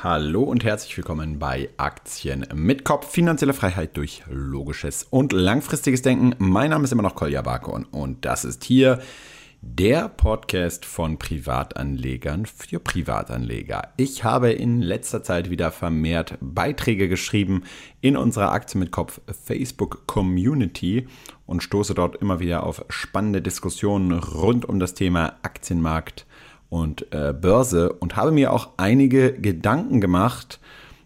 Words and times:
Hallo 0.00 0.44
und 0.44 0.62
herzlich 0.62 0.96
willkommen 0.96 1.40
bei 1.40 1.70
Aktien 1.76 2.46
mit 2.54 2.84
Kopf. 2.84 3.10
Finanzielle 3.10 3.52
Freiheit 3.52 3.96
durch 3.96 4.22
logisches 4.30 5.04
und 5.10 5.32
langfristiges 5.32 6.02
Denken. 6.02 6.36
Mein 6.38 6.70
Name 6.70 6.84
ist 6.84 6.92
immer 6.92 7.02
noch 7.02 7.16
Kolja 7.16 7.42
Barkon 7.42 7.84
und 7.84 8.24
das 8.24 8.44
ist 8.44 8.62
hier 8.62 9.00
der 9.60 10.08
Podcast 10.08 10.84
von 10.84 11.18
Privatanlegern 11.18 12.46
für 12.46 12.78
Privatanleger. 12.78 13.88
Ich 13.96 14.22
habe 14.22 14.52
in 14.52 14.82
letzter 14.82 15.24
Zeit 15.24 15.50
wieder 15.50 15.72
vermehrt 15.72 16.38
Beiträge 16.40 17.08
geschrieben 17.08 17.64
in 18.00 18.16
unserer 18.16 18.52
Aktien 18.52 18.78
mit 18.78 18.92
Kopf 18.92 19.20
Facebook 19.44 20.06
Community 20.06 21.08
und 21.44 21.64
stoße 21.64 21.94
dort 21.94 22.14
immer 22.22 22.38
wieder 22.38 22.62
auf 22.62 22.84
spannende 22.88 23.42
Diskussionen 23.42 24.12
rund 24.12 24.64
um 24.64 24.78
das 24.78 24.94
Thema 24.94 25.38
Aktienmarkt 25.42 26.24
und 26.70 27.12
äh, 27.12 27.32
Börse 27.32 27.92
und 27.92 28.16
habe 28.16 28.30
mir 28.30 28.52
auch 28.52 28.70
einige 28.76 29.32
Gedanken 29.32 30.00
gemacht 30.00 30.60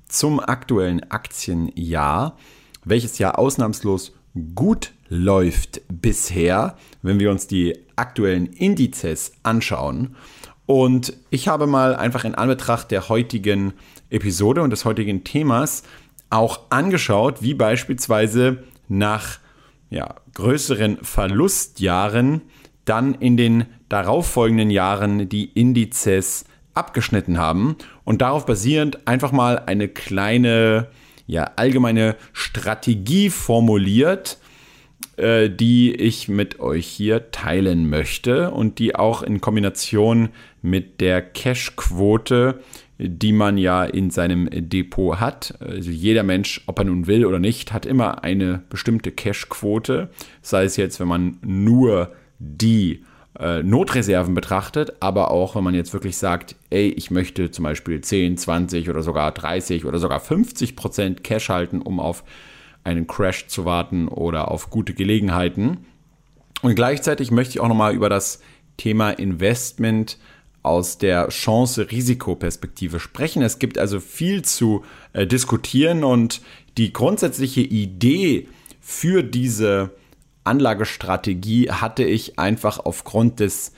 zum 0.08 0.40
aktuellen 0.40 1.10
Aktienjahr, 1.10 2.36
welches 2.84 3.18
ja 3.18 3.34
ausnahmslos 3.34 4.12
gut 4.54 4.92
läuft 5.08 5.82
bisher, 5.88 6.76
wenn 7.02 7.20
wir 7.20 7.30
uns 7.30 7.46
die 7.46 7.78
aktuellen 7.96 8.46
Indizes 8.46 9.32
anschauen. 9.42 10.16
Und 10.66 11.12
ich 11.30 11.48
habe 11.48 11.66
mal 11.66 11.94
einfach 11.94 12.24
in 12.24 12.34
Anbetracht 12.34 12.90
der 12.90 13.08
heutigen 13.08 13.74
Episode 14.10 14.62
und 14.62 14.70
des 14.70 14.84
heutigen 14.84 15.24
Themas 15.24 15.82
auch 16.30 16.60
angeschaut, 16.70 17.42
wie 17.42 17.54
beispielsweise 17.54 18.64
nach 18.88 19.38
ja, 19.90 20.14
größeren 20.34 20.98
Verlustjahren 21.02 22.40
dann 22.84 23.14
in 23.14 23.36
den 23.36 23.66
darauffolgenden 23.92 24.70
Jahren 24.70 25.28
die 25.28 25.50
Indizes 25.52 26.46
abgeschnitten 26.74 27.38
haben 27.38 27.76
und 28.04 28.22
darauf 28.22 28.46
basierend 28.46 29.06
einfach 29.06 29.32
mal 29.32 29.58
eine 29.66 29.88
kleine 29.88 30.88
ja, 31.26 31.50
allgemeine 31.56 32.16
Strategie 32.32 33.30
formuliert, 33.30 34.38
äh, 35.16 35.50
die 35.50 35.94
ich 35.94 36.28
mit 36.28 36.58
euch 36.60 36.86
hier 36.86 37.30
teilen 37.30 37.88
möchte 37.90 38.50
und 38.50 38.78
die 38.78 38.96
auch 38.96 39.22
in 39.22 39.40
Kombination 39.40 40.30
mit 40.62 41.00
der 41.00 41.20
Cash-Quote, 41.20 42.60
die 42.98 43.32
man 43.32 43.58
ja 43.58 43.84
in 43.84 44.10
seinem 44.10 44.48
Depot 44.50 45.20
hat. 45.20 45.54
Also 45.60 45.90
jeder 45.90 46.22
Mensch, 46.22 46.62
ob 46.66 46.78
er 46.78 46.84
nun 46.86 47.06
will 47.06 47.26
oder 47.26 47.38
nicht, 47.38 47.72
hat 47.72 47.84
immer 47.84 48.24
eine 48.24 48.62
bestimmte 48.70 49.10
Cash-Quote. 49.10 50.08
Sei 50.40 50.64
es 50.64 50.76
jetzt, 50.76 50.98
wenn 50.98 51.08
man 51.08 51.38
nur 51.42 52.12
die 52.38 53.04
äh, 53.38 53.62
Notreserven 53.62 54.34
betrachtet, 54.34 54.94
aber 55.00 55.30
auch 55.30 55.56
wenn 55.56 55.64
man 55.64 55.74
jetzt 55.74 55.92
wirklich 55.92 56.16
sagt, 56.16 56.56
ey, 56.70 56.88
ich 56.88 57.10
möchte 57.10 57.50
zum 57.50 57.62
Beispiel 57.64 58.00
10, 58.00 58.36
20 58.36 58.90
oder 58.90 59.02
sogar 59.02 59.32
30 59.32 59.84
oder 59.84 59.98
sogar 59.98 60.20
50 60.20 60.76
Prozent 60.76 61.24
Cash 61.24 61.48
halten, 61.48 61.80
um 61.80 61.98
auf 61.98 62.24
einen 62.84 63.06
Crash 63.06 63.46
zu 63.46 63.64
warten 63.64 64.08
oder 64.08 64.50
auf 64.50 64.70
gute 64.70 64.92
Gelegenheiten. 64.92 65.86
Und 66.62 66.74
gleichzeitig 66.74 67.30
möchte 67.30 67.52
ich 67.52 67.60
auch 67.60 67.68
nochmal 67.68 67.94
über 67.94 68.08
das 68.08 68.40
Thema 68.76 69.10
Investment 69.10 70.18
aus 70.62 70.98
der 70.98 71.28
Chance-Risikoperspektive 71.28 73.00
sprechen. 73.00 73.42
Es 73.42 73.58
gibt 73.58 73.78
also 73.78 73.98
viel 73.98 74.42
zu 74.42 74.84
äh, 75.12 75.26
diskutieren 75.26 76.04
und 76.04 76.40
die 76.78 76.92
grundsätzliche 76.92 77.62
Idee 77.62 78.48
für 78.80 79.22
diese 79.22 79.90
Anlagestrategie 80.44 81.70
hatte 81.70 82.04
ich 82.04 82.38
einfach 82.38 82.78
aufgrund 82.78 83.40
des 83.40 83.72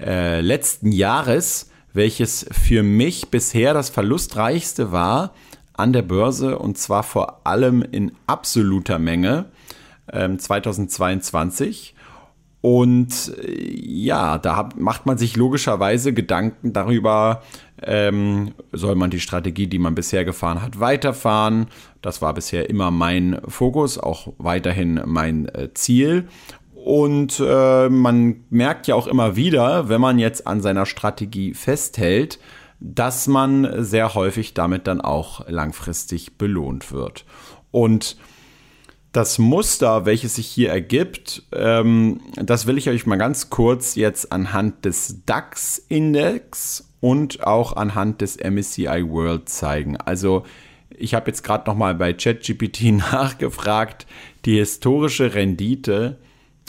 äh, 0.00 0.40
letzten 0.40 0.92
Jahres, 0.92 1.70
welches 1.92 2.46
für 2.50 2.82
mich 2.82 3.30
bisher 3.30 3.74
das 3.74 3.90
verlustreichste 3.90 4.92
war 4.92 5.32
an 5.72 5.92
der 5.92 6.02
Börse 6.02 6.58
und 6.58 6.76
zwar 6.76 7.02
vor 7.02 7.46
allem 7.46 7.82
in 7.82 8.12
absoluter 8.26 8.98
Menge 8.98 9.46
äh, 10.06 10.36
2022. 10.36 11.94
Und 12.60 13.32
ja, 13.40 14.36
da 14.38 14.68
macht 14.76 15.06
man 15.06 15.16
sich 15.16 15.36
logischerweise 15.36 16.12
Gedanken 16.12 16.72
darüber, 16.72 17.42
ähm, 17.82 18.52
soll 18.72 18.96
man 18.96 19.10
die 19.10 19.20
Strategie, 19.20 19.68
die 19.68 19.78
man 19.78 19.94
bisher 19.94 20.24
gefahren 20.24 20.60
hat, 20.60 20.80
weiterfahren. 20.80 21.68
Das 22.02 22.22
war 22.22 22.34
bisher 22.34 22.70
immer 22.70 22.90
mein 22.90 23.40
Fokus, 23.46 23.98
auch 23.98 24.32
weiterhin 24.38 25.00
mein 25.04 25.46
äh, 25.46 25.72
Ziel. 25.74 26.28
Und 26.74 27.42
äh, 27.44 27.88
man 27.88 28.44
merkt 28.50 28.86
ja 28.86 28.94
auch 28.94 29.06
immer 29.06 29.36
wieder, 29.36 29.88
wenn 29.88 30.00
man 30.00 30.18
jetzt 30.18 30.46
an 30.46 30.60
seiner 30.60 30.86
Strategie 30.86 31.54
festhält, 31.54 32.38
dass 32.80 33.26
man 33.26 33.84
sehr 33.84 34.14
häufig 34.14 34.54
damit 34.54 34.86
dann 34.86 35.00
auch 35.00 35.48
langfristig 35.48 36.38
belohnt 36.38 36.92
wird. 36.92 37.24
Und 37.70 38.16
das 39.12 39.38
Muster, 39.38 40.06
welches 40.06 40.36
sich 40.36 40.46
hier 40.46 40.70
ergibt, 40.70 41.42
ähm, 41.52 42.20
das 42.36 42.66
will 42.66 42.78
ich 42.78 42.88
euch 42.88 43.06
mal 43.06 43.16
ganz 43.16 43.50
kurz 43.50 43.94
jetzt 43.94 44.32
anhand 44.32 44.84
des 44.84 45.24
DAX-Index 45.26 46.88
und 47.00 47.44
auch 47.46 47.74
anhand 47.74 48.20
des 48.20 48.36
MSCI 48.36 49.08
World 49.08 49.48
zeigen. 49.48 49.96
Also 49.96 50.44
ich 50.98 51.14
habe 51.14 51.30
jetzt 51.30 51.42
gerade 51.42 51.68
noch 51.68 51.76
mal 51.76 51.94
bei 51.94 52.12
ChatGPT 52.12 52.92
nachgefragt. 52.92 54.06
Die 54.44 54.56
historische 54.56 55.34
Rendite 55.34 56.18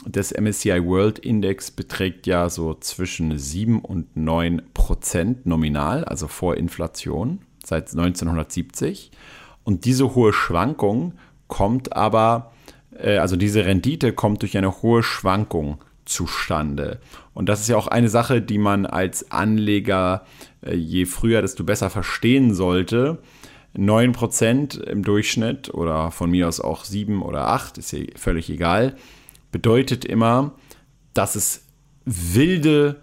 des 0.06 0.32
MSCI 0.32 0.84
World 0.84 1.18
Index 1.18 1.70
beträgt 1.70 2.26
ja 2.26 2.48
so 2.48 2.74
zwischen 2.74 3.36
7 3.36 3.80
und 3.80 4.16
9 4.16 4.62
Prozent 4.72 5.46
nominal, 5.46 6.04
also 6.04 6.26
vor 6.26 6.56
Inflation, 6.56 7.40
seit 7.64 7.90
1970. 7.90 9.10
Und 9.64 9.84
diese 9.84 10.14
hohe 10.14 10.32
Schwankung 10.32 11.14
kommt 11.48 11.94
aber, 11.94 12.52
äh, 12.96 13.18
also 13.18 13.36
diese 13.36 13.66
Rendite 13.66 14.12
kommt 14.12 14.42
durch 14.42 14.56
eine 14.56 14.82
hohe 14.82 15.02
Schwankung 15.02 15.78
zustande. 16.06 17.00
Und 17.34 17.48
das 17.48 17.60
ist 17.60 17.68
ja 17.68 17.76
auch 17.76 17.86
eine 17.86 18.08
Sache, 18.08 18.40
die 18.40 18.58
man 18.58 18.86
als 18.86 19.30
Anleger 19.30 20.24
äh, 20.62 20.74
je 20.74 21.04
früher, 21.04 21.42
desto 21.42 21.62
besser 21.64 21.90
verstehen 21.90 22.54
sollte. 22.54 23.18
9% 23.76 24.80
im 24.82 25.02
Durchschnitt 25.02 25.72
oder 25.72 26.10
von 26.10 26.30
mir 26.30 26.48
aus 26.48 26.60
auch 26.60 26.84
7 26.84 27.22
oder 27.22 27.48
8, 27.48 27.78
ist 27.78 27.92
ja 27.92 28.00
völlig 28.16 28.50
egal, 28.50 28.96
bedeutet 29.52 30.04
immer, 30.04 30.52
dass 31.14 31.34
es 31.36 31.64
wilde 32.04 33.00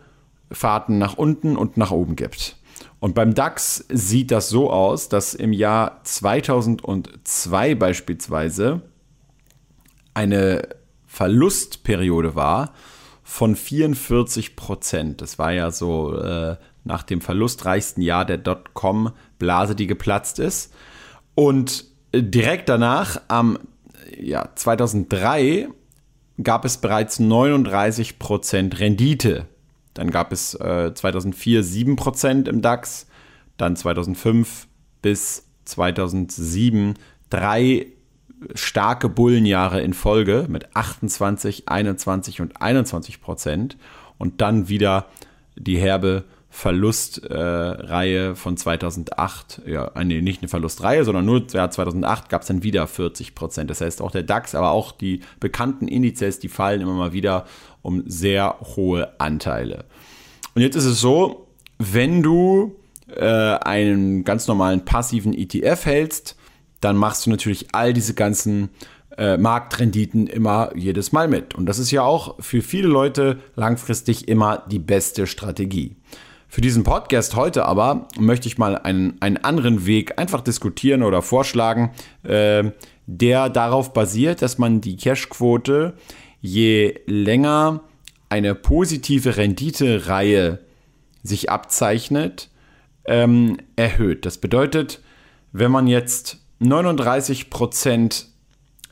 Fahrten 0.52 0.98
nach 0.98 1.18
unten 1.18 1.58
und 1.58 1.78
nach 1.78 1.92
oben 1.92 2.16
gibt. 2.16 2.58
Und 3.00 3.16
beim 3.16 3.34
DAX 3.34 3.86
sieht 3.90 4.32
das 4.32 4.50
so 4.50 4.72
aus, 4.72 5.10
dass 5.10 5.34
im 5.34 5.54
Jahr 5.54 6.02
2002 6.04 7.76
beispielsweise 7.76 8.82
eine 10.14 10.70
Verlustperiode 11.06 12.36
war 12.36 12.74
von 13.24 13.56
44 13.56 14.56
Prozent. 14.56 15.22
Das 15.22 15.38
war 15.38 15.52
ja 15.52 15.70
so 15.72 16.18
äh, 16.18 16.58
nach 16.88 17.04
dem 17.04 17.22
verlustreichsten 17.22 18.02
Jahr 18.02 18.26
der 18.26 18.38
Dotcom-Blase, 18.38 19.76
die 19.76 19.88
geplatzt 19.88 20.40
ist. 20.40 20.74
Und 21.36 21.86
direkt 22.14 22.70
danach, 22.70 23.22
am 23.28 23.60
ja, 24.20 24.50
2003, 24.56 25.68
gab 26.42 26.66
es 26.66 26.78
bereits 26.78 27.20
39 27.20 28.20
Prozent 28.20 28.80
Rendite. 28.80 29.46
Dann 29.94 30.12
gab 30.12 30.32
es 30.32 30.54
äh, 30.56 30.94
2004 30.94 31.64
7 31.64 31.96
Prozent 31.96 32.48
im 32.48 32.62
DAX, 32.62 33.08
dann 33.58 33.76
2005 33.76 34.68
bis 35.02 35.46
2007 35.66 36.96
drei 37.30 37.88
starke 38.54 39.10
Bullenjahre 39.10 39.82
in 39.82 39.94
Folge 39.94 40.46
mit 40.48 40.76
28, 40.76 41.68
21 41.68 42.42
und 42.42 42.62
21 42.62 43.22
Prozent 43.22 43.78
und 44.18 44.42
dann 44.42 44.70
wieder 44.70 45.08
die 45.56 45.78
herbe 45.78 46.24
Verlustreihe 46.58 48.30
äh, 48.32 48.36
von 48.36 48.58
2008, 48.58 49.62
ja, 49.68 49.92
nee, 50.04 50.22
nicht 50.22 50.42
eine 50.42 50.50
Verlustreihe, 50.50 51.06
sondern 51.06 51.24
nur 51.24 51.46
ja, 51.54 51.70
2008 51.70 52.30
gab 52.30 52.42
es 52.42 52.48
dann 52.48 52.64
wieder 52.64 52.88
40 52.88 53.36
Prozent. 53.36 53.70
Das 53.70 53.80
heißt, 53.80 54.02
auch 54.02 54.10
der 54.10 54.24
DAX, 54.24 54.56
aber 54.56 54.72
auch 54.72 54.92
die 54.92 55.20
bekannten 55.40 55.88
Indizes, 55.88 56.40
die 56.40 56.48
fallen 56.50 56.82
immer 56.82 56.94
mal 56.94 57.14
wieder 57.14 57.46
um 57.84 58.02
sehr 58.08 58.56
hohe 58.76 59.14
Anteile. 59.20 59.86
Und 60.56 60.64
jetzt 60.64 60.76
ist 60.76 60.86
es 60.86 61.00
so, 61.00 61.46
wenn 61.78 62.24
du 62.24 62.76
äh, 63.16 63.24
einen 63.24 64.24
ganz 64.24 64.48
normalen 64.48 64.84
passiven 64.84 65.36
ETF 65.36 65.86
hältst, 65.86 66.38
dann 66.82 66.98
machst 66.98 67.28
du 67.28 67.30
natürlich 67.30 67.68
all 67.74 67.94
diese 67.94 68.16
ganzen 68.16 68.70
äh, 69.16 69.38
Marktrenditen 69.38 70.26
immer 70.26 70.72
jedes 70.76 71.12
Mal 71.12 71.28
mit. 71.28 71.54
Und 71.54 71.68
das 71.68 71.78
ist 71.78 71.92
ja 71.92 72.02
auch 72.02 72.36
für 72.40 72.64
viele 72.64 72.88
Leute 72.88 73.38
langfristig 73.56 74.28
immer 74.28 74.64
die 74.72 74.80
beste 74.80 75.28
Strategie. 75.28 75.98
Für 76.48 76.62
diesen 76.62 76.84
Podcast 76.84 77.36
heute 77.36 77.66
aber 77.66 78.08
möchte 78.18 78.48
ich 78.48 78.58
mal 78.58 78.78
einen, 78.78 79.22
einen 79.22 79.38
anderen 79.38 79.86
Weg 79.86 80.18
einfach 80.18 80.42
diskutieren 80.42 81.04
oder 81.04 81.22
vorschlagen, 81.22 81.92
äh, 82.24 82.72
der 83.06 83.50
darauf 83.50 83.94
basiert, 83.94 84.42
dass 84.42 84.58
man 84.58 84.82
die 84.82 84.96
Cashquote 84.96 85.94
je 86.42 87.00
länger 87.06 87.82
eine 88.30 88.56
positive 88.56 89.38
Renditereihe 89.38 90.60
sich 91.24 91.50
abzeichnet, 91.50 92.50
ähm, 93.06 93.58
erhöht. 93.76 94.26
Das 94.26 94.38
bedeutet, 94.38 95.02
wenn 95.52 95.72
man 95.72 95.88
jetzt 95.88 96.38
39% 96.62 98.26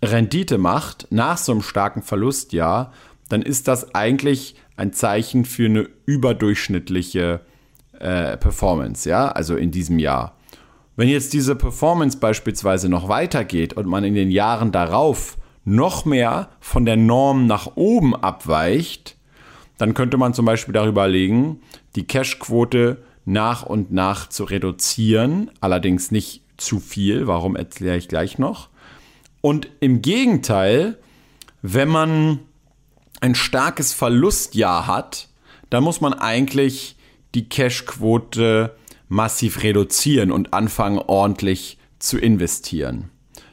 Rendite 0.03 0.57
macht 0.57 1.07
nach 1.09 1.37
so 1.37 1.51
einem 1.53 1.61
starken 1.61 2.01
Verlustjahr, 2.01 2.91
dann 3.29 3.41
ist 3.41 3.67
das 3.67 3.95
eigentlich 3.95 4.55
ein 4.77 4.93
Zeichen 4.93 5.45
für 5.45 5.65
eine 5.65 5.89
überdurchschnittliche 6.05 7.41
äh, 7.99 8.37
Performance, 8.37 9.09
ja, 9.09 9.29
also 9.29 9.55
in 9.55 9.71
diesem 9.71 9.99
Jahr. 9.99 10.35
Wenn 10.95 11.09
jetzt 11.09 11.33
diese 11.33 11.55
Performance 11.55 12.17
beispielsweise 12.17 12.89
noch 12.89 13.09
weitergeht 13.09 13.73
und 13.73 13.85
man 13.85 14.03
in 14.03 14.15
den 14.15 14.31
Jahren 14.31 14.71
darauf 14.71 15.37
noch 15.65 16.05
mehr 16.05 16.49
von 16.59 16.85
der 16.85 16.95
Norm 16.95 17.47
nach 17.47 17.75
oben 17.75 18.15
abweicht, 18.15 19.17
dann 19.77 19.93
könnte 19.93 20.17
man 20.17 20.33
zum 20.33 20.45
Beispiel 20.45 20.73
darüber 20.73 21.07
legen, 21.07 21.59
die 21.95 22.07
Cashquote 22.07 23.03
nach 23.25 23.63
und 23.63 23.91
nach 23.91 24.29
zu 24.29 24.43
reduzieren, 24.43 25.51
allerdings 25.59 26.11
nicht 26.11 26.43
zu 26.57 26.79
viel, 26.79 27.27
warum 27.27 27.55
erkläre 27.55 27.97
ich 27.97 28.07
gleich 28.07 28.37
noch. 28.37 28.69
Und 29.41 29.67
im 29.79 30.01
Gegenteil, 30.01 30.97
wenn 31.61 31.89
man 31.89 32.39
ein 33.21 33.35
starkes 33.35 33.93
Verlustjahr 33.93 34.87
hat, 34.87 35.29
dann 35.69 35.83
muss 35.83 36.01
man 36.01 36.13
eigentlich 36.13 36.97
die 37.33 37.49
Cashquote 37.49 38.75
massiv 39.07 39.63
reduzieren 39.63 40.31
und 40.31 40.53
anfangen 40.53 40.99
ordentlich 40.99 41.77
zu 41.99 42.17
investieren. 42.17 43.09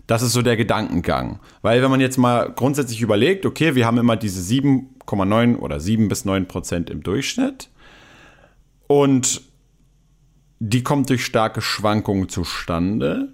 Das 0.06 0.22
ist 0.22 0.32
so 0.32 0.42
der 0.42 0.56
Gedankengang. 0.56 1.40
Weil 1.62 1.82
wenn 1.82 1.90
man 1.90 2.00
jetzt 2.00 2.18
mal 2.18 2.52
grundsätzlich 2.52 3.00
überlegt, 3.00 3.46
okay, 3.46 3.74
wir 3.74 3.86
haben 3.86 3.98
immer 3.98 4.16
diese 4.16 4.40
7,9 4.40 5.56
oder 5.56 5.80
7 5.80 6.08
bis 6.08 6.24
9 6.24 6.46
Prozent 6.48 6.90
im 6.90 7.02
Durchschnitt 7.02 7.70
und 8.86 9.42
die 10.58 10.82
kommt 10.84 11.10
durch 11.10 11.24
starke 11.24 11.60
Schwankungen 11.60 12.28
zustande. 12.28 13.32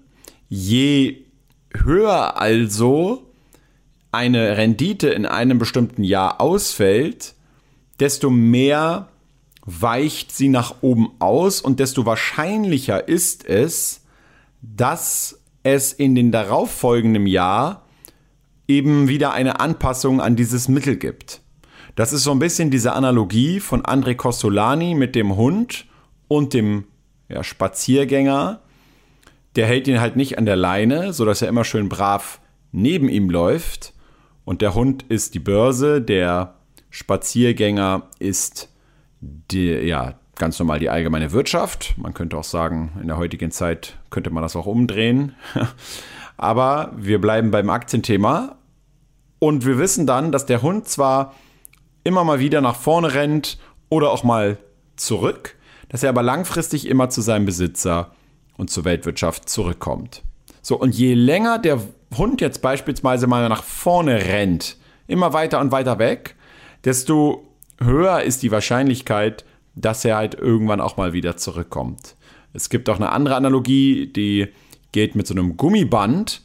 Je 0.48 1.26
höher 1.74 2.40
also 2.40 3.27
eine 4.12 4.56
Rendite 4.56 5.08
in 5.08 5.26
einem 5.26 5.58
bestimmten 5.58 6.02
Jahr 6.02 6.40
ausfällt, 6.40 7.34
desto 8.00 8.30
mehr 8.30 9.08
weicht 9.64 10.32
sie 10.32 10.48
nach 10.48 10.76
oben 10.80 11.10
aus 11.18 11.60
und 11.60 11.78
desto 11.78 12.06
wahrscheinlicher 12.06 13.06
ist 13.06 13.46
es, 13.46 14.02
dass 14.62 15.40
es 15.62 15.92
in 15.92 16.14
den 16.14 16.32
darauffolgenden 16.32 17.26
Jahr 17.26 17.84
eben 18.66 19.08
wieder 19.08 19.32
eine 19.32 19.60
Anpassung 19.60 20.20
an 20.20 20.36
dieses 20.36 20.68
Mittel 20.68 20.96
gibt. 20.96 21.40
Das 21.96 22.12
ist 22.12 22.22
so 22.22 22.30
ein 22.30 22.38
bisschen 22.38 22.70
diese 22.70 22.92
Analogie 22.92 23.60
von 23.60 23.82
André 23.82 24.14
Costolani 24.14 24.94
mit 24.94 25.14
dem 25.14 25.36
Hund 25.36 25.86
und 26.28 26.54
dem 26.54 26.84
ja, 27.28 27.42
Spaziergänger. 27.42 28.60
Der 29.56 29.66
hält 29.66 29.88
ihn 29.88 30.00
halt 30.00 30.16
nicht 30.16 30.38
an 30.38 30.46
der 30.46 30.56
Leine, 30.56 31.12
sodass 31.12 31.42
er 31.42 31.48
immer 31.48 31.64
schön 31.64 31.88
brav 31.88 32.40
neben 32.70 33.08
ihm 33.08 33.28
läuft. 33.30 33.94
Und 34.48 34.62
der 34.62 34.72
Hund 34.72 35.02
ist 35.10 35.34
die 35.34 35.40
Börse, 35.40 36.00
der 36.00 36.54
Spaziergänger 36.88 38.08
ist 38.18 38.70
die, 39.20 39.68
ja, 39.68 40.14
ganz 40.36 40.58
normal 40.58 40.78
die 40.78 40.88
allgemeine 40.88 41.32
Wirtschaft. 41.32 41.92
Man 41.98 42.14
könnte 42.14 42.38
auch 42.38 42.44
sagen, 42.44 42.92
in 42.98 43.08
der 43.08 43.18
heutigen 43.18 43.50
Zeit 43.50 43.98
könnte 44.08 44.30
man 44.30 44.42
das 44.42 44.56
auch 44.56 44.64
umdrehen. 44.64 45.34
Aber 46.38 46.94
wir 46.96 47.20
bleiben 47.20 47.50
beim 47.50 47.68
Aktienthema. 47.68 48.56
Und 49.38 49.66
wir 49.66 49.76
wissen 49.76 50.06
dann, 50.06 50.32
dass 50.32 50.46
der 50.46 50.62
Hund 50.62 50.88
zwar 50.88 51.34
immer 52.02 52.24
mal 52.24 52.40
wieder 52.40 52.62
nach 52.62 52.76
vorne 52.76 53.12
rennt 53.12 53.58
oder 53.90 54.10
auch 54.10 54.24
mal 54.24 54.56
zurück, 54.96 55.56
dass 55.90 56.02
er 56.02 56.08
aber 56.08 56.22
langfristig 56.22 56.88
immer 56.88 57.10
zu 57.10 57.20
seinem 57.20 57.44
Besitzer 57.44 58.12
und 58.56 58.70
zur 58.70 58.86
Weltwirtschaft 58.86 59.46
zurückkommt. 59.46 60.22
So, 60.62 60.78
und 60.80 60.94
je 60.94 61.12
länger 61.12 61.58
der 61.58 61.82
Hund 62.16 62.40
jetzt 62.40 62.62
beispielsweise 62.62 63.26
mal 63.26 63.48
nach 63.48 63.62
vorne 63.62 64.24
rennt, 64.26 64.76
immer 65.06 65.32
weiter 65.32 65.60
und 65.60 65.72
weiter 65.72 65.98
weg, 65.98 66.36
desto 66.84 67.44
höher 67.80 68.22
ist 68.22 68.42
die 68.42 68.50
Wahrscheinlichkeit, 68.50 69.44
dass 69.74 70.04
er 70.04 70.16
halt 70.16 70.34
irgendwann 70.34 70.80
auch 70.80 70.96
mal 70.96 71.12
wieder 71.12 71.36
zurückkommt. 71.36 72.16
Es 72.52 72.70
gibt 72.70 72.88
auch 72.88 72.96
eine 72.96 73.12
andere 73.12 73.36
Analogie, 73.36 74.06
die 74.06 74.48
geht 74.92 75.14
mit 75.14 75.26
so 75.26 75.34
einem 75.34 75.56
Gummiband 75.56 76.42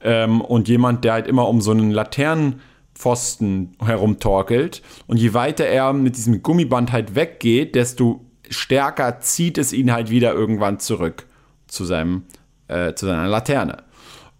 ähm, 0.00 0.40
und 0.40 0.68
jemand, 0.68 1.04
der 1.04 1.14
halt 1.14 1.26
immer 1.26 1.48
um 1.48 1.60
so 1.60 1.70
einen 1.70 1.90
Laternenpfosten 1.90 3.76
herumtorkelt. 3.84 4.82
Und 5.06 5.16
je 5.16 5.34
weiter 5.34 5.64
er 5.64 5.92
mit 5.92 6.16
diesem 6.16 6.42
Gummiband 6.42 6.92
halt 6.92 7.14
weggeht, 7.14 7.74
desto 7.74 8.24
stärker 8.48 9.20
zieht 9.20 9.58
es 9.58 9.72
ihn 9.72 9.92
halt 9.92 10.10
wieder 10.10 10.32
irgendwann 10.32 10.78
zurück 10.78 11.26
zu, 11.66 11.84
seinem, 11.84 12.24
äh, 12.68 12.94
zu 12.94 13.06
seiner 13.06 13.26
Laterne. 13.26 13.84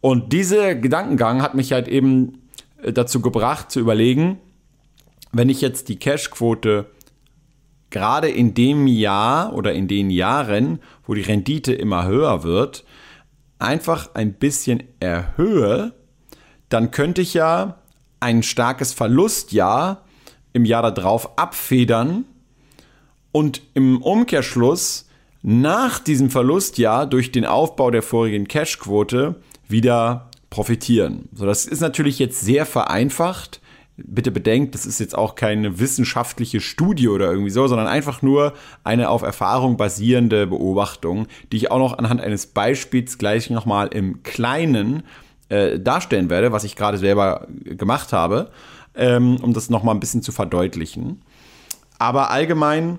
Und 0.00 0.33
dieser 0.33 0.75
Gedankengang 0.75 1.43
hat 1.43 1.55
mich 1.55 1.73
halt 1.73 1.89
eben 1.89 2.43
äh, 2.83 2.93
dazu 2.93 3.21
gebracht 3.21 3.71
zu 3.71 3.81
überlegen, 3.81 4.39
wenn 5.33 5.49
ich 5.49 5.61
jetzt 5.61 5.89
die 5.89 5.99
Cashquote 5.99 6.87
gerade 7.91 8.29
in 8.29 8.55
dem 8.55 8.87
Jahr 8.87 9.55
oder 9.55 9.73
in 9.73 9.89
den 9.89 10.11
Jahren, 10.11 10.81
wo 11.06 11.15
die 11.15 11.23
Rendite 11.23 11.73
immer 11.73 12.06
höher 12.06 12.43
wird, 12.43 12.85
einfach 13.59 14.15
ein 14.15 14.35
bisschen 14.35 14.83
erhöhe, 15.00 15.93
dann 16.69 16.91
könnte 16.91 17.23
ich 17.23 17.35
ja 17.35 17.79
ein 18.21 18.43
starkes 18.43 18.93
Verlustjahr 18.93 20.05
im 20.53 20.65
Jahr 20.65 20.93
darauf 20.93 21.39
abfedern 21.39 22.25
und 23.33 23.62
im 23.75 24.03
Umkehrschluss 24.03 25.09
nach 25.43 25.99
diesem 25.99 26.31
Verlustjahr 26.31 27.06
durch 27.06 27.33
den 27.33 27.44
Aufbau 27.47 27.91
der 27.91 28.03
vorigen 28.03 28.49
Cashquote 28.49 29.37
wieder 29.69 30.31
profitieren. 30.50 31.29
So, 31.32 31.47
das 31.47 31.67
ist 31.67 31.81
natürlich 31.81 32.19
jetzt 32.19 32.41
sehr 32.41 32.67
vereinfacht 32.67 33.61
bitte 33.99 34.31
bedenkt, 34.31 34.75
das 34.75 34.87
ist 34.87 35.00
jetzt 35.00 35.17
auch 35.17 35.35
keine 35.35 35.81
wissenschaftliche 35.81 36.61
Studie 36.61 37.09
oder 37.09 37.31
irgendwie 37.31 37.50
so, 37.50 37.67
sondern 37.67 37.88
einfach 37.88 38.23
nur 38.23 38.55
eine 38.85 39.11
auf 39.11 39.23
Erfahrung 39.23 39.76
basierende 39.76 40.47
Beobachtung, 40.47 41.26
die 41.50 41.56
ich 41.56 41.70
auch 41.70 41.79
noch 41.79 41.99
anhand 41.99 42.20
eines 42.20 42.47
Beispiels 42.47 43.19
gleich 43.19 43.50
nochmal 43.50 43.88
im 43.88 44.23
Kleinen 44.23 45.03
äh, 45.49 45.81
darstellen 45.81 46.31
werde, 46.31 46.53
was 46.53 46.65
ich 46.65 46.76
gerade 46.76 46.99
selber 46.99 47.49
gemacht 47.65 48.12
habe, 48.12 48.50
ähm, 48.94 49.37
um 49.43 49.53
das 49.53 49.69
nochmal 49.69 49.97
ein 49.97 50.00
bisschen 50.00 50.23
zu 50.23 50.31
verdeutlichen. 50.31 51.23
Aber 51.99 52.31
allgemein, 52.31 52.99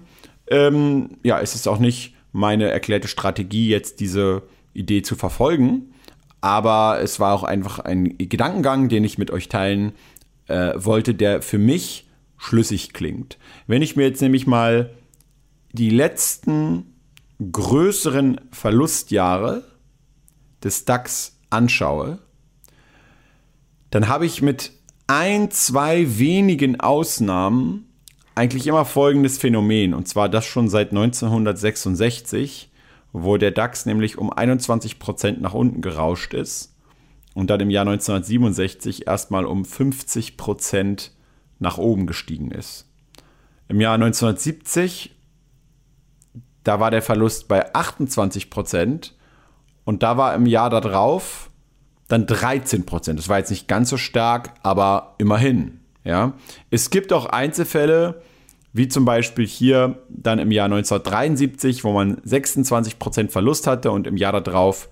ähm, 0.50 1.12
ja, 1.24 1.38
ist 1.38 1.56
es 1.56 1.68
auch 1.68 1.80
nicht 1.80 2.14
meine 2.34 2.70
erklärte 2.70 3.08
Strategie, 3.08 3.70
jetzt 3.70 4.02
diese 4.02 4.44
Idee 4.74 5.02
zu 5.02 5.16
verfolgen. 5.16 5.94
Aber 6.42 7.00
es 7.02 7.20
war 7.20 7.34
auch 7.34 7.44
einfach 7.44 7.80
ein 7.80 8.18
Gedankengang, 8.18 8.90
den 8.90 9.04
ich 9.04 9.18
mit 9.18 9.32
euch 9.32 9.50
teilen 9.50 9.94
äh, 10.48 10.74
wollte, 10.76 11.14
der 11.14 11.42
für 11.42 11.58
mich 11.58 12.08
schlüssig 12.38 12.94
klingt. 12.94 13.38
Wenn 13.68 13.82
ich 13.82 13.96
mir 13.96 14.04
jetzt 14.08 14.22
nämlich 14.22 14.48
mal 14.48 14.92
die 15.74 15.90
letzten 15.90 16.94
größeren 17.52 18.40
Verlustjahre 18.52 19.64
des 20.64 20.86
DAX 20.86 21.38
anschaue, 21.50 22.20
dann 23.92 24.08
habe 24.08 24.26
ich 24.26 24.42
mit 24.42 24.72
ein, 25.08 25.52
zwei 25.52 26.20
wenigen 26.20 26.80
Ausnahmen 26.80 27.86
eigentlich 28.36 28.68
immer 28.68 28.86
folgendes 28.86 29.38
Phänomen, 29.38 29.94
und 29.94 30.08
zwar 30.08 30.30
das 30.30 30.46
schon 30.46 30.70
seit 30.70 30.92
1966, 30.92 32.69
wo 33.14 33.38
der 33.38 33.52
DAX 33.52 33.86
nämlich 33.86 34.18
um 34.18 34.32
21% 34.32 35.40
nach 35.40 35.54
unten 35.54 35.82
gerauscht 35.82 36.34
ist 36.34 36.76
und 37.34 37.50
dann 37.50 37.60
im 37.60 37.70
Jahr 37.70 37.88
1967 37.88 39.08
erstmal 39.08 39.46
um 39.46 39.66
50 39.66 40.38
Prozent 40.38 41.12
nach 41.60 41.78
oben 41.78 42.08
gestiegen 42.08 42.52
ist. 42.52 42.88
Im 43.68 43.82
Jahr 43.82 43.96
1970, 43.96 45.16
da 46.64 46.80
war 46.80 46.92
der 46.92 47.02
Verlust 47.02 47.48
bei 47.48 47.74
28 47.74 48.50
Prozent 48.50 49.16
und 49.86 50.04
da 50.04 50.18
war 50.18 50.34
im 50.36 50.46
Jahr 50.46 50.70
darauf 50.70 51.50
dann 52.08 52.26
13 52.26 52.86
Prozent. 52.86 53.20
Das 53.20 53.30
war 53.30 53.38
jetzt 53.38 53.52
nicht 53.52 53.68
ganz 53.68 53.90
so 53.90 53.98
stark, 53.98 54.54
aber 54.64 55.16
immerhin. 55.20 55.80
Ja. 56.04 56.34
Es 56.72 56.90
gibt 56.90 57.14
auch 57.14 57.28
Einzelfälle, 57.28 58.22
wie 58.74 58.88
zum 58.88 59.06
Beispiel 59.06 59.48
hier 59.48 60.00
dann 60.10 60.40
im 60.40 60.52
Jahr 60.52 60.66
1973, 60.66 61.84
wo 61.84 61.92
man 61.92 62.22
26 62.24 63.00
Prozent 63.00 63.32
Verlust 63.32 63.68
hatte 63.68 63.92
und 63.92 64.08
im 64.08 64.18
Jahr 64.18 64.40
darauf 64.42 64.90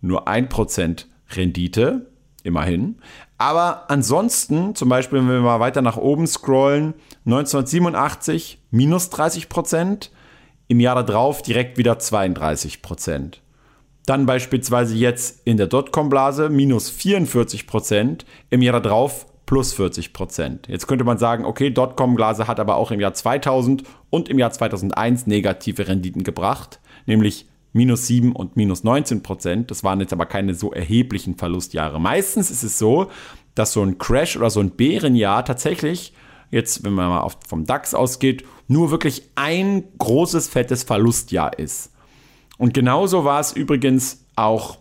nur 0.00 0.28
1 0.28 0.48
Prozent 0.48 1.08
Rendite, 1.30 2.10
immerhin. 2.42 2.96
Aber 3.36 3.90
ansonsten, 3.90 4.74
zum 4.74 4.88
Beispiel, 4.88 5.18
wenn 5.18 5.28
wir 5.28 5.40
mal 5.40 5.60
weiter 5.60 5.82
nach 5.82 5.96
oben 5.96 6.26
scrollen, 6.26 6.94
1987 7.26 8.58
minus 8.70 9.10
30 9.10 9.48
Prozent, 9.48 10.10
im 10.66 10.80
Jahr 10.80 11.02
darauf 11.04 11.42
direkt 11.42 11.78
wieder 11.78 11.98
32 11.98 12.82
Prozent. 12.82 13.42
Dann 14.06 14.26
beispielsweise 14.26 14.94
jetzt 14.94 15.42
in 15.44 15.56
der 15.56 15.66
Dotcom-Blase 15.66 16.48
minus 16.48 16.90
44 16.90 17.66
Prozent, 17.66 18.24
im 18.50 18.62
Jahr 18.62 18.80
darauf 18.80 19.26
plus 19.48 19.72
40 19.72 20.12
Prozent. 20.12 20.68
Jetzt 20.68 20.86
könnte 20.86 21.04
man 21.04 21.16
sagen, 21.16 21.46
okay, 21.46 21.70
Dotcom-Blase 21.70 22.46
hat 22.46 22.60
aber 22.60 22.76
auch 22.76 22.90
im 22.90 23.00
Jahr 23.00 23.14
2000 23.14 23.82
und 24.10 24.28
im 24.28 24.38
Jahr 24.38 24.50
2001 24.50 25.26
negative 25.26 25.88
Renditen 25.88 26.22
gebracht. 26.22 26.80
nämlich 27.06 27.46
minus 27.72 28.06
7 28.06 28.32
und 28.32 28.56
minus 28.56 28.84
19 28.84 29.22
Prozent. 29.22 29.70
Das 29.70 29.84
waren 29.84 30.00
jetzt 30.00 30.12
aber 30.12 30.26
keine 30.26 30.54
so 30.54 30.72
erheblichen 30.72 31.36
Verlustjahre. 31.36 31.98
Meistens 31.98 32.50
ist 32.50 32.62
es 32.62 32.78
so, 32.78 33.10
dass 33.54 33.72
so 33.72 33.82
ein 33.82 33.96
Crash 33.96 34.36
oder 34.36 34.50
so 34.50 34.60
ein 34.60 34.72
Bärenjahr 34.72 35.46
tatsächlich, 35.46 36.12
jetzt 36.50 36.84
wenn 36.84 36.92
man 36.92 37.08
mal 37.08 37.30
vom 37.46 37.64
DAX 37.64 37.94
ausgeht, 37.94 38.44
nur 38.66 38.90
wirklich 38.90 39.30
ein 39.34 39.84
großes, 39.96 40.48
fettes 40.48 40.82
Verlustjahr 40.82 41.58
ist. 41.58 41.92
Und 42.58 42.74
genauso 42.74 43.24
war 43.24 43.40
es 43.40 43.52
übrigens 43.52 44.26
auch 44.36 44.76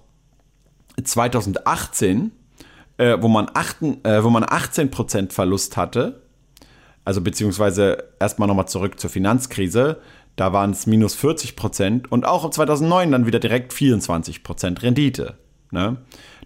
2018, 1.01 2.31
äh, 2.97 3.17
wo, 3.21 3.27
man 3.27 3.49
achten, 3.53 4.03
äh, 4.03 4.23
wo 4.23 4.29
man 4.29 4.43
18% 4.43 5.31
Verlust 5.31 5.77
hatte. 5.77 6.21
Also 7.05 7.21
beziehungsweise 7.21 8.03
erstmal 8.19 8.47
nochmal 8.47 8.67
zurück 8.67 8.99
zur 8.99 9.09
Finanzkrise. 9.09 10.01
Da 10.35 10.53
waren 10.53 10.71
es 10.71 10.85
minus 10.85 11.17
40% 11.17 12.07
und 12.09 12.25
auch 12.25 12.49
2009 12.49 13.11
dann 13.11 13.25
wieder 13.25 13.39
direkt 13.39 13.73
24% 13.73 14.83
Rendite. 14.83 15.35
Ne? 15.71 15.97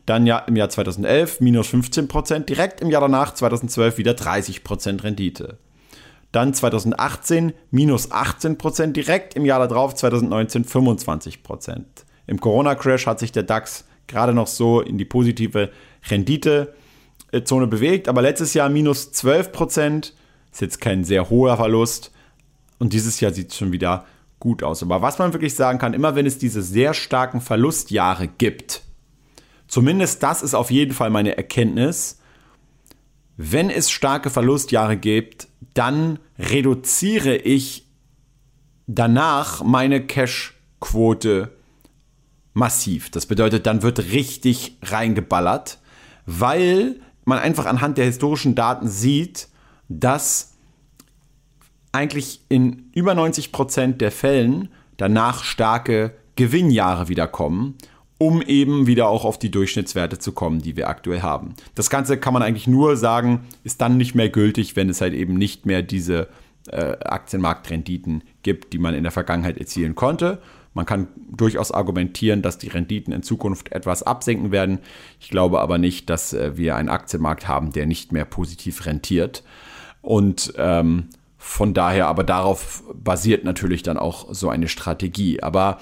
Dann 0.05 0.25
ja 0.25 0.39
im 0.39 0.55
Jahr 0.55 0.69
2011 0.69 1.41
minus 1.41 1.67
15% 1.67 2.45
direkt 2.45 2.81
im 2.81 2.89
Jahr 2.89 3.01
danach 3.01 3.33
2012 3.33 3.97
wieder 3.97 4.13
30% 4.13 5.03
Rendite. 5.03 5.57
Dann 6.31 6.53
2018 6.53 7.53
minus 7.71 8.11
18% 8.11 8.93
direkt 8.93 9.35
im 9.35 9.45
Jahr 9.45 9.67
darauf 9.67 9.95
2019 9.95 10.65
25% 10.65 11.83
Im 12.27 12.39
Corona-Crash 12.39 13.05
hat 13.05 13.19
sich 13.19 13.33
der 13.33 13.43
DAX 13.43 13.85
gerade 14.07 14.33
noch 14.33 14.47
so 14.47 14.81
in 14.81 14.97
die 14.97 15.05
positive 15.05 15.71
Renditezone 16.09 17.67
bewegt, 17.67 18.07
aber 18.07 18.21
letztes 18.21 18.53
Jahr 18.53 18.69
minus 18.69 19.11
12% 19.13 20.11
ist 20.51 20.61
jetzt 20.61 20.81
kein 20.81 21.03
sehr 21.03 21.29
hoher 21.29 21.57
Verlust. 21.57 22.11
Und 22.79 22.93
dieses 22.93 23.19
Jahr 23.19 23.31
sieht 23.31 23.51
es 23.51 23.57
schon 23.57 23.71
wieder 23.71 24.05
gut 24.39 24.63
aus. 24.63 24.81
Aber 24.81 25.01
was 25.01 25.19
man 25.19 25.33
wirklich 25.33 25.55
sagen 25.55 25.79
kann, 25.79 25.93
immer 25.93 26.15
wenn 26.15 26.25
es 26.25 26.37
diese 26.37 26.61
sehr 26.61 26.93
starken 26.93 27.39
Verlustjahre 27.39 28.27
gibt, 28.27 28.81
zumindest 29.67 30.23
das 30.23 30.41
ist 30.41 30.55
auf 30.55 30.71
jeden 30.71 30.93
Fall 30.93 31.09
meine 31.09 31.37
Erkenntnis, 31.37 32.19
wenn 33.37 33.69
es 33.69 33.89
starke 33.89 34.29
Verlustjahre 34.29 34.97
gibt, 34.97 35.47
dann 35.73 36.19
reduziere 36.37 37.35
ich 37.35 37.87
danach 38.87 39.63
meine 39.63 40.05
Cash-Quote 40.05 41.51
massiv. 42.53 43.09
Das 43.09 43.25
bedeutet, 43.25 43.65
dann 43.65 43.81
wird 43.81 43.99
richtig 44.11 44.77
reingeballert, 44.83 45.79
weil 46.25 46.99
man 47.25 47.39
einfach 47.39 47.65
anhand 47.65 47.97
der 47.97 48.05
historischen 48.05 48.55
Daten 48.55 48.87
sieht, 48.87 49.47
dass 49.87 50.57
eigentlich 51.91 52.41
in 52.49 52.89
über 52.93 53.15
90 53.15 53.51
Prozent 53.51 54.01
der 54.01 54.11
Fällen 54.11 54.69
danach 54.97 55.43
starke 55.43 56.13
Gewinnjahre 56.35 57.09
wiederkommen, 57.09 57.75
um 58.17 58.41
eben 58.41 58.87
wieder 58.87 59.07
auch 59.07 59.25
auf 59.25 59.39
die 59.39 59.51
Durchschnittswerte 59.51 60.19
zu 60.19 60.31
kommen, 60.31 60.61
die 60.61 60.77
wir 60.77 60.87
aktuell 60.87 61.21
haben. 61.21 61.55
Das 61.75 61.89
Ganze 61.89 62.17
kann 62.17 62.33
man 62.33 62.43
eigentlich 62.43 62.67
nur 62.67 62.95
sagen, 62.95 63.47
ist 63.63 63.81
dann 63.81 63.97
nicht 63.97 64.15
mehr 64.15 64.29
gültig, 64.29 64.75
wenn 64.75 64.89
es 64.89 65.01
halt 65.01 65.13
eben 65.13 65.33
nicht 65.33 65.65
mehr 65.65 65.81
diese 65.81 66.27
äh, 66.67 66.97
Aktienmarktrenditen 66.99 68.23
gibt, 68.43 68.73
die 68.73 68.77
man 68.77 68.93
in 68.93 69.03
der 69.03 69.11
Vergangenheit 69.11 69.57
erzielen 69.57 69.95
konnte. 69.95 70.39
Man 70.73 70.85
kann 70.85 71.07
durchaus 71.29 71.71
argumentieren, 71.71 72.41
dass 72.41 72.57
die 72.57 72.69
Renditen 72.69 73.13
in 73.13 73.23
Zukunft 73.23 73.71
etwas 73.71 74.03
absenken 74.03 74.51
werden. 74.51 74.79
Ich 75.19 75.29
glaube 75.29 75.59
aber 75.59 75.77
nicht, 75.77 76.09
dass 76.09 76.33
äh, 76.33 76.55
wir 76.55 76.75
einen 76.75 76.89
Aktienmarkt 76.89 77.47
haben, 77.47 77.73
der 77.73 77.85
nicht 77.85 78.11
mehr 78.11 78.25
positiv 78.25 78.85
rentiert. 78.85 79.43
Und 80.01 80.53
ähm, 80.57 81.09
von 81.37 81.73
daher, 81.73 82.07
aber 82.07 82.23
darauf 82.23 82.83
basiert 82.93 83.43
natürlich 83.43 83.83
dann 83.83 83.97
auch 83.97 84.27
so 84.33 84.49
eine 84.49 84.69
Strategie. 84.69 85.43
Aber 85.43 85.79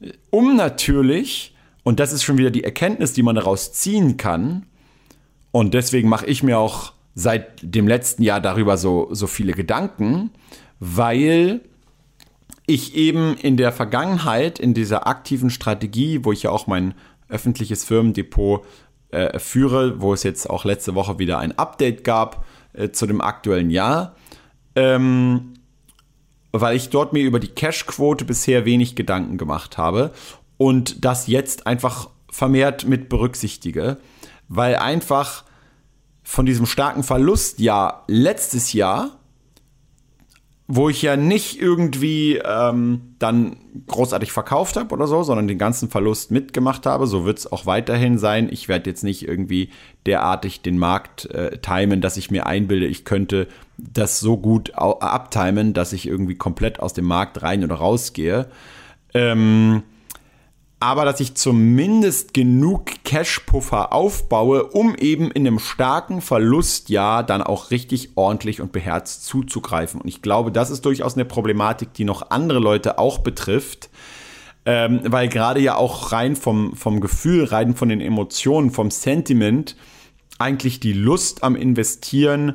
äh, 0.00 0.12
um 0.30 0.56
natürlich, 0.56 1.54
und 1.84 2.00
das 2.00 2.12
ist 2.12 2.24
schon 2.24 2.38
wieder 2.38 2.50
die 2.50 2.64
Erkenntnis, 2.64 3.12
die 3.12 3.22
man 3.22 3.36
daraus 3.36 3.72
ziehen 3.72 4.16
kann, 4.16 4.66
und 5.52 5.74
deswegen 5.74 6.08
mache 6.08 6.26
ich 6.26 6.42
mir 6.42 6.58
auch 6.58 6.92
seit 7.14 7.58
dem 7.62 7.88
letzten 7.88 8.22
Jahr 8.22 8.40
darüber 8.40 8.76
so, 8.76 9.08
so 9.10 9.26
viele 9.26 9.52
Gedanken, 9.52 10.30
weil 10.78 11.60
ich 12.70 12.94
eben 12.94 13.36
in 13.36 13.56
der 13.56 13.72
Vergangenheit, 13.72 14.58
in 14.58 14.74
dieser 14.74 15.06
aktiven 15.06 15.50
Strategie, 15.50 16.24
wo 16.24 16.32
ich 16.32 16.44
ja 16.44 16.50
auch 16.50 16.66
mein 16.66 16.94
öffentliches 17.28 17.84
Firmendepot 17.84 18.64
äh, 19.10 19.38
führe, 19.38 20.00
wo 20.00 20.12
es 20.12 20.22
jetzt 20.22 20.48
auch 20.48 20.64
letzte 20.64 20.94
Woche 20.94 21.18
wieder 21.18 21.38
ein 21.38 21.56
Update 21.58 22.04
gab 22.04 22.44
äh, 22.72 22.90
zu 22.90 23.06
dem 23.06 23.20
aktuellen 23.20 23.70
Jahr, 23.70 24.16
ähm, 24.74 25.54
weil 26.52 26.76
ich 26.76 26.90
dort 26.90 27.12
mir 27.12 27.24
über 27.24 27.40
die 27.40 27.48
Cash-Quote 27.48 28.24
bisher 28.24 28.64
wenig 28.64 28.96
Gedanken 28.96 29.38
gemacht 29.38 29.78
habe 29.78 30.12
und 30.56 31.04
das 31.04 31.26
jetzt 31.26 31.66
einfach 31.66 32.10
vermehrt 32.30 32.86
mit 32.86 33.08
berücksichtige, 33.08 33.98
weil 34.48 34.76
einfach 34.76 35.44
von 36.22 36.46
diesem 36.46 36.66
starken 36.66 37.02
Verlustjahr 37.02 38.04
letztes 38.06 38.72
Jahr 38.72 39.19
wo 40.72 40.88
ich 40.88 41.02
ja 41.02 41.16
nicht 41.16 41.60
irgendwie 41.60 42.36
ähm, 42.36 43.00
dann 43.18 43.56
großartig 43.88 44.30
verkauft 44.30 44.76
habe 44.76 44.94
oder 44.94 45.08
so, 45.08 45.24
sondern 45.24 45.48
den 45.48 45.58
ganzen 45.58 45.90
Verlust 45.90 46.30
mitgemacht 46.30 46.86
habe. 46.86 47.08
So 47.08 47.24
wird 47.24 47.38
es 47.38 47.50
auch 47.50 47.66
weiterhin 47.66 48.18
sein. 48.18 48.48
Ich 48.52 48.68
werde 48.68 48.88
jetzt 48.88 49.02
nicht 49.02 49.26
irgendwie 49.26 49.70
derartig 50.06 50.62
den 50.62 50.78
Markt 50.78 51.26
äh, 51.26 51.58
timen, 51.58 52.00
dass 52.00 52.16
ich 52.16 52.30
mir 52.30 52.46
einbilde, 52.46 52.86
ich 52.86 53.04
könnte 53.04 53.48
das 53.78 54.20
so 54.20 54.36
gut 54.36 54.74
abtimen, 54.76 55.72
dass 55.72 55.92
ich 55.92 56.06
irgendwie 56.06 56.36
komplett 56.36 56.78
aus 56.78 56.92
dem 56.92 57.06
Markt 57.06 57.42
rein 57.42 57.64
oder 57.64 57.74
rausgehe. 57.74 58.46
Ähm, 59.12 59.82
aber 60.80 61.04
dass 61.04 61.20
ich 61.20 61.34
zumindest 61.34 62.32
genug 62.32 63.04
Cash-Puffer 63.04 63.92
aufbaue, 63.92 64.64
um 64.64 64.94
eben 64.94 65.30
in 65.30 65.46
einem 65.46 65.58
starken 65.58 66.22
Verlustjahr 66.22 67.22
dann 67.22 67.42
auch 67.42 67.70
richtig 67.70 68.12
ordentlich 68.14 68.62
und 68.62 68.72
beherzt 68.72 69.26
zuzugreifen. 69.26 70.00
Und 70.00 70.08
ich 70.08 70.22
glaube, 70.22 70.50
das 70.50 70.70
ist 70.70 70.86
durchaus 70.86 71.14
eine 71.14 71.26
Problematik, 71.26 71.92
die 71.92 72.04
noch 72.04 72.30
andere 72.30 72.60
Leute 72.60 72.98
auch 72.98 73.18
betrifft. 73.18 73.90
Ähm, 74.66 75.00
weil 75.04 75.28
gerade 75.28 75.60
ja 75.60 75.76
auch 75.76 76.12
rein 76.12 76.36
vom, 76.36 76.74
vom 76.76 77.00
Gefühl, 77.00 77.44
rein 77.44 77.74
von 77.74 77.88
den 77.88 78.00
Emotionen, 78.00 78.70
vom 78.70 78.90
Sentiment, 78.90 79.76
eigentlich 80.38 80.80
die 80.80 80.92
Lust 80.92 81.44
am 81.44 81.56
Investieren 81.56 82.54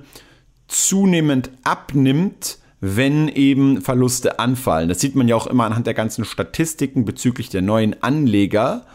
zunehmend 0.68 1.52
abnimmt, 1.64 2.58
wenn 2.88 3.28
eben 3.30 3.82
Verluste 3.82 4.38
anfallen. 4.38 4.90
Das 4.90 5.00
sieht 5.00 5.16
man 5.16 5.28
ja 5.28 5.36
auch 5.36 5.48
immer 5.48 5.66
anhand 5.66 5.88
der 5.88 5.96
ganzen 5.96 6.24
Statistiken 6.24 7.04
bezüglich 7.04 7.50
der 7.50 7.64
neuen 7.64 8.02
Anleger, 8.04 8.86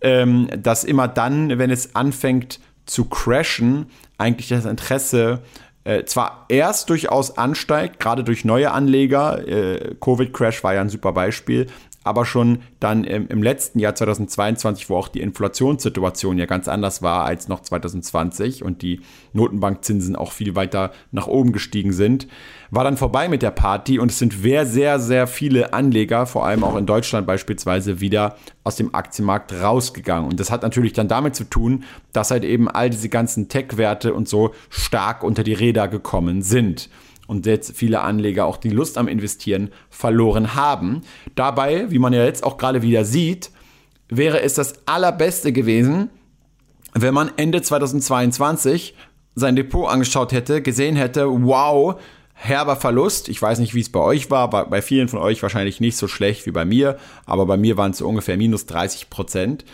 ähm, 0.00 0.48
dass 0.56 0.84
immer 0.84 1.08
dann, 1.08 1.58
wenn 1.58 1.70
es 1.70 1.96
anfängt 1.96 2.60
zu 2.86 3.06
crashen, 3.06 3.86
eigentlich 4.16 4.48
das 4.48 4.64
Interesse 4.64 5.40
äh, 5.82 6.04
zwar 6.04 6.46
erst 6.48 6.88
durchaus 6.88 7.36
ansteigt, 7.36 7.98
gerade 7.98 8.22
durch 8.22 8.44
neue 8.44 8.70
Anleger, 8.70 9.46
äh, 9.48 9.96
Covid-Crash 10.00 10.62
war 10.62 10.74
ja 10.74 10.80
ein 10.80 10.88
super 10.88 11.12
Beispiel, 11.12 11.66
aber 12.04 12.24
schon 12.24 12.58
dann 12.80 13.04
im, 13.04 13.28
im, 13.28 13.42
letzten 13.42 13.78
Jahr 13.78 13.94
2022, 13.94 14.90
wo 14.90 14.96
auch 14.96 15.08
die 15.08 15.20
Inflationssituation 15.20 16.38
ja 16.38 16.46
ganz 16.46 16.68
anders 16.68 17.02
war 17.02 17.24
als 17.24 17.48
noch 17.48 17.60
2020 17.60 18.64
und 18.64 18.82
die 18.82 19.00
Notenbankzinsen 19.32 20.16
auch 20.16 20.32
viel 20.32 20.54
weiter 20.54 20.92
nach 21.10 21.26
oben 21.26 21.52
gestiegen 21.52 21.92
sind, 21.92 22.26
war 22.70 22.84
dann 22.84 22.96
vorbei 22.96 23.28
mit 23.28 23.42
der 23.42 23.50
Party 23.50 23.98
und 23.98 24.10
es 24.10 24.18
sind 24.18 24.32
sehr, 24.32 24.66
sehr, 24.66 24.98
sehr 24.98 25.26
viele 25.26 25.72
Anleger, 25.72 26.26
vor 26.26 26.46
allem 26.46 26.64
auch 26.64 26.76
in 26.76 26.86
Deutschland 26.86 27.26
beispielsweise, 27.26 28.00
wieder 28.00 28.36
aus 28.64 28.76
dem 28.76 28.94
Aktienmarkt 28.94 29.52
rausgegangen. 29.52 30.30
Und 30.30 30.40
das 30.40 30.50
hat 30.50 30.62
natürlich 30.62 30.92
dann 30.92 31.08
damit 31.08 31.36
zu 31.36 31.44
tun, 31.44 31.84
dass 32.12 32.30
halt 32.30 32.44
eben 32.44 32.68
all 32.68 32.90
diese 32.90 33.08
ganzen 33.08 33.48
Tech-Werte 33.48 34.14
und 34.14 34.28
so 34.28 34.54
stark 34.70 35.22
unter 35.22 35.42
die 35.44 35.52
Räder 35.52 35.88
gekommen 35.88 36.42
sind 36.42 36.88
und 37.26 37.46
jetzt 37.46 37.76
viele 37.76 38.00
Anleger 38.00 38.46
auch 38.46 38.56
die 38.56 38.70
Lust 38.70 38.98
am 38.98 39.08
Investieren 39.08 39.70
verloren 39.90 40.54
haben. 40.54 41.02
Dabei, 41.34 41.90
wie 41.90 41.98
man 41.98 42.12
ja 42.12 42.24
jetzt 42.24 42.44
auch 42.44 42.56
gerade 42.56 42.82
wieder 42.82 43.04
sieht, 43.04 43.50
wäre 44.08 44.42
es 44.42 44.54
das 44.54 44.86
allerbeste 44.86 45.52
gewesen, 45.52 46.10
wenn 46.94 47.14
man 47.14 47.30
Ende 47.36 47.62
2022 47.62 48.94
sein 49.34 49.56
Depot 49.56 49.88
angeschaut 49.88 50.32
hätte, 50.32 50.60
gesehen 50.60 50.96
hätte, 50.96 51.26
wow, 51.26 51.98
herber 52.34 52.76
Verlust. 52.76 53.28
Ich 53.28 53.40
weiß 53.40 53.58
nicht, 53.60 53.74
wie 53.74 53.80
es 53.80 53.90
bei 53.90 54.00
euch 54.00 54.30
war, 54.30 54.50
bei, 54.50 54.82
vielen 54.82 55.08
von 55.08 55.20
euch 55.20 55.42
wahrscheinlich 55.42 55.80
nicht 55.80 55.96
so 55.96 56.08
schlecht 56.08 56.44
wie 56.46 56.50
bei 56.50 56.64
mir, 56.64 56.98
aber 57.24 57.46
bei 57.46 57.56
mir 57.56 57.76
waren 57.76 57.92
es 57.92 57.98
so 57.98 58.08
ungefähr 58.08 58.36
minus 58.36 58.66
30 58.66 59.10
Prozent. 59.10 59.64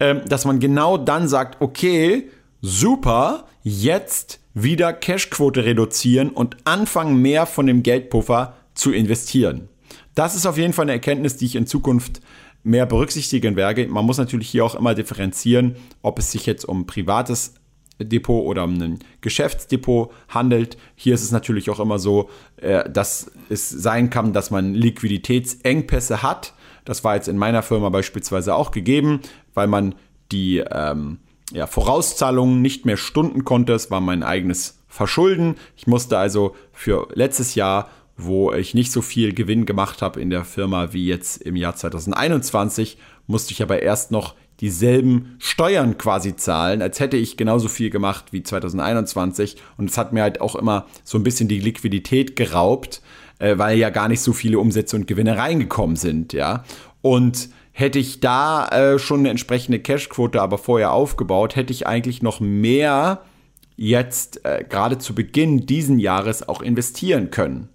Ähm, 0.00 0.22
dass 0.26 0.44
man 0.44 0.58
genau 0.58 0.96
dann 0.96 1.28
sagt, 1.28 1.60
okay, 1.60 2.30
super, 2.60 3.46
jetzt 3.62 4.40
wieder 4.54 4.92
Cashquote 4.92 5.64
reduzieren 5.64 6.30
und 6.30 6.56
anfangen, 6.64 7.20
mehr 7.20 7.46
von 7.46 7.66
dem 7.66 7.82
Geldpuffer 7.82 8.56
zu 8.74 8.92
investieren. 8.92 9.68
Das 10.14 10.36
ist 10.36 10.46
auf 10.46 10.56
jeden 10.56 10.72
Fall 10.72 10.84
eine 10.84 10.92
Erkenntnis, 10.92 11.36
die 11.36 11.46
ich 11.46 11.56
in 11.56 11.66
Zukunft 11.66 12.20
mehr 12.62 12.86
berücksichtigen 12.86 13.56
werde. 13.56 13.86
Man 13.88 14.06
muss 14.06 14.18
natürlich 14.18 14.48
hier 14.48 14.64
auch 14.64 14.74
immer 14.74 14.94
differenzieren, 14.94 15.76
ob 16.02 16.18
es 16.18 16.30
sich 16.30 16.46
jetzt 16.46 16.64
um 16.64 16.86
privates 16.86 17.54
Depot 18.00 18.44
oder 18.44 18.64
um 18.64 18.80
ein 18.80 18.98
Geschäftsdepot 19.20 20.12
handelt. 20.28 20.76
Hier 20.96 21.14
ist 21.14 21.22
es 21.22 21.30
natürlich 21.30 21.70
auch 21.70 21.80
immer 21.80 21.98
so, 21.98 22.30
äh, 22.56 22.88
dass 22.88 23.30
es 23.50 23.68
sein 23.68 24.10
kann, 24.10 24.32
dass 24.32 24.50
man 24.50 24.74
Liquiditätsengpässe 24.74 26.22
hat 26.22 26.54
Das 26.84 27.04
war 27.04 27.14
jetzt 27.14 27.28
in 27.28 27.38
meiner 27.38 27.62
Firma 27.62 27.88
beispielsweise 27.90 28.54
auch 28.54 28.70
gegeben, 28.70 29.20
weil 29.54 29.68
man 29.68 29.94
die 30.32 30.58
ähm, 30.58 31.18
ja, 31.52 31.66
Vorauszahlungen 31.66 32.62
nicht 32.62 32.86
mehr 32.86 32.96
stunden 32.96 33.44
konnte. 33.44 33.72
Es 33.74 33.90
war 33.90 34.00
mein 34.00 34.22
eigenes 34.22 34.78
Verschulden. 34.88 35.56
Ich 35.76 35.86
musste 35.86 36.18
also 36.18 36.54
für 36.72 37.08
letztes 37.14 37.54
Jahr, 37.54 37.90
wo 38.16 38.52
ich 38.52 38.74
nicht 38.74 38.92
so 38.92 39.02
viel 39.02 39.34
Gewinn 39.34 39.66
gemacht 39.66 40.02
habe 40.02 40.20
in 40.20 40.30
der 40.30 40.44
Firma 40.44 40.92
wie 40.92 41.06
jetzt 41.06 41.42
im 41.42 41.56
Jahr 41.56 41.74
2021, 41.74 42.98
musste 43.26 43.52
ich 43.52 43.62
aber 43.62 43.82
erst 43.82 44.10
noch 44.10 44.34
dieselben 44.60 45.36
Steuern 45.40 45.98
quasi 45.98 46.36
zahlen, 46.36 46.80
als 46.80 47.00
hätte 47.00 47.16
ich 47.16 47.36
genauso 47.36 47.68
viel 47.68 47.90
gemacht 47.90 48.26
wie 48.30 48.42
2021. 48.42 49.56
Und 49.76 49.90
es 49.90 49.98
hat 49.98 50.12
mir 50.12 50.22
halt 50.22 50.40
auch 50.40 50.54
immer 50.54 50.86
so 51.02 51.18
ein 51.18 51.24
bisschen 51.24 51.48
die 51.48 51.58
Liquidität 51.58 52.36
geraubt, 52.36 53.02
äh, 53.40 53.58
weil 53.58 53.78
ja 53.78 53.90
gar 53.90 54.08
nicht 54.08 54.20
so 54.20 54.32
viele 54.32 54.58
Umsätze 54.58 54.94
und 54.96 55.06
Gewinne 55.06 55.36
reingekommen 55.36 55.96
sind, 55.96 56.32
ja. 56.32 56.64
Und 57.02 57.50
hätte 57.74 57.98
ich 57.98 58.20
da 58.20 58.68
äh, 58.68 58.98
schon 59.00 59.20
eine 59.20 59.30
entsprechende 59.30 59.80
Cashquote 59.80 60.40
aber 60.40 60.58
vorher 60.58 60.92
aufgebaut, 60.92 61.56
hätte 61.56 61.72
ich 61.72 61.86
eigentlich 61.88 62.22
noch 62.22 62.38
mehr 62.38 63.22
jetzt 63.76 64.44
äh, 64.44 64.64
gerade 64.66 64.98
zu 64.98 65.14
Beginn 65.14 65.66
diesen 65.66 65.98
Jahres 65.98 66.48
auch 66.48 66.62
investieren 66.62 67.32
können. 67.32 67.68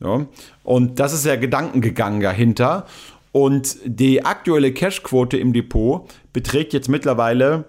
Ja? 0.00 0.26
Und 0.64 0.98
das 0.98 1.12
ist 1.12 1.26
der 1.26 1.36
Gedankengegangen 1.36 2.20
dahinter. 2.20 2.86
Und 3.30 3.76
die 3.84 4.24
aktuelle 4.24 4.72
Cashquote 4.72 5.36
im 5.36 5.52
Depot 5.52 6.08
beträgt 6.32 6.72
jetzt 6.72 6.88
mittlerweile 6.88 7.66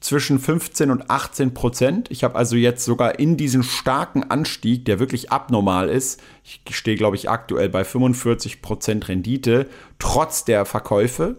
zwischen 0.00 0.38
15 0.38 0.90
und 0.90 1.10
18 1.10 1.52
Prozent. 1.52 2.10
Ich 2.10 2.24
habe 2.24 2.34
also 2.34 2.56
jetzt 2.56 2.84
sogar 2.84 3.18
in 3.18 3.36
diesen 3.36 3.62
starken 3.62 4.24
Anstieg, 4.30 4.86
der 4.86 4.98
wirklich 4.98 5.30
abnormal 5.30 5.88
ist, 5.88 6.20
ich 6.42 6.62
stehe, 6.74 6.96
glaube 6.96 7.16
ich, 7.16 7.28
aktuell 7.28 7.68
bei 7.68 7.84
45 7.84 8.62
Prozent 8.62 9.08
Rendite, 9.08 9.68
trotz 9.98 10.44
der 10.44 10.64
Verkäufe. 10.64 11.36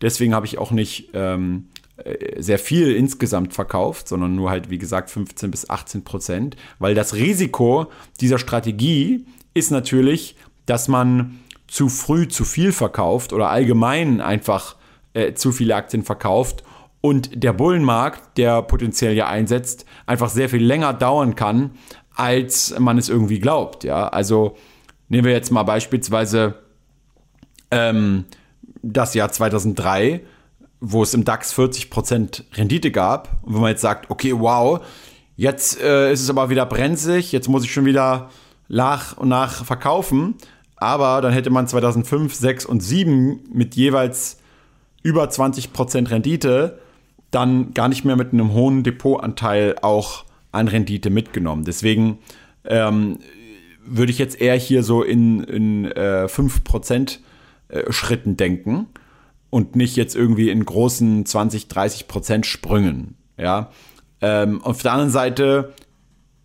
Deswegen 0.00 0.34
habe 0.34 0.46
ich 0.46 0.58
auch 0.58 0.70
nicht 0.70 1.10
ähm, 1.14 1.68
äh, 1.96 2.40
sehr 2.40 2.60
viel 2.60 2.94
insgesamt 2.94 3.54
verkauft, 3.54 4.06
sondern 4.08 4.36
nur 4.36 4.50
halt, 4.50 4.70
wie 4.70 4.78
gesagt, 4.78 5.10
15 5.10 5.50
bis 5.50 5.68
18 5.68 6.04
Prozent, 6.04 6.56
weil 6.78 6.94
das 6.94 7.14
Risiko 7.14 7.86
dieser 8.20 8.38
Strategie 8.38 9.26
ist 9.52 9.70
natürlich, 9.70 10.36
dass 10.66 10.86
man 10.86 11.40
zu 11.66 11.88
früh 11.88 12.28
zu 12.28 12.44
viel 12.44 12.70
verkauft 12.70 13.32
oder 13.32 13.50
allgemein 13.50 14.20
einfach 14.20 14.76
äh, 15.14 15.32
zu 15.34 15.50
viele 15.50 15.74
Aktien 15.74 16.04
verkauft 16.04 16.62
und 17.06 17.30
der 17.40 17.52
Bullenmarkt, 17.52 18.36
der 18.36 18.62
potenziell 18.62 19.14
ja 19.14 19.28
einsetzt, 19.28 19.86
einfach 20.06 20.28
sehr 20.28 20.48
viel 20.48 20.64
länger 20.64 20.92
dauern 20.92 21.36
kann, 21.36 21.70
als 22.16 22.76
man 22.80 22.98
es 22.98 23.08
irgendwie 23.08 23.38
glaubt. 23.38 23.84
Ja, 23.84 24.08
also 24.08 24.56
nehmen 25.08 25.24
wir 25.24 25.32
jetzt 25.32 25.52
mal 25.52 25.62
beispielsweise 25.62 26.56
ähm, 27.70 28.24
das 28.82 29.14
Jahr 29.14 29.30
2003, 29.30 30.22
wo 30.80 31.04
es 31.04 31.14
im 31.14 31.24
DAX 31.24 31.56
40% 31.56 32.42
Rendite 32.56 32.90
gab. 32.90 33.40
Und 33.44 33.54
wenn 33.54 33.60
man 33.60 33.70
jetzt 33.70 33.82
sagt, 33.82 34.10
okay, 34.10 34.32
wow, 34.36 34.84
jetzt 35.36 35.80
äh, 35.80 36.12
ist 36.12 36.22
es 36.22 36.28
aber 36.28 36.50
wieder 36.50 36.66
brenzlig, 36.66 37.30
jetzt 37.30 37.48
muss 37.48 37.62
ich 37.62 37.72
schon 37.72 37.84
wieder 37.84 38.30
nach 38.66 39.16
und 39.16 39.28
nach 39.28 39.64
verkaufen. 39.64 40.34
Aber 40.74 41.20
dann 41.20 41.32
hätte 41.32 41.50
man 41.50 41.68
2005, 41.68 42.34
6 42.34 42.66
und 42.66 42.80
7 42.80 43.44
mit 43.52 43.76
jeweils 43.76 44.38
über 45.04 45.26
20% 45.26 46.10
Rendite 46.10 46.80
dann 47.36 47.74
gar 47.74 47.88
nicht 47.88 48.04
mehr 48.04 48.16
mit 48.16 48.32
einem 48.32 48.54
hohen 48.54 48.82
Depotanteil 48.82 49.76
auch 49.82 50.24
an 50.52 50.68
Rendite 50.68 51.10
mitgenommen. 51.10 51.64
Deswegen 51.64 52.18
ähm, 52.64 53.18
würde 53.84 54.10
ich 54.10 54.18
jetzt 54.18 54.40
eher 54.40 54.56
hier 54.56 54.82
so 54.82 55.02
in, 55.02 55.44
in 55.44 55.84
äh, 55.84 56.26
5% 56.28 57.18
äh, 57.68 57.92
Schritten 57.92 58.38
denken 58.38 58.86
und 59.50 59.76
nicht 59.76 59.96
jetzt 59.96 60.16
irgendwie 60.16 60.48
in 60.48 60.64
großen 60.64 61.26
20, 61.26 61.66
30% 61.66 62.44
Sprüngen. 62.44 63.16
Ja? 63.36 63.70
Ähm, 64.22 64.62
auf 64.62 64.80
der 64.82 64.92
anderen 64.92 65.10
Seite 65.12 65.74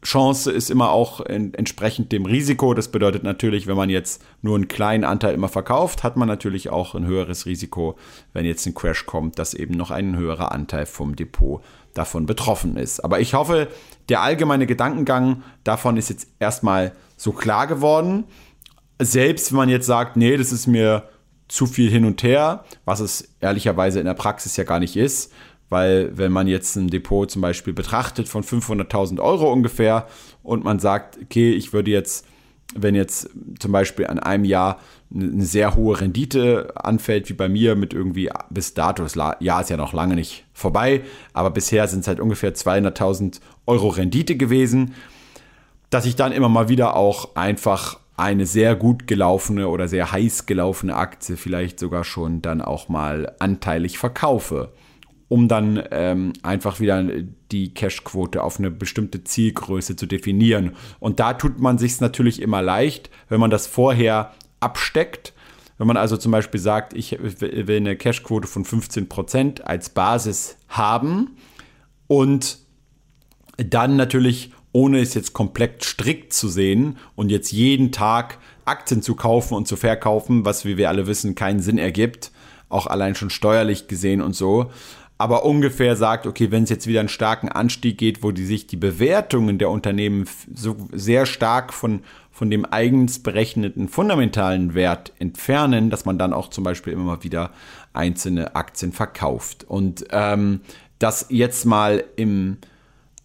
Chance 0.03 0.51
ist 0.51 0.71
immer 0.71 0.89
auch 0.91 1.21
in, 1.21 1.53
entsprechend 1.53 2.11
dem 2.11 2.25
Risiko. 2.25 2.73
Das 2.73 2.87
bedeutet 2.87 3.23
natürlich, 3.23 3.67
wenn 3.67 3.77
man 3.77 3.89
jetzt 3.89 4.23
nur 4.41 4.55
einen 4.55 4.67
kleinen 4.67 5.03
Anteil 5.03 5.35
immer 5.35 5.49
verkauft, 5.49 6.03
hat 6.03 6.17
man 6.17 6.27
natürlich 6.27 6.69
auch 6.69 6.95
ein 6.95 7.05
höheres 7.05 7.45
Risiko, 7.45 7.95
wenn 8.33 8.45
jetzt 8.45 8.65
ein 8.65 8.73
Crash 8.73 9.05
kommt, 9.05 9.37
dass 9.37 9.53
eben 9.53 9.75
noch 9.75 9.91
ein 9.91 10.17
höherer 10.17 10.51
Anteil 10.51 10.87
vom 10.87 11.15
Depot 11.15 11.61
davon 11.93 12.25
betroffen 12.25 12.77
ist. 12.77 13.01
Aber 13.01 13.19
ich 13.19 13.33
hoffe, 13.33 13.67
der 14.09 14.21
allgemeine 14.21 14.65
Gedankengang 14.65 15.43
davon 15.63 15.97
ist 15.97 16.09
jetzt 16.09 16.27
erstmal 16.39 16.93
so 17.15 17.31
klar 17.31 17.67
geworden. 17.67 18.23
Selbst 18.99 19.51
wenn 19.51 19.57
man 19.57 19.69
jetzt 19.69 19.85
sagt, 19.85 20.17
nee, 20.17 20.35
das 20.35 20.51
ist 20.51 20.67
mir 20.67 21.09
zu 21.47 21.67
viel 21.67 21.91
hin 21.91 22.05
und 22.05 22.23
her, 22.23 22.63
was 22.85 23.01
es 23.01 23.35
ehrlicherweise 23.41 23.99
in 23.99 24.05
der 24.05 24.13
Praxis 24.13 24.55
ja 24.55 24.63
gar 24.63 24.79
nicht 24.79 24.95
ist, 24.95 25.33
weil 25.71 26.11
wenn 26.17 26.33
man 26.33 26.47
jetzt 26.47 26.75
ein 26.75 26.89
Depot 26.89 27.31
zum 27.31 27.41
Beispiel 27.41 27.71
betrachtet 27.71 28.27
von 28.27 28.43
500.000 28.43 29.21
Euro 29.21 29.51
ungefähr 29.51 30.05
und 30.43 30.65
man 30.65 30.79
sagt, 30.79 31.17
okay, 31.23 31.53
ich 31.53 31.71
würde 31.71 31.89
jetzt, 31.91 32.27
wenn 32.75 32.93
jetzt 32.93 33.29
zum 33.57 33.71
Beispiel 33.71 34.05
an 34.07 34.19
einem 34.19 34.43
Jahr 34.43 34.79
eine 35.15 35.45
sehr 35.45 35.75
hohe 35.75 36.01
Rendite 36.01 36.73
anfällt, 36.75 37.29
wie 37.29 37.33
bei 37.33 37.47
mir 37.47 37.77
mit 37.77 37.93
irgendwie 37.93 38.29
bis 38.49 38.73
dato, 38.73 39.01
das 39.03 39.15
Jahr 39.15 39.61
ist 39.61 39.69
ja 39.69 39.77
noch 39.77 39.93
lange 39.93 40.15
nicht 40.15 40.43
vorbei, 40.51 41.03
aber 41.31 41.51
bisher 41.51 41.87
sind 41.87 42.01
es 42.01 42.07
halt 42.09 42.19
ungefähr 42.19 42.53
200.000 42.53 43.39
Euro 43.65 43.87
Rendite 43.87 44.35
gewesen, 44.35 44.93
dass 45.89 46.05
ich 46.05 46.17
dann 46.17 46.33
immer 46.33 46.49
mal 46.49 46.67
wieder 46.67 46.97
auch 46.97 47.35
einfach 47.35 47.97
eine 48.17 48.45
sehr 48.45 48.75
gut 48.75 49.07
gelaufene 49.07 49.69
oder 49.69 49.87
sehr 49.87 50.11
heiß 50.11 50.47
gelaufene 50.47 50.97
Aktie 50.97 51.37
vielleicht 51.37 51.79
sogar 51.79 52.03
schon 52.03 52.41
dann 52.41 52.61
auch 52.61 52.89
mal 52.89 53.33
anteilig 53.39 53.97
verkaufe 53.97 54.73
um 55.31 55.47
dann 55.47 55.81
ähm, 55.91 56.33
einfach 56.43 56.81
wieder 56.81 57.01
die 57.53 57.73
Cash-Quote 57.73 58.43
auf 58.43 58.59
eine 58.59 58.69
bestimmte 58.69 59.23
Zielgröße 59.23 59.95
zu 59.95 60.05
definieren. 60.05 60.73
Und 60.99 61.21
da 61.21 61.33
tut 61.33 61.57
man 61.57 61.77
sich 61.77 62.01
natürlich 62.01 62.41
immer 62.41 62.61
leicht, 62.61 63.09
wenn 63.29 63.39
man 63.39 63.49
das 63.49 63.65
vorher 63.65 64.33
absteckt. 64.59 65.31
Wenn 65.77 65.87
man 65.87 65.95
also 65.95 66.17
zum 66.17 66.33
Beispiel 66.33 66.59
sagt, 66.59 66.91
ich 66.91 67.17
will 67.21 67.77
eine 67.77 67.95
Cash-Quote 67.95 68.45
von 68.45 68.65
15% 68.65 69.61
als 69.61 69.91
Basis 69.91 70.57
haben 70.67 71.37
und 72.07 72.57
dann 73.55 73.95
natürlich, 73.95 74.51
ohne 74.73 74.99
es 74.99 75.13
jetzt 75.13 75.31
komplett 75.31 75.85
strikt 75.85 76.33
zu 76.33 76.49
sehen 76.49 76.97
und 77.15 77.29
jetzt 77.29 77.53
jeden 77.53 77.93
Tag 77.93 78.37
Aktien 78.65 79.01
zu 79.01 79.15
kaufen 79.15 79.53
und 79.53 79.65
zu 79.65 79.77
verkaufen, 79.77 80.43
was, 80.43 80.65
wie 80.65 80.75
wir 80.75 80.89
alle 80.89 81.07
wissen, 81.07 81.35
keinen 81.35 81.61
Sinn 81.61 81.77
ergibt, 81.77 82.31
auch 82.67 82.87
allein 82.87 83.15
schon 83.15 83.29
steuerlich 83.29 83.87
gesehen 83.87 84.21
und 84.21 84.35
so, 84.35 84.71
aber 85.21 85.45
ungefähr 85.45 85.95
sagt, 85.95 86.25
okay, 86.25 86.49
wenn 86.49 86.63
es 86.63 86.71
jetzt 86.71 86.87
wieder 86.87 86.99
einen 86.99 87.07
starken 87.07 87.47
Anstieg 87.47 87.99
geht, 87.99 88.23
wo 88.23 88.31
die 88.31 88.45
sich 88.45 88.65
die 88.65 88.75
Bewertungen 88.75 89.59
der 89.59 89.69
Unternehmen 89.69 90.27
so 90.53 90.75
sehr 90.91 91.27
stark 91.27 91.73
von, 91.73 92.01
von 92.31 92.49
dem 92.49 92.65
eigens 92.65 93.19
berechneten 93.19 93.87
fundamentalen 93.87 94.73
Wert 94.73 95.13
entfernen, 95.19 95.91
dass 95.91 96.05
man 96.05 96.17
dann 96.17 96.33
auch 96.33 96.49
zum 96.49 96.63
Beispiel 96.63 96.93
immer 96.93 97.23
wieder 97.23 97.51
einzelne 97.93 98.55
Aktien 98.55 98.93
verkauft. 98.93 99.63
Und 99.63 100.05
ähm, 100.09 100.61
das 100.97 101.27
jetzt 101.29 101.65
mal 101.65 102.03
im 102.15 102.57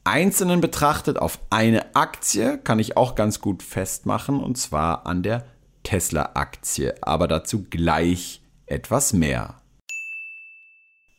Einzelnen 0.05 0.61
betrachtet 0.61 1.19
auf 1.19 1.41
eine 1.51 1.97
Aktie 1.97 2.59
kann 2.59 2.79
ich 2.79 2.97
auch 2.97 3.15
ganz 3.15 3.41
gut 3.41 3.63
festmachen 3.63 4.39
und 4.39 4.57
zwar 4.57 5.07
an 5.07 5.23
der 5.23 5.47
Tesla-Aktie. 5.83 6.95
Aber 7.01 7.27
dazu 7.27 7.65
gleich 7.69 8.43
etwas 8.67 9.13
mehr. 9.13 9.57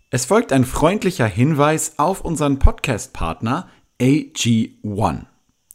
Es 0.10 0.24
folgt 0.24 0.54
ein 0.54 0.64
freundlicher 0.64 1.26
Hinweis 1.26 1.96
auf 1.98 2.22
unseren 2.22 2.60
Podcast-Partner 2.60 3.68
AG1. 4.00 5.26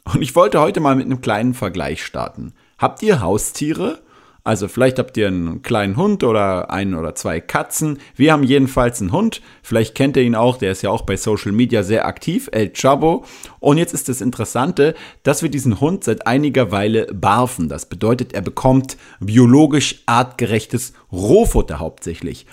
Und 0.04 0.22
ich 0.22 0.34
wollte 0.34 0.58
heute 0.58 0.80
mal 0.80 0.96
mit 0.96 1.04
einem 1.04 1.20
kleinen 1.20 1.52
Vergleich 1.52 2.02
starten. 2.02 2.54
Habt 2.78 3.02
ihr 3.02 3.20
Haustiere? 3.20 4.00
Also 4.42 4.68
vielleicht 4.68 4.98
habt 4.98 5.18
ihr 5.18 5.26
einen 5.26 5.60
kleinen 5.60 5.98
Hund 5.98 6.24
oder 6.24 6.70
ein 6.70 6.94
oder 6.94 7.14
zwei 7.14 7.42
Katzen. 7.42 7.98
Wir 8.16 8.32
haben 8.32 8.42
jedenfalls 8.42 9.02
einen 9.02 9.12
Hund. 9.12 9.42
Vielleicht 9.62 9.94
kennt 9.94 10.16
ihr 10.16 10.22
ihn 10.22 10.34
auch, 10.34 10.56
der 10.56 10.72
ist 10.72 10.80
ja 10.80 10.88
auch 10.88 11.02
bei 11.02 11.18
Social 11.18 11.52
Media 11.52 11.82
sehr 11.82 12.06
aktiv, 12.06 12.48
El 12.52 12.72
Chabo. 12.72 13.26
Und 13.60 13.76
jetzt 13.76 13.92
ist 13.92 14.08
das 14.08 14.22
Interessante, 14.22 14.94
dass 15.24 15.42
wir 15.42 15.50
diesen 15.50 15.78
Hund 15.78 16.04
seit 16.04 16.26
einiger 16.26 16.70
Weile 16.72 17.04
barfen. 17.12 17.68
Das 17.68 17.84
bedeutet, 17.84 18.32
er 18.32 18.40
bekommt 18.40 18.96
biologisch 19.20 20.02
artgerechtes 20.06 20.94
Rohfutter 21.12 21.80
hauptsächlich. 21.80 22.46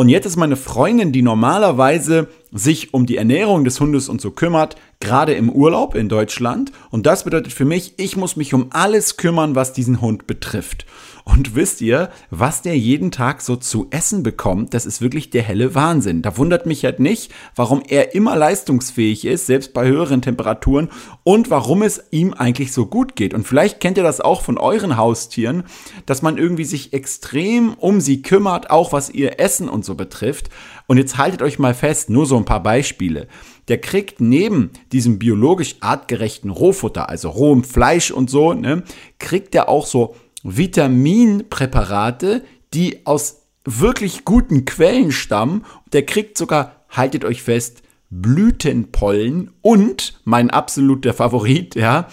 Und 0.00 0.08
jetzt 0.08 0.24
ist 0.24 0.38
meine 0.38 0.56
Freundin, 0.56 1.12
die 1.12 1.20
normalerweise 1.20 2.28
sich 2.52 2.94
um 2.94 3.06
die 3.06 3.16
Ernährung 3.16 3.64
des 3.64 3.80
Hundes 3.80 4.08
und 4.08 4.20
so 4.20 4.30
kümmert, 4.30 4.76
gerade 5.00 5.34
im 5.34 5.50
Urlaub 5.50 5.94
in 5.94 6.08
Deutschland. 6.08 6.72
Und 6.90 7.06
das 7.06 7.24
bedeutet 7.24 7.52
für 7.52 7.64
mich, 7.64 7.94
ich 7.96 8.16
muss 8.16 8.36
mich 8.36 8.54
um 8.54 8.66
alles 8.70 9.16
kümmern, 9.16 9.54
was 9.54 9.72
diesen 9.72 10.00
Hund 10.00 10.26
betrifft. 10.26 10.86
Und 11.24 11.54
wisst 11.54 11.80
ihr, 11.80 12.10
was 12.30 12.62
der 12.62 12.76
jeden 12.76 13.10
Tag 13.10 13.40
so 13.40 13.56
zu 13.56 13.86
essen 13.90 14.22
bekommt, 14.22 14.74
das 14.74 14.86
ist 14.86 15.00
wirklich 15.00 15.30
der 15.30 15.42
helle 15.42 15.74
Wahnsinn. 15.74 16.22
Da 16.22 16.36
wundert 16.36 16.66
mich 16.66 16.84
halt 16.84 16.98
nicht, 16.98 17.30
warum 17.54 17.82
er 17.86 18.14
immer 18.14 18.36
leistungsfähig 18.36 19.24
ist, 19.26 19.46
selbst 19.46 19.72
bei 19.72 19.86
höheren 19.86 20.22
Temperaturen 20.22 20.88
und 21.22 21.50
warum 21.50 21.82
es 21.82 22.02
ihm 22.10 22.34
eigentlich 22.34 22.72
so 22.72 22.86
gut 22.86 23.16
geht. 23.16 23.34
Und 23.34 23.46
vielleicht 23.46 23.80
kennt 23.80 23.96
ihr 23.96 24.02
das 24.02 24.20
auch 24.20 24.42
von 24.42 24.58
euren 24.58 24.96
Haustieren, 24.96 25.64
dass 26.06 26.22
man 26.22 26.38
irgendwie 26.38 26.64
sich 26.64 26.92
extrem 26.92 27.74
um 27.74 28.00
sie 28.00 28.22
kümmert, 28.22 28.70
auch 28.70 28.92
was 28.92 29.10
ihr 29.10 29.38
Essen 29.38 29.68
und 29.68 29.84
so 29.84 29.94
betrifft. 29.94 30.50
Und 30.90 30.96
jetzt 30.96 31.18
haltet 31.18 31.40
euch 31.40 31.60
mal 31.60 31.72
fest, 31.72 32.10
nur 32.10 32.26
so 32.26 32.36
ein 32.36 32.44
paar 32.44 32.64
Beispiele. 32.64 33.28
Der 33.68 33.80
kriegt 33.80 34.20
neben 34.20 34.72
diesem 34.90 35.20
biologisch 35.20 35.76
artgerechten 35.78 36.50
Rohfutter, 36.50 37.08
also 37.08 37.28
rohem 37.28 37.62
Fleisch 37.62 38.10
und 38.10 38.28
so, 38.28 38.54
ne, 38.54 38.82
kriegt 39.20 39.54
er 39.54 39.68
auch 39.68 39.86
so 39.86 40.16
Vitaminpräparate, 40.42 42.42
die 42.74 43.06
aus 43.06 43.42
wirklich 43.64 44.24
guten 44.24 44.64
Quellen 44.64 45.12
stammen. 45.12 45.64
Der 45.92 46.04
kriegt 46.04 46.36
sogar, 46.36 46.84
haltet 46.88 47.24
euch 47.24 47.44
fest, 47.44 47.84
Blütenpollen 48.10 49.52
und 49.62 50.20
mein 50.24 50.50
absoluter 50.50 51.14
Favorit, 51.14 51.76
ja, 51.76 52.08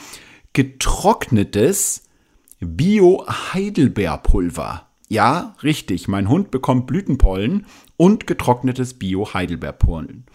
getrocknetes 0.53 2.03
Bio-Heidelbeerpulver. 2.59 4.83
Ja, 5.09 5.55
richtig, 5.63 6.07
mein 6.07 6.29
Hund 6.29 6.51
bekommt 6.51 6.85
Blütenpollen 6.85 7.65
und 7.97 8.27
getrocknetes 8.27 8.93
Bio-Heidelbeerpollen. 8.93 10.25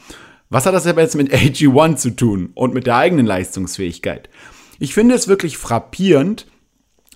Was 0.51 0.67
hat 0.67 0.75
das 0.75 0.87
aber 0.87 1.01
jetzt 1.01 1.17
mit 1.17 1.33
AG1 1.33 1.97
zu 1.97 2.11
tun 2.11 2.51
und 2.55 2.75
mit 2.75 2.87
der 2.87 2.97
eigenen 2.97 3.25
Leistungsfähigkeit? 3.25 4.29
Ich 4.79 4.95
finde 4.95 5.15
es 5.15 5.29
wirklich 5.29 5.57
frappierend, 5.57 6.47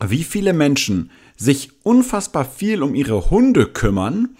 wie 0.02 0.24
viele 0.24 0.52
Menschen 0.52 1.10
sich 1.36 1.70
unfassbar 1.82 2.44
viel 2.44 2.82
um 2.82 2.94
ihre 2.94 3.30
Hunde 3.30 3.66
kümmern 3.66 4.36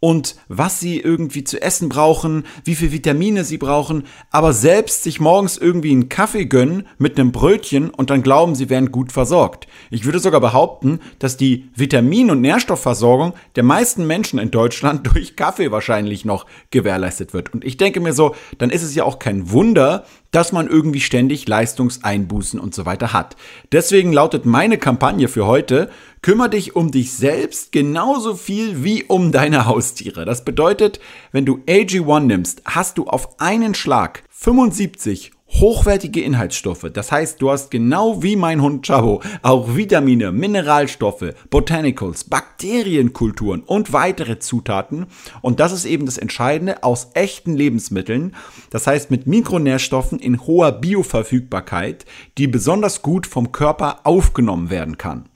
und 0.00 0.36
was 0.48 0.80
sie 0.80 0.98
irgendwie 0.98 1.44
zu 1.44 1.60
essen 1.60 1.90
brauchen, 1.90 2.44
wie 2.64 2.74
viel 2.74 2.90
Vitamine 2.90 3.44
sie 3.44 3.58
brauchen, 3.58 4.04
aber 4.30 4.52
selbst 4.54 5.02
sich 5.02 5.20
morgens 5.20 5.58
irgendwie 5.58 5.92
einen 5.92 6.08
Kaffee 6.08 6.46
gönnen 6.46 6.88
mit 6.98 7.18
einem 7.18 7.32
Brötchen 7.32 7.90
und 7.90 8.10
dann 8.10 8.22
glauben, 8.22 8.54
sie 8.54 8.70
wären 8.70 8.90
gut 8.90 9.12
versorgt. 9.12 9.68
Ich 9.90 10.06
würde 10.06 10.18
sogar 10.18 10.40
behaupten, 10.40 11.00
dass 11.18 11.36
die 11.36 11.68
Vitamin- 11.74 12.30
und 12.30 12.40
Nährstoffversorgung 12.40 13.34
der 13.56 13.62
meisten 13.62 14.06
Menschen 14.06 14.38
in 14.38 14.50
Deutschland 14.50 15.06
durch 15.12 15.36
Kaffee 15.36 15.70
wahrscheinlich 15.70 16.24
noch 16.24 16.46
gewährleistet 16.70 17.34
wird. 17.34 17.52
Und 17.52 17.64
ich 17.64 17.76
denke 17.76 18.00
mir 18.00 18.14
so, 18.14 18.34
dann 18.58 18.70
ist 18.70 18.82
es 18.82 18.94
ja 18.94 19.04
auch 19.04 19.18
kein 19.18 19.50
Wunder, 19.50 20.04
dass 20.30 20.52
man 20.52 20.68
irgendwie 20.68 21.00
ständig 21.00 21.48
Leistungseinbußen 21.48 22.60
und 22.60 22.74
so 22.74 22.86
weiter 22.86 23.12
hat. 23.12 23.36
Deswegen 23.72 24.12
lautet 24.12 24.46
meine 24.46 24.78
Kampagne 24.78 25.28
für 25.28 25.46
heute, 25.46 25.90
kümmere 26.22 26.50
dich 26.50 26.76
um 26.76 26.90
dich 26.90 27.12
selbst 27.12 27.72
genauso 27.72 28.34
viel 28.34 28.84
wie 28.84 29.04
um 29.04 29.32
deine 29.32 29.66
Haustiere. 29.66 30.24
Das 30.24 30.44
bedeutet, 30.44 31.00
wenn 31.32 31.46
du 31.46 31.62
AG1 31.66 32.20
nimmst, 32.20 32.62
hast 32.64 32.98
du 32.98 33.06
auf 33.06 33.40
einen 33.40 33.74
Schlag 33.74 34.22
75 34.30 35.32
hochwertige 35.50 36.22
Inhaltsstoffe. 36.22 36.86
Das 36.92 37.10
heißt, 37.10 37.42
du 37.42 37.50
hast 37.50 37.70
genau 37.70 38.22
wie 38.22 38.36
mein 38.36 38.62
Hund 38.62 38.86
Chavo 38.86 39.20
auch 39.42 39.76
Vitamine, 39.76 40.32
Mineralstoffe, 40.32 41.34
Botanicals, 41.50 42.24
Bakterienkulturen 42.24 43.62
und 43.62 43.92
weitere 43.92 44.38
Zutaten. 44.38 45.06
Und 45.42 45.60
das 45.60 45.72
ist 45.72 45.84
eben 45.84 46.06
das 46.06 46.18
Entscheidende 46.18 46.82
aus 46.84 47.08
echten 47.14 47.54
Lebensmitteln. 47.54 48.36
Das 48.70 48.86
heißt, 48.86 49.10
mit 49.10 49.26
Mikronährstoffen 49.26 50.18
in 50.18 50.46
hoher 50.46 50.72
Bioverfügbarkeit, 50.72 52.06
die 52.38 52.46
besonders 52.46 53.02
gut 53.02 53.26
vom 53.26 53.52
Körper 53.52 54.00
aufgenommen 54.04 54.70
werden 54.70 54.98
kann. 54.98 55.28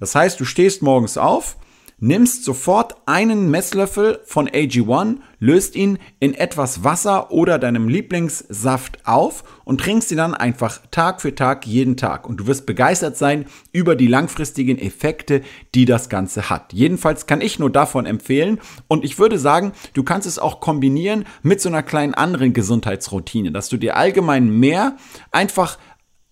Das 0.00 0.14
heißt, 0.14 0.38
du 0.38 0.44
stehst 0.44 0.82
morgens 0.82 1.16
auf, 1.16 1.56
nimmst 2.02 2.44
sofort 2.44 2.96
einen 3.06 3.48
Messlöffel 3.48 4.20
von 4.24 4.48
AG1, 4.48 5.18
löst 5.38 5.76
ihn 5.76 5.98
in 6.18 6.34
etwas 6.34 6.82
Wasser 6.82 7.30
oder 7.30 7.60
deinem 7.60 7.88
Lieblingssaft 7.88 9.06
auf 9.06 9.44
und 9.64 9.80
trinkst 9.80 10.10
ihn 10.10 10.16
dann 10.16 10.34
einfach 10.34 10.80
Tag 10.90 11.20
für 11.20 11.32
Tag 11.36 11.64
jeden 11.64 11.96
Tag. 11.96 12.28
Und 12.28 12.38
du 12.38 12.48
wirst 12.48 12.66
begeistert 12.66 13.16
sein 13.16 13.46
über 13.72 13.94
die 13.94 14.08
langfristigen 14.08 14.78
Effekte, 14.78 15.42
die 15.76 15.84
das 15.84 16.08
Ganze 16.08 16.50
hat. 16.50 16.72
Jedenfalls 16.72 17.26
kann 17.26 17.40
ich 17.40 17.60
nur 17.60 17.70
davon 17.70 18.04
empfehlen 18.04 18.58
und 18.88 19.04
ich 19.04 19.20
würde 19.20 19.38
sagen, 19.38 19.70
du 19.94 20.02
kannst 20.02 20.26
es 20.26 20.40
auch 20.40 20.58
kombinieren 20.58 21.24
mit 21.42 21.60
so 21.60 21.68
einer 21.68 21.84
kleinen 21.84 22.14
anderen 22.14 22.52
Gesundheitsroutine, 22.52 23.52
dass 23.52 23.68
du 23.68 23.76
dir 23.76 23.96
allgemein 23.96 24.50
mehr 24.50 24.96
einfach 25.30 25.78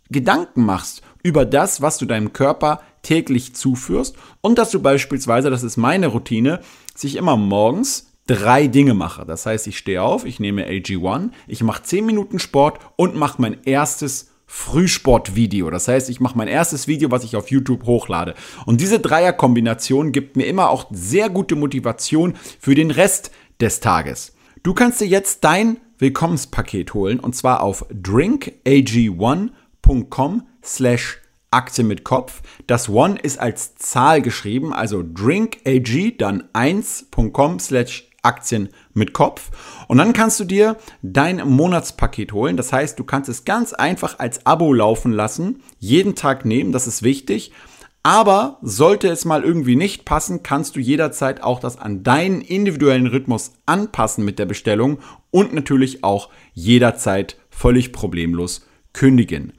Gedanken 0.09 0.65
machst 0.65 1.03
über 1.23 1.45
das, 1.45 1.81
was 1.81 1.99
du 1.99 2.07
deinem 2.07 2.33
Körper 2.33 2.81
täglich 3.03 3.55
zuführst 3.55 4.17
und 4.41 4.59
dass 4.59 4.71
du 4.71 4.81
beispielsweise, 4.81 5.51
das 5.51 5.63
ist 5.63 5.77
meine 5.77 6.07
Routine, 6.09 6.61
sich 6.95 7.17
immer 7.17 7.37
morgens 7.37 8.11
drei 8.27 8.67
Dinge 8.67 8.95
mache. 8.95 9.27
Das 9.27 9.47
heißt, 9.47 9.67
ich 9.67 9.79
stehe 9.79 10.03
auf, 10.03 10.25
ich 10.25 10.41
nehme 10.41 10.67
AG1, 10.67 11.31
ich 11.49 11.63
mache 11.63 11.83
10 11.83 12.07
Minuten 12.07 12.39
Sport 12.39 12.79
und 12.97 13.17
mache 13.17 13.43
mein 13.43 13.59
erstes 13.65 14.31
Frühsportvideo. 14.47 15.71
Das 15.71 15.89
heißt, 15.89 16.11
ich 16.11 16.21
mache 16.21 16.37
mein 16.37 16.49
erstes 16.49 16.89
Video, 16.89 17.11
was 17.11 17.25
ich 17.25 17.37
auf 17.37 17.51
YouTube 17.51 17.87
hochlade. 17.87 18.35
Und 18.67 18.81
diese 18.81 18.99
Dreierkombination 18.99 20.13
gibt 20.13 20.37
mir 20.37 20.47
immer 20.47 20.71
auch 20.71 20.87
sehr 20.91 21.31
gute 21.31 21.55
Motivation 21.55 22.35
für 22.59 22.75
den 22.75 22.91
Rest 22.91 23.31
des 23.61 23.79
Tages. 23.81 24.35
Du 24.63 24.75
kannst 24.75 25.01
dir 25.01 25.07
jetzt 25.07 25.45
dein 25.45 25.79
Willkommenspaket 25.99 26.95
holen 26.95 27.21
und 27.21 27.37
zwar 27.37 27.63
auf 27.63 27.87
drinkag1.com 27.91 30.43
slash 30.65 31.21
Aktie 31.51 31.85
mit 31.85 32.05
Kopf. 32.05 32.43
Das 32.67 32.89
One 32.89 33.19
ist 33.19 33.39
als 33.39 33.75
Zahl 33.77 34.23
geschrieben, 34.23 34.73
also 34.73 35.03
drinkag, 35.03 36.19
dann 36.19 36.45
1.com 36.53 37.59
slash 37.59 38.11
Aktien 38.23 38.69
mit 38.93 39.13
Kopf. 39.13 39.51
Und 39.89 39.99
dann 39.99 40.13
kannst 40.13 40.39
du 40.41 40.45
dir 40.45 40.77
dein 41.03 41.49
Monatspaket 41.49 42.33
holen. 42.33 42.57
Das 42.57 42.73
heißt, 42.73 42.99
du 42.99 43.05
kannst 43.05 43.29
es 43.29 43.45
ganz 43.45 43.73
einfach 43.73 44.19
als 44.19 44.45
Abo 44.47 44.73
laufen 44.73 45.13
lassen, 45.13 45.63
jeden 45.79 46.15
Tag 46.15 46.45
nehmen, 46.45 46.73
das 46.73 46.87
ist 46.87 47.03
wichtig. 47.03 47.53
Aber 48.03 48.59
sollte 48.63 49.09
es 49.09 49.27
mal 49.27 49.43
irgendwie 49.43 49.77
nicht 49.77 50.07
passen, 50.07 50.43
kannst 50.43 50.75
du 50.75 50.81
jederzeit 50.81 51.43
auch 51.43 51.61
das 51.61 51.79
an 51.79 52.03
deinen 52.03 52.41
individuellen 52.41 53.07
Rhythmus 53.07 53.53
anpassen 53.67 54.25
mit 54.25 54.39
der 54.39 54.47
Bestellung 54.47 55.01
und 55.31 55.53
natürlich 55.53 56.03
auch 56.03 56.31
jederzeit 56.55 57.37
völlig 57.51 57.93
problemlos 57.93 58.67
kündigen. 58.95 59.53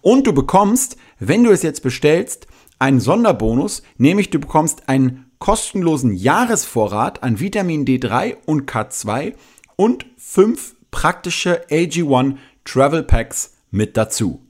Und 0.00 0.26
du 0.26 0.32
bekommst 0.32 0.96
wenn 1.28 1.44
du 1.44 1.50
es 1.50 1.62
jetzt 1.62 1.82
bestellst, 1.82 2.46
einen 2.78 3.00
Sonderbonus, 3.00 3.82
nämlich 3.98 4.30
du 4.30 4.38
bekommst 4.38 4.88
einen 4.88 5.30
kostenlosen 5.38 6.14
Jahresvorrat 6.14 7.22
an 7.22 7.40
Vitamin 7.40 7.84
D3 7.84 8.36
und 8.46 8.70
K2 8.70 9.34
und 9.76 10.06
fünf 10.16 10.74
praktische 10.90 11.66
AG1 11.68 12.36
Travel 12.64 13.02
Packs 13.02 13.54
mit 13.70 13.96
dazu. 13.96 14.40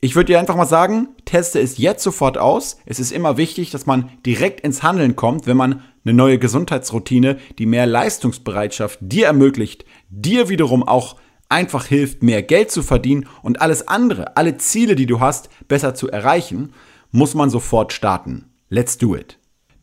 Ich 0.00 0.16
würde 0.16 0.32
dir 0.32 0.40
einfach 0.40 0.56
mal 0.56 0.64
sagen, 0.64 1.08
teste 1.26 1.60
es 1.60 1.76
jetzt 1.76 2.02
sofort 2.02 2.38
aus. 2.38 2.78
Es 2.86 2.98
ist 2.98 3.12
immer 3.12 3.36
wichtig, 3.36 3.70
dass 3.70 3.84
man 3.84 4.10
direkt 4.24 4.62
ins 4.62 4.82
Handeln 4.82 5.14
kommt, 5.14 5.46
wenn 5.46 5.58
man 5.58 5.82
eine 6.04 6.14
neue 6.14 6.38
Gesundheitsroutine, 6.38 7.38
die 7.58 7.66
mehr 7.66 7.86
Leistungsbereitschaft 7.86 8.98
dir 9.02 9.26
ermöglicht, 9.26 9.84
dir 10.08 10.48
wiederum 10.48 10.82
auch 10.82 11.16
einfach 11.50 11.84
hilft, 11.84 12.22
mehr 12.22 12.42
Geld 12.42 12.70
zu 12.70 12.82
verdienen 12.82 13.28
und 13.42 13.60
alles 13.60 13.86
andere, 13.88 14.36
alle 14.36 14.56
Ziele, 14.56 14.94
die 14.94 15.06
du 15.06 15.20
hast, 15.20 15.50
besser 15.68 15.94
zu 15.94 16.10
erreichen, 16.10 16.72
muss 17.10 17.34
man 17.34 17.50
sofort 17.50 17.92
starten. 17.92 18.46
Let's 18.68 18.96
do 18.96 19.16
it. 19.16 19.38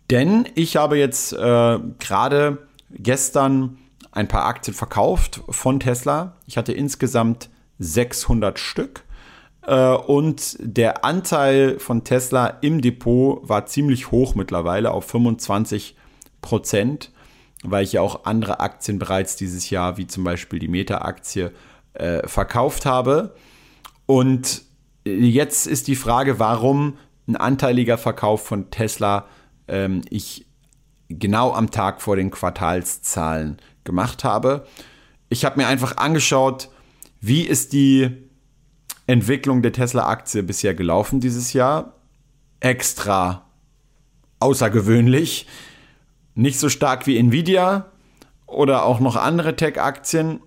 Denn 0.09 0.47
ich 0.55 0.77
habe 0.77 0.97
jetzt 0.97 1.33
äh, 1.33 1.79
gerade 1.99 2.67
gestern 2.89 3.77
ein 4.11 4.27
paar 4.27 4.45
Aktien 4.45 4.73
verkauft 4.73 5.41
von 5.49 5.79
Tesla. 5.79 6.37
Ich 6.47 6.57
hatte 6.57 6.71
insgesamt 6.71 7.49
600 7.79 8.57
Stück. 8.57 9.03
Äh, 9.63 9.91
und 9.91 10.57
der 10.59 11.03
Anteil 11.03 11.79
von 11.79 12.05
Tesla 12.05 12.47
im 12.61 12.81
Depot 12.81 13.47
war 13.47 13.65
ziemlich 13.65 14.11
hoch 14.11 14.33
mittlerweile 14.33 14.91
auf 14.91 15.05
25 15.05 15.97
Prozent 16.41 17.11
weil 17.63 17.83
ich 17.83 17.93
ja 17.93 18.01
auch 18.01 18.25
andere 18.25 18.59
Aktien 18.59 18.99
bereits 18.99 19.35
dieses 19.35 19.69
Jahr, 19.69 19.97
wie 19.97 20.07
zum 20.07 20.23
Beispiel 20.23 20.59
die 20.59 20.67
Meta-Aktie, 20.67 21.51
äh, 21.93 22.27
verkauft 22.27 22.85
habe. 22.85 23.35
Und 24.05 24.63
jetzt 25.05 25.67
ist 25.67 25.87
die 25.87 25.95
Frage, 25.95 26.39
warum 26.39 26.97
ein 27.27 27.35
anteiliger 27.35 27.97
Verkauf 27.97 28.45
von 28.45 28.69
Tesla 28.69 29.27
ähm, 29.67 30.01
ich 30.09 30.45
genau 31.09 31.53
am 31.53 31.71
Tag 31.71 32.01
vor 32.01 32.15
den 32.15 32.31
Quartalszahlen 32.31 33.57
gemacht 33.83 34.23
habe. 34.23 34.65
Ich 35.29 35.45
habe 35.45 35.59
mir 35.59 35.67
einfach 35.67 35.97
angeschaut, 35.97 36.69
wie 37.19 37.41
ist 37.41 37.73
die 37.73 38.09
Entwicklung 39.07 39.61
der 39.61 39.71
Tesla-Aktie 39.71 40.43
bisher 40.43 40.73
gelaufen 40.73 41.19
dieses 41.19 41.53
Jahr. 41.53 41.95
Extra 42.59 43.45
außergewöhnlich 44.39 45.47
nicht 46.37 46.59
so 46.59 46.69
stark 46.69 47.07
wie 47.07 47.17
Nvidia 47.17 47.87
oder 48.45 48.85
auch 48.85 48.99
noch 48.99 49.15
andere 49.15 49.55
Tech-Aktien. 49.55 50.39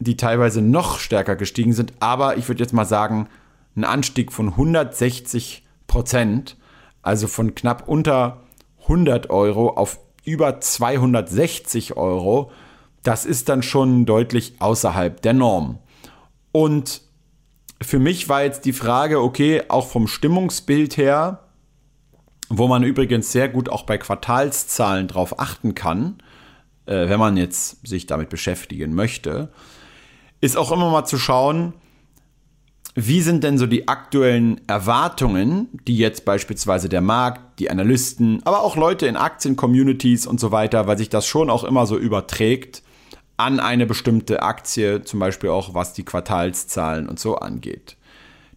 die 0.00 0.16
teilweise 0.16 0.62
noch 0.62 1.00
stärker 1.00 1.34
gestiegen 1.34 1.72
sind. 1.72 1.92
Aber 1.98 2.36
ich 2.36 2.46
würde 2.46 2.62
jetzt 2.62 2.72
mal 2.72 2.84
sagen, 2.84 3.26
ein 3.74 3.82
Anstieg 3.82 4.30
von 4.32 4.50
160 4.50 5.66
Prozent, 5.88 6.56
also 7.02 7.26
von 7.26 7.56
knapp 7.56 7.88
unter 7.88 8.42
100 8.82 9.28
Euro 9.30 9.70
auf 9.70 9.98
über 10.24 10.60
260 10.60 11.96
Euro, 11.96 12.52
das 13.02 13.24
ist 13.24 13.48
dann 13.48 13.64
schon 13.64 14.06
deutlich 14.06 14.54
außerhalb 14.60 15.20
der 15.20 15.32
Norm. 15.32 15.80
Und 16.52 17.02
für 17.82 17.98
mich 17.98 18.28
war 18.28 18.44
jetzt 18.44 18.66
die 18.66 18.72
Frage, 18.72 19.20
okay, 19.20 19.64
auch 19.68 19.88
vom 19.88 20.06
Stimmungsbild 20.06 20.96
her, 20.96 21.47
wo 22.48 22.66
man 22.66 22.82
übrigens 22.82 23.32
sehr 23.32 23.48
gut 23.48 23.68
auch 23.68 23.84
bei 23.84 23.98
Quartalszahlen 23.98 25.08
drauf 25.08 25.38
achten 25.38 25.74
kann, 25.74 26.18
äh, 26.86 27.08
wenn 27.08 27.18
man 27.18 27.36
jetzt 27.36 27.86
sich 27.86 28.06
damit 28.06 28.30
beschäftigen 28.30 28.94
möchte, 28.94 29.50
ist 30.40 30.56
auch 30.56 30.72
immer 30.72 30.90
mal 30.90 31.04
zu 31.04 31.18
schauen, 31.18 31.74
wie 32.94 33.20
sind 33.20 33.44
denn 33.44 33.58
so 33.58 33.66
die 33.66 33.86
aktuellen 33.86 34.60
Erwartungen, 34.66 35.68
die 35.86 35.98
jetzt 35.98 36.24
beispielsweise 36.24 36.88
der 36.88 37.00
Markt, 37.00 37.60
die 37.60 37.70
Analysten, 37.70 38.40
aber 38.44 38.62
auch 38.62 38.76
Leute 38.76 39.06
in 39.06 39.16
Aktien-Communities 39.16 40.26
und 40.26 40.40
so 40.40 40.50
weiter, 40.50 40.86
weil 40.86 40.98
sich 40.98 41.08
das 41.08 41.26
schon 41.26 41.50
auch 41.50 41.62
immer 41.62 41.86
so 41.86 41.96
überträgt 41.96 42.82
an 43.36 43.60
eine 43.60 43.86
bestimmte 43.86 44.42
Aktie, 44.42 45.04
zum 45.04 45.20
Beispiel 45.20 45.50
auch 45.50 45.74
was 45.74 45.92
die 45.92 46.04
Quartalszahlen 46.04 47.08
und 47.08 47.20
so 47.20 47.36
angeht. 47.36 47.96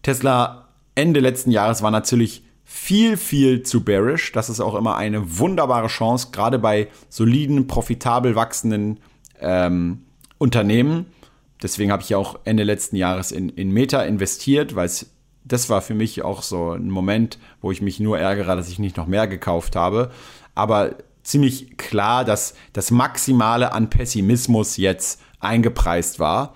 Tesla 0.01 0.69
Ende 0.95 1.19
letzten 1.19 1.51
Jahres 1.51 1.83
war 1.83 1.91
natürlich 1.91 2.43
viel, 2.73 3.17
viel 3.17 3.63
zu 3.63 3.83
bearish. 3.83 4.31
Das 4.31 4.49
ist 4.49 4.61
auch 4.61 4.75
immer 4.75 4.95
eine 4.95 5.37
wunderbare 5.37 5.87
Chance, 5.87 6.29
gerade 6.31 6.57
bei 6.57 6.87
soliden, 7.09 7.67
profitabel 7.67 8.35
wachsenden 8.35 9.01
ähm, 9.41 10.05
Unternehmen. 10.37 11.05
Deswegen 11.61 11.91
habe 11.91 12.01
ich 12.01 12.09
ja 12.09 12.17
auch 12.17 12.39
Ende 12.45 12.63
letzten 12.63 12.95
Jahres 12.95 13.33
in, 13.33 13.49
in 13.49 13.71
Meta 13.71 14.01
investiert, 14.03 14.73
weil 14.75 14.85
es 14.85 15.11
das 15.43 15.69
war 15.69 15.81
für 15.81 15.95
mich 15.95 16.23
auch 16.23 16.43
so 16.43 16.71
ein 16.71 16.89
Moment, 16.89 17.39
wo 17.61 17.71
ich 17.71 17.81
mich 17.81 17.99
nur 17.99 18.19
ärgere, 18.19 18.55
dass 18.55 18.69
ich 18.69 18.79
nicht 18.79 18.95
noch 18.95 19.07
mehr 19.07 19.27
gekauft 19.27 19.75
habe. 19.75 20.11
Aber 20.53 20.95
ziemlich 21.23 21.77
klar, 21.77 22.23
dass 22.23 22.53
das 22.73 22.91
Maximale 22.91 23.73
an 23.73 23.89
Pessimismus 23.89 24.77
jetzt 24.77 25.19
eingepreist 25.39 26.19
war. 26.19 26.55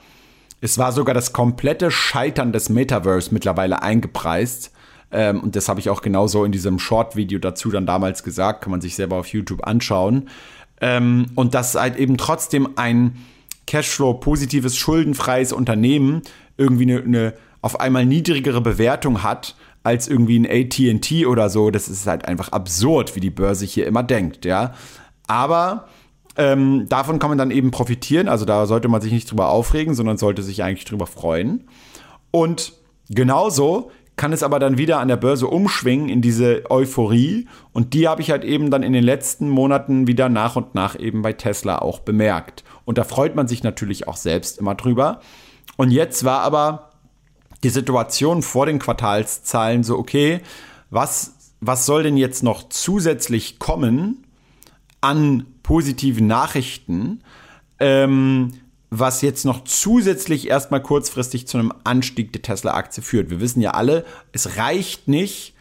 Es 0.61 0.77
war 0.77 0.91
sogar 0.91 1.15
das 1.15 1.33
komplette 1.33 1.89
Scheitern 1.91 2.53
des 2.53 2.69
Metaverse 2.69 3.33
mittlerweile 3.33 3.81
eingepreist. 3.81 4.71
Ähm, 5.15 5.39
und 5.39 5.55
das 5.55 5.69
habe 5.69 5.79
ich 5.79 5.89
auch 5.89 6.01
genauso 6.01 6.43
in 6.43 6.51
diesem 6.51 6.77
Short-Video 6.77 7.39
dazu 7.39 7.71
dann 7.71 7.85
damals 7.85 8.21
gesagt. 8.23 8.61
Kann 8.61 8.71
man 8.71 8.81
sich 8.81 8.95
selber 8.95 9.15
auf 9.15 9.27
YouTube 9.27 9.65
anschauen. 9.65 10.29
Ähm, 10.81 11.27
und 11.35 11.53
dass 11.53 11.75
halt 11.75 11.95
eben 11.95 12.17
trotzdem 12.17 12.69
ein 12.75 13.15
Cashflow-positives, 13.65 14.75
schuldenfreies 14.75 15.53
Unternehmen 15.53 16.21
irgendwie 16.57 16.83
eine, 16.83 17.01
eine 17.01 17.33
auf 17.61 17.79
einmal 17.79 18.05
niedrigere 18.05 18.61
Bewertung 18.61 19.23
hat 19.23 19.55
als 19.83 20.07
irgendwie 20.07 20.37
ein 20.37 20.45
AT&T 20.45 21.25
oder 21.25 21.49
so. 21.49 21.71
Das 21.71 21.87
ist 21.87 22.05
halt 22.07 22.25
einfach 22.25 22.49
absurd, 22.49 23.15
wie 23.15 23.21
die 23.21 23.29
Börse 23.29 23.65
hier 23.65 23.87
immer 23.87 24.03
denkt, 24.03 24.43
ja. 24.43 24.73
Aber 25.27 25.87
ähm, 26.37 26.87
davon 26.89 27.19
kann 27.19 27.29
man 27.29 27.37
dann 27.37 27.51
eben 27.51 27.71
profitieren. 27.71 28.27
Also 28.27 28.43
da 28.45 28.65
sollte 28.65 28.89
man 28.89 29.01
sich 29.01 29.13
nicht 29.13 29.31
drüber 29.31 29.49
aufregen, 29.49 29.95
sondern 29.95 30.17
sollte 30.17 30.43
sich 30.43 30.61
eigentlich 30.61 30.85
drüber 30.85 31.07
freuen. 31.07 31.63
Und 32.31 32.73
genauso 33.09 33.91
kann 34.15 34.31
es 34.31 34.43
aber 34.43 34.59
dann 34.59 34.77
wieder 34.77 34.99
an 34.99 35.07
der 35.07 35.17
Börse 35.17 35.47
umschwingen 35.47 36.09
in 36.09 36.21
diese 36.21 36.69
Euphorie. 36.69 37.47
Und 37.73 37.93
die 37.93 38.07
habe 38.07 38.21
ich 38.21 38.31
halt 38.31 38.43
eben 38.43 38.71
dann 38.71 38.83
in 38.83 38.93
den 38.93 39.03
letzten 39.03 39.49
Monaten 39.49 40.07
wieder 40.07 40.29
nach 40.29 40.55
und 40.55 40.73
nach 40.73 40.97
eben 40.97 41.21
bei 41.21 41.33
Tesla 41.33 41.79
auch 41.79 41.99
bemerkt. 41.99 42.63
Und 42.85 42.97
da 42.97 43.03
freut 43.03 43.35
man 43.35 43.47
sich 43.47 43.63
natürlich 43.63 44.07
auch 44.07 44.17
selbst 44.17 44.57
immer 44.57 44.75
drüber. 44.75 45.19
Und 45.75 45.91
jetzt 45.91 46.23
war 46.23 46.41
aber 46.41 46.91
die 47.63 47.69
Situation 47.69 48.41
vor 48.41 48.65
den 48.65 48.79
Quartalszahlen 48.79 49.83
so, 49.83 49.97
okay, 49.97 50.41
was, 50.89 51.53
was 51.59 51.85
soll 51.85 52.03
denn 52.03 52.15
jetzt 52.15 52.43
noch 52.43 52.69
zusätzlich 52.69 53.59
kommen 53.59 54.25
an 55.01 55.45
positiven 55.63 56.27
Nachrichten, 56.27 57.21
ähm, 57.79 58.51
was 58.99 59.21
jetzt 59.21 59.45
noch 59.45 59.63
zusätzlich 59.63 60.47
erstmal 60.47 60.81
kurzfristig 60.81 61.47
zu 61.47 61.57
einem 61.57 61.73
Anstieg 61.83 62.33
der 62.33 62.41
Tesla-Aktie 62.41 63.03
führt. 63.03 63.29
Wir 63.29 63.39
wissen 63.39 63.61
ja 63.61 63.71
alle, 63.71 64.05
es 64.31 64.57
reicht 64.57 65.07
nicht, 65.07 65.53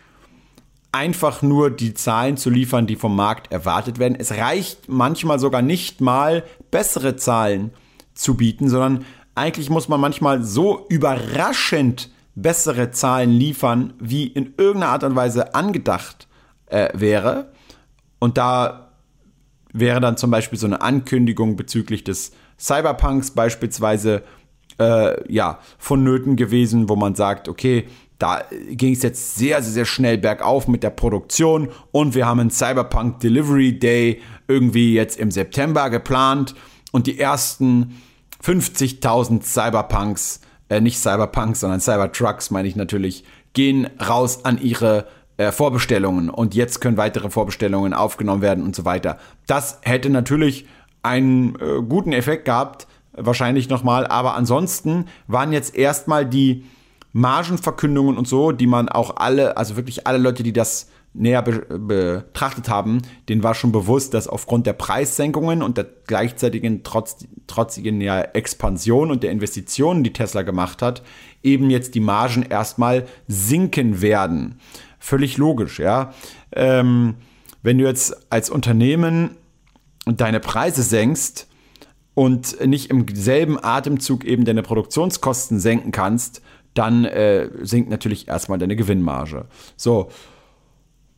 einfach 0.92 1.42
nur 1.42 1.70
die 1.70 1.94
Zahlen 1.94 2.37
zu 2.37 2.51
liefern, 2.51 2.87
die 2.87 2.94
vom 2.94 3.16
Markt 3.16 3.51
erwartet 3.51 3.99
werden. 3.99 4.16
Es 4.18 4.33
reicht 4.33 4.88
manchmal 4.88 5.40
sogar 5.40 5.61
nicht 5.61 6.01
mal, 6.01 6.44
bessere 6.70 7.16
Zahlen 7.16 7.73
zu 8.14 8.35
bieten, 8.37 8.68
sondern 8.68 9.05
eigentlich 9.35 9.70
muss 9.70 9.88
man 9.88 10.01
manchmal 10.01 10.44
so 10.44 10.87
überraschend 10.88 12.11
bessere 12.37 12.92
Zahlen 12.92 13.31
liefern, 13.31 13.94
wie 13.99 14.27
in 14.27 14.55
irgendeiner 14.57 14.92
Art 14.92 15.05
und 15.05 15.16
Weise 15.16 15.55
angedacht 15.55 16.29
äh, 16.66 16.90
wäre. 16.94 17.53
Und 18.20 18.38
da 18.38 18.92
wäre 19.73 20.01
dann 20.01 20.16
zum 20.16 20.31
Beispiel 20.31 20.59
so 20.59 20.66
eine 20.66 20.81
Ankündigung 20.81 21.57
bezüglich 21.57 22.05
des 22.05 22.33
Cyberpunks 22.59 23.33
beispielsweise 23.33 24.23
äh, 24.79 25.33
ja 25.33 25.59
vonnöten 25.79 26.37
gewesen, 26.37 26.88
wo 26.88 26.97
man 26.97 27.14
sagt, 27.14 27.49
okay, 27.49 27.87
da 28.19 28.43
ging 28.71 28.93
es 28.95 29.03
jetzt 29.03 29.37
sehr, 29.37 29.62
sehr, 29.62 29.73
sehr 29.73 29.85
schnell 29.85 30.19
bergauf 30.19 30.69
mit 30.69 30.83
der 30.83 30.90
Produktion 30.90 31.69
und 31.90 32.14
wir 32.14 32.27
haben 32.27 32.40
einen 32.40 32.51
Cyberpunk 32.51 33.21
Delivery 33.21 33.79
Day 33.79 34.21
irgendwie 34.49 34.95
jetzt 34.95 35.19
im 35.19 35.31
September 35.31 35.90
geplant 35.90 36.55
und 36.93 37.07
die 37.07 37.19
ersten 37.19 38.01
50.000 38.43 39.43
Cyberpunks, 39.43 40.40
äh, 40.69 40.81
nicht 40.81 40.99
Cyberpunks, 40.99 41.61
sondern 41.61 41.81
Cybertrucks 41.81 42.51
meine 42.51 42.69
ich 42.69 42.77
natürlich, 42.77 43.25
gehen 43.53 43.88
raus 44.01 44.45
an 44.45 44.61
ihre 44.61 45.07
äh, 45.37 45.51
Vorbestellungen 45.51 46.31
und 46.31 46.55
jetzt 46.55 46.81
können 46.81 46.97
weitere 46.97 47.31
Vorbestellungen 47.31 47.95
aufgenommen 47.95 48.43
werden 48.43 48.62
und 48.62 48.77
so 48.77 48.85
weiter. 48.85 49.19
Das 49.47 49.81
hätte 49.83 50.11
natürlich 50.11 50.67
einen 51.05 51.57
äh, 51.57 51.83
guten 51.87 52.12
Effekt 52.12 52.45
gehabt, 52.47 52.87
wahrscheinlich 53.12 53.69
nochmal, 53.69 54.07
aber 54.07 54.35
ansonsten 54.35 55.07
waren 55.27 55.53
jetzt 55.53 55.77
erstmal 55.77 56.27
die 56.27 56.64
Margenverkündungen 57.12 58.19
und 58.19 58.27
so, 58.27 58.51
die 58.51 58.67
man 58.67 58.88
auch 58.88 59.17
alle, 59.17 59.57
also 59.57 59.77
wirklich 59.77 60.07
alle 60.07 60.19
Leute, 60.19 60.43
die 60.43 60.53
das 60.53 60.88
näher 61.14 61.43
be 61.43 61.79
betrachtet 61.79 62.69
haben, 62.69 63.01
denen 63.29 63.45
war 63.45 63.55
schon 63.55 63.71
bewusst, 63.71 64.14
dass 64.14 64.27
aufgrund 64.27 64.67
der 64.67 64.73
Preissenkungen 64.73 65.62
und 65.62 65.79
der 65.79 65.87
gleichzeitigen 66.07 66.83
trotz, 66.83 67.25
trotzigen 67.47 68.01
ja, 68.01 68.21
Expansion 68.21 69.12
und 69.12 69.23
der 69.23 69.31
Investitionen, 69.31 70.03
die 70.03 70.12
Tesla 70.12 70.43
gemacht 70.43 70.83
hat, 70.83 71.03
eben 71.43 71.71
jetzt 71.71 71.95
die 71.95 72.01
Margen 72.01 72.43
erstmal 72.43 73.07
sinken 73.29 74.03
werden. 74.03 74.59
Völlig 74.99 75.37
logisch, 75.37 75.79
ja. 75.79 76.12
Ähm, 76.51 77.14
wenn 77.62 77.79
du 77.79 77.85
jetzt 77.85 78.33
als 78.33 78.51
Unternehmen 78.51 79.37
deine 80.07 80.40
Preise 80.40 80.83
senkst 80.83 81.49
und 82.14 82.64
nicht 82.64 82.90
im 82.90 83.07
selben 83.12 83.62
Atemzug 83.62 84.25
eben 84.25 84.45
deine 84.45 84.62
Produktionskosten 84.62 85.59
senken 85.59 85.90
kannst, 85.90 86.43
dann 86.75 87.05
äh, 87.05 87.49
sinkt 87.62 87.90
natürlich 87.90 88.29
erstmal 88.29 88.59
deine 88.59 88.77
Gewinnmarge. 88.77 89.47
So, 89.77 90.11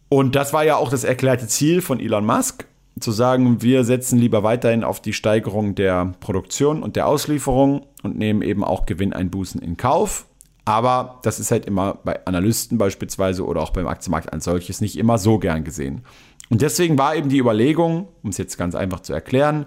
und 0.08 0.36
das 0.36 0.52
war 0.52 0.64
ja 0.64 0.76
auch 0.76 0.90
das 0.90 1.04
erklärte 1.04 1.48
Ziel 1.48 1.80
von 1.82 1.98
Elon 1.98 2.24
Musk, 2.24 2.66
zu 2.98 3.12
sagen, 3.12 3.60
wir 3.60 3.84
setzen 3.84 4.18
lieber 4.18 4.42
weiterhin 4.42 4.82
auf 4.82 5.00
die 5.00 5.12
Steigerung 5.12 5.74
der 5.74 6.14
Produktion 6.20 6.82
und 6.82 6.96
der 6.96 7.06
Auslieferung 7.06 7.84
und 8.02 8.16
nehmen 8.16 8.40
eben 8.40 8.64
auch 8.64 8.86
Gewinneinbußen 8.86 9.60
in 9.60 9.76
Kauf. 9.76 10.26
Aber 10.64 11.20
das 11.22 11.38
ist 11.38 11.50
halt 11.50 11.66
immer 11.66 11.98
bei 12.04 12.24
Analysten 12.26 12.78
beispielsweise 12.78 13.44
oder 13.44 13.60
auch 13.60 13.70
beim 13.70 13.86
Aktienmarkt 13.86 14.32
als 14.32 14.44
solches 14.44 14.80
nicht 14.80 14.96
immer 14.96 15.18
so 15.18 15.38
gern 15.38 15.62
gesehen. 15.62 16.02
Und 16.48 16.62
deswegen 16.62 16.96
war 16.98 17.16
eben 17.16 17.28
die 17.28 17.38
Überlegung, 17.38 18.08
um 18.22 18.30
es 18.30 18.38
jetzt 18.38 18.56
ganz 18.56 18.74
einfach 18.74 19.00
zu 19.00 19.12
erklären, 19.12 19.66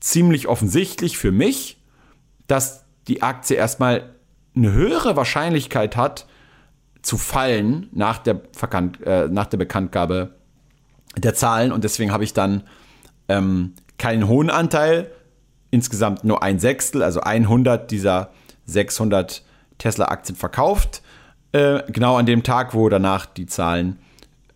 ziemlich 0.00 0.48
offensichtlich 0.48 1.16
für 1.16 1.32
mich, 1.32 1.78
dass 2.46 2.84
die 3.08 3.22
Aktie 3.22 3.56
erstmal 3.56 4.14
eine 4.54 4.72
höhere 4.72 5.16
Wahrscheinlichkeit 5.16 5.96
hat, 5.96 6.26
zu 7.00 7.16
fallen 7.16 7.88
nach 7.92 8.18
der, 8.18 8.42
Verkan 8.52 8.94
äh, 9.04 9.26
nach 9.28 9.46
der 9.46 9.58
Bekanntgabe 9.58 10.36
der 11.16 11.34
Zahlen. 11.34 11.72
Und 11.72 11.84
deswegen 11.84 12.12
habe 12.12 12.24
ich 12.24 12.32
dann 12.32 12.62
ähm, 13.28 13.72
keinen 13.98 14.28
hohen 14.28 14.50
Anteil, 14.50 15.10
insgesamt 15.70 16.22
nur 16.22 16.42
ein 16.42 16.58
Sechstel, 16.58 17.02
also 17.02 17.20
100 17.20 17.90
dieser 17.90 18.30
600 18.66 19.42
Tesla-Aktien 19.78 20.36
verkauft, 20.36 21.02
äh, 21.52 21.82
genau 21.90 22.16
an 22.16 22.26
dem 22.26 22.42
Tag, 22.42 22.74
wo 22.74 22.88
danach 22.88 23.26
die 23.26 23.46
Zahlen 23.46 23.98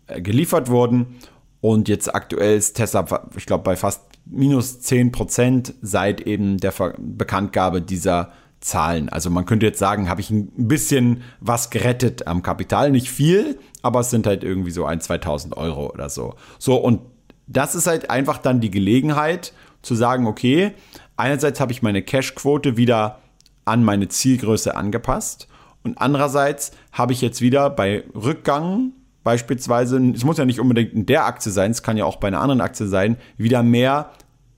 äh, 0.07 0.21
geliefert 0.21 0.69
wurden 0.69 1.17
und 1.61 1.89
jetzt 1.89 2.13
aktuell 2.13 2.57
ist 2.57 2.75
Tesla, 2.75 3.27
ich 3.35 3.45
glaube, 3.45 3.63
bei 3.63 3.75
fast 3.75 4.01
minus 4.25 4.81
10 4.81 5.11
Prozent 5.11 5.73
seit 5.81 6.21
eben 6.21 6.57
der 6.57 6.73
Bekanntgabe 6.97 7.81
dieser 7.81 8.31
Zahlen. 8.59 9.09
Also 9.09 9.29
man 9.29 9.45
könnte 9.45 9.65
jetzt 9.65 9.79
sagen, 9.79 10.09
habe 10.09 10.21
ich 10.21 10.29
ein 10.29 10.67
bisschen 10.67 11.21
was 11.39 11.69
gerettet 11.69 12.27
am 12.27 12.41
Kapital. 12.41 12.91
Nicht 12.91 13.09
viel, 13.09 13.59
aber 13.81 14.01
es 14.01 14.09
sind 14.09 14.27
halt 14.27 14.43
irgendwie 14.43 14.71
so 14.71 14.85
ein, 14.85 14.99
2000 14.99 15.55
Euro 15.55 15.91
oder 15.91 16.09
so. 16.09 16.35
So, 16.59 16.75
und 16.75 17.01
das 17.47 17.75
ist 17.75 17.87
halt 17.87 18.09
einfach 18.09 18.39
dann 18.39 18.59
die 18.59 18.71
Gelegenheit 18.71 19.53
zu 19.81 19.95
sagen, 19.95 20.27
okay, 20.27 20.73
einerseits 21.15 21.59
habe 21.59 21.71
ich 21.71 21.81
meine 21.81 22.01
Cash-Quote 22.01 22.77
wieder 22.77 23.19
an 23.63 23.83
meine 23.83 24.07
Zielgröße 24.07 24.75
angepasst 24.75 25.47
und 25.83 25.99
andererseits 25.99 26.71
habe 26.91 27.13
ich 27.13 27.21
jetzt 27.21 27.41
wieder 27.41 27.69
bei 27.69 28.03
Rückgang 28.13 28.91
beispielsweise, 29.27 29.97
es 30.15 30.23
muss 30.23 30.37
ja 30.37 30.45
nicht 30.45 30.61
unbedingt 30.61 30.93
in 30.93 31.05
der 31.05 31.25
Aktie 31.25 31.51
sein, 31.51 31.71
es 31.71 31.83
kann 31.83 31.97
ja 31.97 32.05
auch 32.05 32.15
bei 32.15 32.29
einer 32.29 32.39
anderen 32.39 32.61
Aktie 32.61 32.87
sein, 32.87 33.17
wieder 33.35 33.61
mehr 33.61 34.11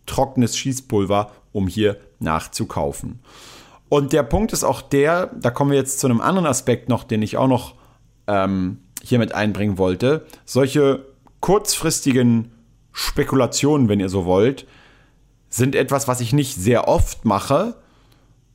trockenes 0.05 0.55
Schießpulver, 0.55 1.31
um 1.51 1.67
hier 1.67 1.97
nachzukaufen. 2.19 3.17
Und 3.89 4.13
der 4.13 4.21
Punkt 4.21 4.53
ist 4.53 4.63
auch 4.63 4.83
der, 4.83 5.31
da 5.35 5.49
kommen 5.49 5.71
wir 5.71 5.77
jetzt 5.79 5.99
zu 5.99 6.05
einem 6.05 6.21
anderen 6.21 6.45
Aspekt 6.45 6.87
noch, 6.87 7.03
den 7.03 7.23
ich 7.23 7.35
auch 7.35 7.47
noch 7.47 7.73
ähm, 8.27 8.77
hier 9.01 9.17
mit 9.17 9.33
einbringen 9.33 9.79
wollte. 9.79 10.27
Solche 10.45 11.03
kurzfristigen 11.39 12.51
Spekulationen, 12.91 13.89
wenn 13.89 13.99
ihr 13.99 14.09
so 14.09 14.25
wollt, 14.25 14.67
sind 15.49 15.73
etwas, 15.73 16.07
was 16.07 16.21
ich 16.21 16.31
nicht 16.31 16.53
sehr 16.53 16.87
oft 16.87 17.25
mache, 17.25 17.73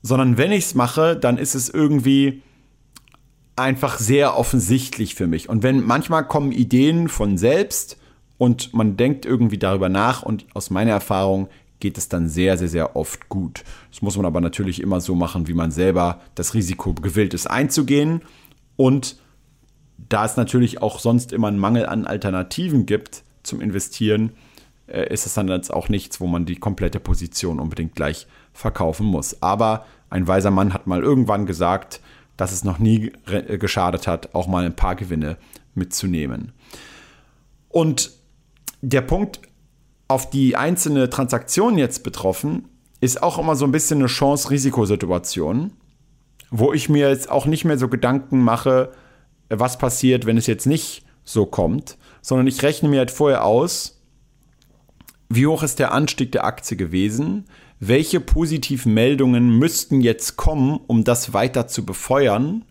sondern 0.02 0.38
wenn 0.38 0.52
ich 0.52 0.66
es 0.66 0.74
mache, 0.76 1.16
dann 1.16 1.38
ist 1.38 1.56
es 1.56 1.68
irgendwie 1.68 2.40
einfach 3.56 3.98
sehr 3.98 4.36
offensichtlich 4.36 5.14
für 5.14 5.26
mich. 5.26 5.48
Und 5.48 5.62
wenn 5.62 5.84
manchmal 5.84 6.26
kommen 6.26 6.52
Ideen 6.52 7.08
von 7.08 7.38
selbst 7.38 7.96
und 8.38 8.74
man 8.74 8.96
denkt 8.96 9.26
irgendwie 9.26 9.58
darüber 9.58 9.88
nach 9.88 10.22
und 10.22 10.46
aus 10.54 10.70
meiner 10.70 10.92
Erfahrung 10.92 11.48
geht 11.80 11.98
es 11.98 12.08
dann 12.08 12.28
sehr, 12.28 12.56
sehr, 12.56 12.68
sehr 12.68 12.96
oft 12.96 13.28
gut. 13.28 13.62
Das 13.90 14.02
muss 14.02 14.16
man 14.16 14.26
aber 14.26 14.40
natürlich 14.40 14.80
immer 14.80 15.00
so 15.00 15.14
machen, 15.14 15.48
wie 15.48 15.54
man 15.54 15.70
selber 15.70 16.20
das 16.34 16.54
Risiko 16.54 16.94
gewillt 16.94 17.34
ist 17.34 17.46
einzugehen. 17.46 18.22
Und 18.76 19.16
da 20.08 20.24
es 20.24 20.36
natürlich 20.36 20.82
auch 20.82 20.98
sonst 20.98 21.32
immer 21.32 21.48
einen 21.48 21.58
Mangel 21.58 21.86
an 21.86 22.06
Alternativen 22.06 22.86
gibt 22.86 23.22
zum 23.42 23.60
Investieren, 23.60 24.32
äh, 24.86 25.12
ist 25.12 25.26
es 25.26 25.34
dann 25.34 25.48
jetzt 25.48 25.72
auch 25.72 25.88
nichts, 25.88 26.20
wo 26.20 26.26
man 26.26 26.46
die 26.46 26.56
komplette 26.56 27.00
Position 27.00 27.60
unbedingt 27.60 27.94
gleich 27.94 28.26
verkaufen 28.52 29.06
muss. 29.06 29.42
Aber 29.42 29.86
ein 30.10 30.26
weiser 30.26 30.50
Mann 30.50 30.74
hat 30.74 30.86
mal 30.86 31.02
irgendwann 31.02 31.46
gesagt, 31.46 32.00
dass 32.36 32.52
es 32.52 32.64
noch 32.64 32.78
nie 32.78 33.12
äh, 33.26 33.58
geschadet 33.58 34.06
hat, 34.06 34.34
auch 34.34 34.46
mal 34.46 34.64
ein 34.64 34.76
paar 34.76 34.96
Gewinne 34.96 35.36
mitzunehmen. 35.74 36.52
Und 37.68 38.12
der 38.82 39.00
Punkt, 39.00 39.40
auf 40.08 40.30
die 40.30 40.56
einzelne 40.56 41.08
Transaktion 41.10 41.78
jetzt 41.78 42.02
betroffen, 42.02 42.68
ist 43.00 43.22
auch 43.22 43.38
immer 43.38 43.56
so 43.56 43.64
ein 43.64 43.72
bisschen 43.72 43.98
eine 43.98 44.08
Chance-Risikosituation, 44.08 45.72
wo 46.50 46.72
ich 46.72 46.88
mir 46.88 47.08
jetzt 47.08 47.30
auch 47.30 47.46
nicht 47.46 47.64
mehr 47.64 47.78
so 47.78 47.88
Gedanken 47.88 48.42
mache, 48.42 48.92
was 49.48 49.78
passiert, 49.78 50.26
wenn 50.26 50.36
es 50.36 50.46
jetzt 50.46 50.66
nicht 50.66 51.04
so 51.24 51.46
kommt, 51.46 51.96
sondern 52.22 52.46
ich 52.46 52.62
rechne 52.62 52.88
mir 52.88 52.98
halt 52.98 53.10
vorher 53.10 53.44
aus, 53.44 54.00
wie 55.28 55.46
hoch 55.46 55.62
ist 55.62 55.78
der 55.78 55.92
Anstieg 55.92 56.32
der 56.32 56.44
Aktie 56.44 56.76
gewesen, 56.76 57.46
welche 57.88 58.20
positiven 58.20 58.94
Meldungen 58.94 59.58
müssten 59.58 60.00
jetzt 60.00 60.36
kommen, 60.36 60.80
um 60.86 61.04
das 61.04 61.32
weiter 61.32 61.66
zu 61.66 61.84
befeuern 61.84 62.64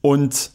und 0.00 0.52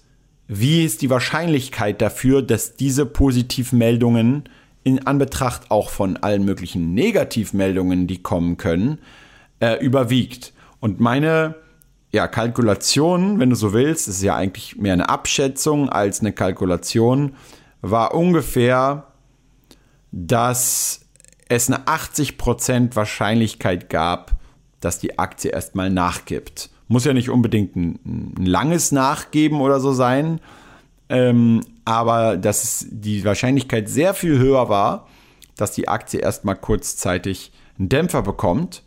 wie 0.48 0.86
ist 0.86 1.02
die 1.02 1.10
Wahrscheinlichkeit 1.10 2.02
dafür, 2.02 2.42
dass 2.42 2.76
diese 2.76 3.06
positiven 3.06 3.78
Meldungen 3.80 4.46
in 4.84 5.06
Anbetracht 5.06 5.70
auch 5.70 5.90
von 5.90 6.16
allen 6.18 6.46
möglichen 6.46 6.94
Negativmeldungen, 6.94 8.08
die 8.08 8.24
kommen 8.24 8.56
können, 8.56 9.00
äh, 9.60 9.84
überwiegt. 9.84 10.54
Und 10.80 11.02
meine 11.02 11.56
ja, 12.14 12.28
Kalkulation, 12.28 13.40
wenn 13.40 13.50
du 13.50 13.56
so 13.58 13.74
willst, 13.74 14.08
ist 14.08 14.24
ja 14.24 14.36
eigentlich 14.36 14.78
mehr 14.78 14.94
eine 14.94 15.10
Abschätzung 15.10 15.90
als 15.90 16.22
eine 16.22 16.32
Kalkulation, 16.32 17.34
war 17.82 18.14
ungefähr, 18.14 19.08
dass 20.14 21.07
es 21.50 21.70
eine 21.70 21.86
80% 21.86 22.96
Wahrscheinlichkeit 22.96 23.90
gab, 23.90 24.34
dass 24.80 25.00
die 25.00 25.18
Aktie 25.18 25.52
erstmal 25.52 25.90
nachgibt. 25.90 26.70
Muss 26.88 27.06
ja 27.06 27.14
nicht 27.14 27.30
unbedingt 27.30 27.76
ein, 27.76 28.00
ein 28.38 28.46
langes 28.46 28.92
Nachgeben 28.92 29.62
oder 29.62 29.80
so 29.80 29.94
sein, 29.94 30.40
ähm, 31.10 31.62
aber 31.86 32.38
dass 32.38 32.86
die 32.90 33.24
Wahrscheinlichkeit 33.26 33.90
sehr 33.90 34.14
viel 34.14 34.38
höher 34.38 34.70
war, 34.70 35.08
dass 35.56 35.72
die 35.72 35.88
Aktie 35.88 36.20
erstmal 36.20 36.56
kurzzeitig 36.56 37.52
einen 37.80 37.90
Dämpfer 37.90 38.22
bekommt 38.22 38.84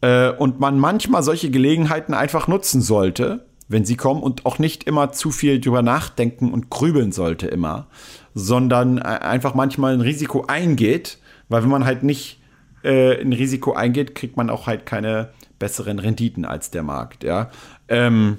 äh, 0.00 0.30
und 0.30 0.60
man 0.60 0.78
manchmal 0.78 1.22
solche 1.22 1.50
Gelegenheiten 1.50 2.14
einfach 2.14 2.48
nutzen 2.48 2.80
sollte, 2.80 3.46
wenn 3.68 3.84
sie 3.84 3.96
kommen 3.96 4.22
und 4.22 4.46
auch 4.46 4.58
nicht 4.58 4.84
immer 4.84 5.12
zu 5.12 5.30
viel 5.30 5.60
drüber 5.60 5.82
nachdenken 5.82 6.52
und 6.52 6.70
grübeln 6.70 7.12
sollte 7.12 7.48
immer, 7.48 7.86
sondern 8.34 8.98
äh, 8.98 9.02
einfach 9.02 9.54
manchmal 9.54 9.94
ein 9.94 10.00
Risiko 10.00 10.44
eingeht, 10.46 11.18
weil 11.48 11.62
wenn 11.62 11.70
man 11.70 11.84
halt 11.84 12.02
nicht 12.02 12.40
äh, 12.82 13.20
ein 13.20 13.32
Risiko 13.32 13.72
eingeht, 13.72 14.14
kriegt 14.14 14.36
man 14.36 14.50
auch 14.50 14.66
halt 14.66 14.86
keine 14.86 15.30
besseren 15.58 15.98
Renditen 15.98 16.44
als 16.44 16.70
der 16.70 16.82
Markt, 16.82 17.24
ja. 17.24 17.50
Ähm, 17.88 18.38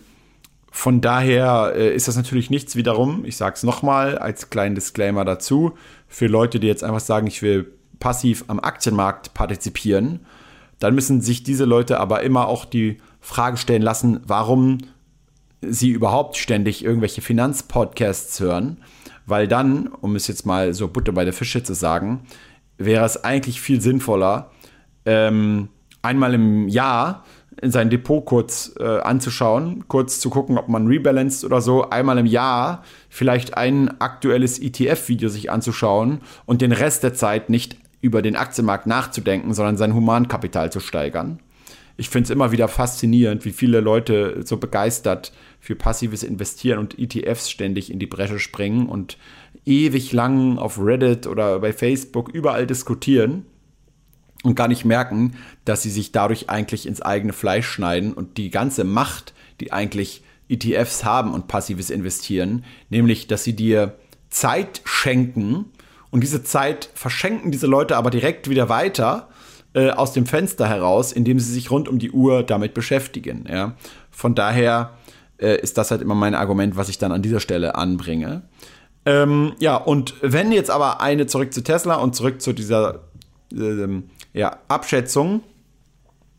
von 0.71 1.01
daher 1.01 1.73
äh, 1.75 1.93
ist 1.93 2.07
das 2.07 2.15
natürlich 2.15 2.49
nichts 2.49 2.75
wiederum, 2.75 3.25
ich 3.25 3.37
sage 3.37 3.55
es 3.55 3.63
nochmal 3.63 4.17
als 4.17 4.49
kleinen 4.49 4.75
Disclaimer 4.75 5.25
dazu, 5.25 5.73
für 6.07 6.27
Leute, 6.27 6.59
die 6.59 6.67
jetzt 6.67 6.83
einfach 6.83 6.99
sagen, 6.99 7.27
ich 7.27 7.41
will 7.41 7.71
passiv 7.99 8.45
am 8.47 8.59
Aktienmarkt 8.59 9.33
partizipieren, 9.33 10.25
dann 10.79 10.95
müssen 10.95 11.21
sich 11.21 11.43
diese 11.43 11.65
Leute 11.65 11.99
aber 11.99 12.23
immer 12.23 12.47
auch 12.47 12.65
die 12.65 12.97
Frage 13.19 13.57
stellen 13.57 13.81
lassen, 13.81 14.21
warum 14.25 14.77
sie 15.61 15.89
überhaupt 15.89 16.37
ständig 16.37 16.83
irgendwelche 16.83 17.21
Finanzpodcasts 17.21 18.39
hören, 18.39 18.77
weil 19.25 19.47
dann, 19.47 19.87
um 19.87 20.15
es 20.15 20.27
jetzt 20.27 20.45
mal 20.45 20.73
so 20.73 20.87
Butter 20.87 21.11
bei 21.11 21.25
der 21.25 21.33
Fische 21.33 21.63
zu 21.63 21.73
sagen, 21.73 22.21
wäre 22.79 23.05
es 23.05 23.23
eigentlich 23.23 23.61
viel 23.61 23.81
sinnvoller, 23.81 24.51
ähm, 25.05 25.69
einmal 26.01 26.33
im 26.33 26.67
Jahr 26.67 27.23
in 27.61 27.71
sein 27.71 27.89
Depot 27.89 28.25
kurz 28.25 28.73
äh, 28.79 28.99
anzuschauen, 29.01 29.85
kurz 29.87 30.19
zu 30.19 30.29
gucken, 30.29 30.57
ob 30.57 30.69
man 30.69 30.87
rebalanced 30.87 31.43
oder 31.43 31.61
so, 31.61 31.89
einmal 31.89 32.17
im 32.17 32.25
Jahr 32.25 32.83
vielleicht 33.09 33.57
ein 33.57 33.99
aktuelles 33.99 34.59
ETF-Video 34.59 35.29
sich 35.29 35.51
anzuschauen 35.51 36.21
und 36.45 36.61
den 36.61 36.71
Rest 36.71 37.03
der 37.03 37.13
Zeit 37.13 37.49
nicht 37.49 37.77
über 38.01 38.21
den 38.21 38.37
Aktienmarkt 38.37 38.87
nachzudenken, 38.87 39.53
sondern 39.53 39.75
sein 39.75 39.93
Humankapital 39.93 40.71
zu 40.71 40.79
steigern. 40.79 41.39
Ich 41.97 42.07
finde 42.07 42.27
es 42.27 42.29
immer 42.29 42.53
wieder 42.53 42.69
faszinierend, 42.69 43.43
wie 43.43 43.51
viele 43.51 43.81
Leute 43.81 44.41
so 44.45 44.55
begeistert 44.55 45.33
für 45.59 45.75
passives 45.75 46.23
Investieren 46.23 46.79
und 46.79 46.97
ETFs 46.97 47.49
ständig 47.49 47.91
in 47.91 47.99
die 47.99 48.07
Bresche 48.07 48.39
springen 48.39 48.87
und 48.87 49.17
ewig 49.65 50.11
lang 50.13 50.57
auf 50.57 50.79
Reddit 50.79 51.27
oder 51.27 51.59
bei 51.59 51.73
Facebook 51.73 52.29
überall 52.29 52.65
diskutieren 52.65 53.45
und 54.43 54.55
gar 54.55 54.67
nicht 54.67 54.85
merken, 54.85 55.35
dass 55.65 55.83
sie 55.83 55.89
sich 55.89 56.11
dadurch 56.11 56.49
eigentlich 56.49 56.87
ins 56.87 57.01
eigene 57.01 57.33
Fleisch 57.33 57.67
schneiden 57.67 58.13
und 58.13 58.37
die 58.37 58.49
ganze 58.49 58.83
Macht, 58.83 59.33
die 59.59 59.71
eigentlich 59.73 60.23
ETFs 60.47 61.03
haben 61.03 61.33
und 61.33 61.47
passives 61.47 61.89
Investieren, 61.89 62.63
nämlich 62.89 63.27
dass 63.27 63.43
sie 63.43 63.55
dir 63.55 63.95
Zeit 64.29 64.81
schenken 64.85 65.65
und 66.11 66.21
diese 66.21 66.43
Zeit 66.43 66.89
verschenken 66.93 67.51
diese 67.51 67.67
Leute 67.67 67.97
aber 67.97 68.09
direkt 68.09 68.49
wieder 68.49 68.69
weiter 68.69 69.29
äh, 69.73 69.91
aus 69.91 70.13
dem 70.13 70.25
Fenster 70.25 70.67
heraus, 70.67 71.11
indem 71.11 71.39
sie 71.39 71.53
sich 71.53 71.69
rund 71.69 71.87
um 71.87 71.99
die 71.99 72.11
Uhr 72.11 72.43
damit 72.43 72.73
beschäftigen. 72.73 73.45
Ja? 73.47 73.75
Von 74.09 74.33
daher 74.33 74.97
äh, 75.37 75.59
ist 75.61 75.77
das 75.77 75.91
halt 75.91 76.01
immer 76.01 76.15
mein 76.15 76.35
Argument, 76.35 76.75
was 76.75 76.89
ich 76.89 76.97
dann 76.97 77.11
an 77.11 77.21
dieser 77.21 77.39
Stelle 77.39 77.75
anbringe. 77.75 78.43
Ähm, 79.09 79.53
ja, 79.57 79.75
und 79.75 80.13
wenn 80.21 80.51
jetzt 80.51 80.69
aber 80.69 81.01
eine 81.01 81.25
zurück 81.25 81.51
zu 81.51 81.63
Tesla 81.63 81.95
und 81.95 82.15
zurück 82.15 82.43
zu 82.43 82.53
dieser 82.53 83.05
ähm, 83.51 84.11
ja, 84.33 84.59
Abschätzung, 84.67 85.41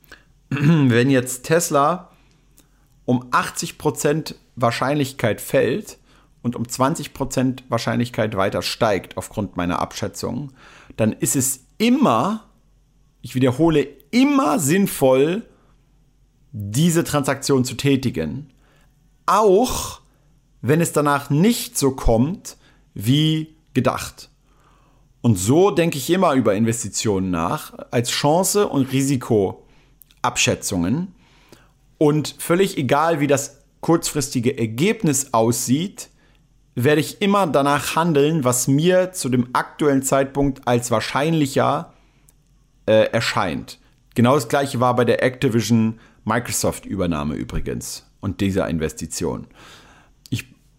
wenn 0.50 1.10
jetzt 1.10 1.42
Tesla 1.42 2.10
um 3.06 3.24
80% 3.32 4.36
Wahrscheinlichkeit 4.54 5.40
fällt 5.40 5.98
und 6.42 6.54
um 6.54 6.62
20% 6.62 7.64
Wahrscheinlichkeit 7.68 8.36
weiter 8.36 8.62
steigt 8.62 9.16
aufgrund 9.16 9.56
meiner 9.56 9.80
Abschätzung, 9.80 10.52
dann 10.96 11.12
ist 11.12 11.34
es 11.34 11.64
immer, 11.78 12.44
ich 13.20 13.34
wiederhole, 13.34 13.88
immer 14.12 14.60
sinnvoll, 14.60 15.42
diese 16.52 17.02
Transaktion 17.02 17.64
zu 17.64 17.74
tätigen. 17.74 18.52
Auch 19.26 20.02
wenn 20.62 20.80
es 20.80 20.92
danach 20.92 21.30
nicht 21.30 21.76
so 21.76 21.90
kommt 21.96 22.58
wie 23.06 23.54
gedacht. 23.74 24.30
Und 25.22 25.38
so 25.38 25.70
denke 25.70 25.98
ich 25.98 26.08
immer 26.10 26.32
über 26.34 26.54
Investitionen 26.54 27.30
nach, 27.30 27.74
als 27.90 28.10
Chance 28.10 28.68
und 28.68 28.92
Risikoabschätzungen. 28.92 31.14
Und 31.98 32.36
völlig 32.38 32.78
egal, 32.78 33.20
wie 33.20 33.26
das 33.26 33.58
kurzfristige 33.80 34.56
Ergebnis 34.56 35.34
aussieht, 35.34 36.08
werde 36.74 37.00
ich 37.00 37.20
immer 37.20 37.46
danach 37.46 37.96
handeln, 37.96 38.44
was 38.44 38.68
mir 38.68 39.12
zu 39.12 39.28
dem 39.28 39.48
aktuellen 39.52 40.02
Zeitpunkt 40.02 40.66
als 40.66 40.90
wahrscheinlicher 40.90 41.92
äh, 42.86 43.10
erscheint. 43.10 43.78
Genau 44.14 44.34
das 44.34 44.48
gleiche 44.48 44.80
war 44.80 44.96
bei 44.96 45.04
der 45.04 45.22
Activision 45.22 46.00
Microsoft 46.24 46.86
Übernahme 46.86 47.34
übrigens 47.34 48.06
und 48.20 48.40
dieser 48.40 48.68
Investition. 48.68 49.46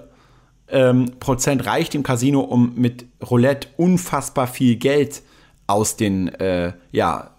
ähm, 0.69 1.11
Prozent 1.19 1.65
reicht 1.65 1.95
im 1.95 2.03
Casino, 2.03 2.39
um 2.39 2.75
mit 2.75 3.07
Roulette 3.21 3.67
unfassbar 3.75 4.47
viel 4.47 4.77
Geld 4.77 5.21
aus 5.69 5.95
den 5.95 6.27
äh, 6.27 6.73
ja, 6.91 7.31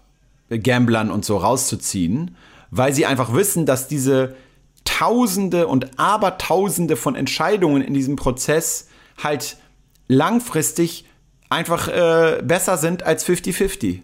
Gamblern 0.49 1.11
und 1.11 1.25
so 1.25 1.37
rauszuziehen, 1.37 2.35
weil 2.69 2.93
sie 2.93 3.05
einfach 3.05 3.33
wissen, 3.33 3.65
dass 3.65 3.87
diese 3.87 4.35
Tausende 4.83 5.67
und 5.67 5.99
Abertausende 5.99 6.95
von 6.95 7.15
Entscheidungen 7.15 7.81
in 7.81 7.93
diesem 7.93 8.15
Prozess 8.15 8.87
halt 9.21 9.57
langfristig 10.07 11.05
einfach 11.49 11.87
äh, 11.87 12.41
besser 12.43 12.77
sind 12.77 13.03
als 13.03 13.25
50-50. 13.25 14.01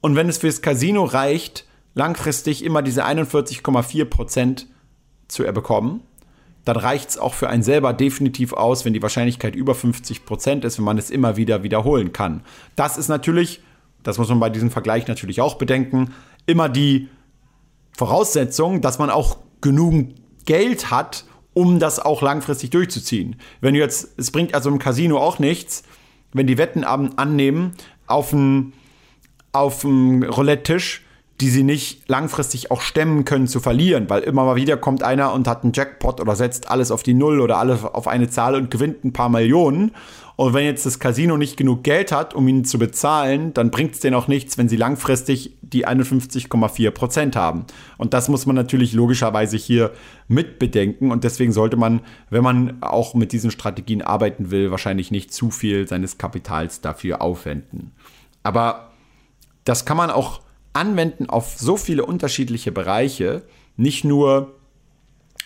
Und 0.00 0.16
wenn 0.16 0.28
es 0.28 0.38
fürs 0.38 0.62
Casino 0.62 1.04
reicht, 1.04 1.66
langfristig 1.94 2.64
immer 2.64 2.82
diese 2.82 3.04
41,4 3.06 4.04
Prozent 4.06 4.66
zu 5.28 5.44
erbekommen, 5.44 6.02
dann 6.72 6.84
reicht 6.84 7.10
es 7.10 7.18
auch 7.18 7.34
für 7.34 7.48
einen 7.48 7.64
selber 7.64 7.92
definitiv 7.92 8.52
aus, 8.52 8.84
wenn 8.84 8.92
die 8.92 9.02
Wahrscheinlichkeit 9.02 9.56
über 9.56 9.74
50 9.74 10.24
Prozent 10.24 10.64
ist, 10.64 10.78
wenn 10.78 10.84
man 10.84 10.98
es 10.98 11.10
immer 11.10 11.36
wieder 11.36 11.64
wiederholen 11.64 12.12
kann. 12.12 12.42
Das 12.76 12.96
ist 12.96 13.08
natürlich, 13.08 13.60
das 14.04 14.18
muss 14.18 14.28
man 14.28 14.38
bei 14.38 14.50
diesem 14.50 14.70
Vergleich 14.70 15.08
natürlich 15.08 15.40
auch 15.40 15.56
bedenken, 15.56 16.14
immer 16.46 16.68
die 16.68 17.08
Voraussetzung, 17.96 18.82
dass 18.82 19.00
man 19.00 19.10
auch 19.10 19.38
genügend 19.60 20.14
Geld 20.44 20.92
hat, 20.92 21.24
um 21.54 21.80
das 21.80 21.98
auch 21.98 22.22
langfristig 22.22 22.70
durchzuziehen. 22.70 23.34
Wenn 23.60 23.74
du 23.74 23.80
jetzt, 23.80 24.16
es 24.16 24.30
bringt 24.30 24.54
also 24.54 24.70
im 24.70 24.78
Casino 24.78 25.18
auch 25.18 25.40
nichts, 25.40 25.82
wenn 26.32 26.46
die 26.46 26.56
Wetten 26.56 26.84
annehmen 26.84 27.72
auf 28.06 28.30
dem 28.30 28.74
auf 29.50 29.84
Roulette-Tisch, 29.84 31.04
die 31.40 31.48
sie 31.48 31.62
nicht 31.62 32.08
langfristig 32.08 32.70
auch 32.70 32.82
stemmen 32.82 33.24
können 33.24 33.48
zu 33.48 33.60
verlieren, 33.60 34.10
weil 34.10 34.22
immer 34.22 34.44
mal 34.44 34.56
wieder 34.56 34.76
kommt 34.76 35.02
einer 35.02 35.32
und 35.32 35.48
hat 35.48 35.64
einen 35.64 35.72
Jackpot 35.72 36.20
oder 36.20 36.36
setzt 36.36 36.70
alles 36.70 36.90
auf 36.90 37.02
die 37.02 37.14
Null 37.14 37.40
oder 37.40 37.56
alles 37.56 37.82
auf 37.82 38.06
eine 38.06 38.28
Zahl 38.28 38.54
und 38.54 38.70
gewinnt 38.70 39.04
ein 39.04 39.12
paar 39.12 39.30
Millionen. 39.30 39.92
Und 40.36 40.54
wenn 40.54 40.64
jetzt 40.64 40.86
das 40.86 40.98
Casino 40.98 41.36
nicht 41.36 41.56
genug 41.56 41.82
Geld 41.82 42.12
hat, 42.12 42.34
um 42.34 42.48
ihn 42.48 42.64
zu 42.64 42.78
bezahlen, 42.78 43.52
dann 43.52 43.70
bringt 43.70 43.94
es 43.94 44.00
denen 44.00 44.16
auch 44.16 44.26
nichts, 44.26 44.56
wenn 44.56 44.70
sie 44.70 44.76
langfristig 44.76 45.56
die 45.60 45.86
51,4 45.86 46.90
Prozent 46.92 47.36
haben. 47.36 47.66
Und 47.98 48.14
das 48.14 48.28
muss 48.28 48.46
man 48.46 48.56
natürlich 48.56 48.92
logischerweise 48.92 49.56
hier 49.56 49.92
mitbedenken. 50.28 51.12
Und 51.12 51.24
deswegen 51.24 51.52
sollte 51.52 51.76
man, 51.76 52.00
wenn 52.30 52.42
man 52.42 52.82
auch 52.82 53.14
mit 53.14 53.32
diesen 53.32 53.50
Strategien 53.50 54.00
arbeiten 54.00 54.50
will, 54.50 54.70
wahrscheinlich 54.70 55.10
nicht 55.10 55.32
zu 55.32 55.50
viel 55.50 55.86
seines 55.86 56.16
Kapitals 56.16 56.80
dafür 56.80 57.20
aufwenden. 57.20 57.92
Aber 58.42 58.92
das 59.64 59.84
kann 59.84 59.98
man 59.98 60.10
auch 60.10 60.40
anwenden 60.72 61.28
auf 61.28 61.56
so 61.58 61.76
viele 61.76 62.04
unterschiedliche 62.04 62.72
Bereiche, 62.72 63.42
nicht 63.76 64.04
nur, 64.04 64.54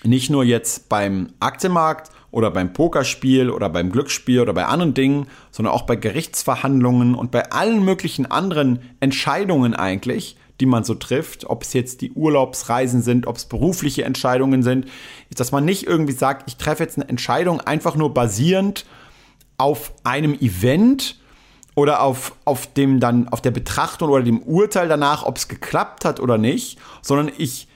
nicht 0.03 0.31
nur 0.31 0.45
jetzt 0.45 0.89
beim 0.89 1.33
Aktienmarkt 1.41 2.11
oder 2.31 2.51
beim 2.51 2.73
Pokerspiel 2.73 3.49
oder 3.49 3.71
beim 3.71 3.91
Glücksspiel 3.93 4.41
oder 4.41 4.53
bei 4.53 4.67
anderen 4.67 4.93
Dingen, 4.93 5.29
sondern 5.51 5.73
auch 5.73 5.83
bei 5.83 5.97
Gerichtsverhandlungen 5.97 7.15
und 7.15 7.31
bei 7.31 7.53
allen 7.53 7.85
möglichen 7.85 8.27
anderen 8.27 8.81
Entscheidungen 9.01 9.75
eigentlich, 9.75 10.37
die 10.61 10.67
man 10.67 10.85
so 10.85 10.95
trifft, 10.95 11.47
ob 11.47 11.63
es 11.63 11.73
jetzt 11.73 12.01
die 12.01 12.13
Urlaubsreisen 12.13 13.03
sind, 13.03 13.27
ob 13.27 13.37
es 13.37 13.47
berufliche 13.47 14.05
Entscheidungen 14.05 14.63
sind, 14.63 14.87
ist, 15.31 15.41
dass 15.41 15.53
man 15.53 15.65
nicht 15.65 15.87
irgendwie 15.87 16.13
sagt, 16.13 16.49
ich 16.49 16.57
treffe 16.57 16.83
jetzt 16.83 16.97
eine 16.99 17.09
Entscheidung 17.09 17.61
einfach 17.61 17.97
nur 17.97 18.13
basierend 18.13 18.85
auf 19.57 19.93
einem 20.05 20.35
Event, 20.35 21.21
oder 21.75 22.03
auf, 22.03 22.35
auf 22.45 22.73
dem 22.73 23.01
dann, 23.01 23.29
auf 23.29 23.41
der 23.41 23.51
Betrachtung 23.51 24.11
oder 24.11 24.23
dem 24.23 24.43
Urteil 24.43 24.89
danach, 24.89 25.25
ob 25.25 25.37
es 25.37 25.49
geklappt 25.49 26.05
hat 26.05 26.21
oder 26.21 26.39
nicht, 26.39 26.79
sondern 27.03 27.31
ich, 27.37 27.69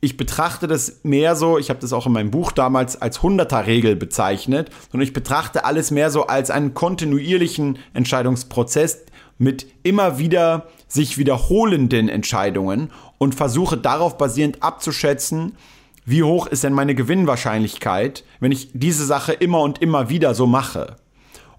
ich 0.00 0.16
betrachte 0.16 0.66
das 0.66 1.00
mehr 1.02 1.36
so, 1.36 1.58
ich 1.58 1.70
habe 1.70 1.80
das 1.80 1.92
auch 1.92 2.06
in 2.06 2.12
meinem 2.12 2.30
Buch 2.30 2.52
damals 2.52 3.00
als 3.00 3.20
100er-Regel 3.20 3.96
bezeichnet, 3.96 4.70
sondern 4.90 5.06
ich 5.06 5.12
betrachte 5.12 5.64
alles 5.64 5.90
mehr 5.90 6.10
so 6.10 6.26
als 6.26 6.50
einen 6.50 6.74
kontinuierlichen 6.74 7.78
Entscheidungsprozess 7.94 9.04
mit 9.38 9.66
immer 9.82 10.18
wieder 10.18 10.68
sich 10.88 11.18
wiederholenden 11.18 12.08
Entscheidungen 12.08 12.90
und 13.18 13.34
versuche 13.34 13.76
darauf 13.76 14.18
basierend 14.18 14.62
abzuschätzen, 14.62 15.56
wie 16.04 16.22
hoch 16.22 16.46
ist 16.46 16.64
denn 16.64 16.72
meine 16.72 16.94
Gewinnwahrscheinlichkeit, 16.94 18.24
wenn 18.40 18.52
ich 18.52 18.70
diese 18.72 19.04
Sache 19.04 19.32
immer 19.32 19.60
und 19.60 19.80
immer 19.80 20.08
wieder 20.08 20.34
so 20.34 20.46
mache. 20.46 20.96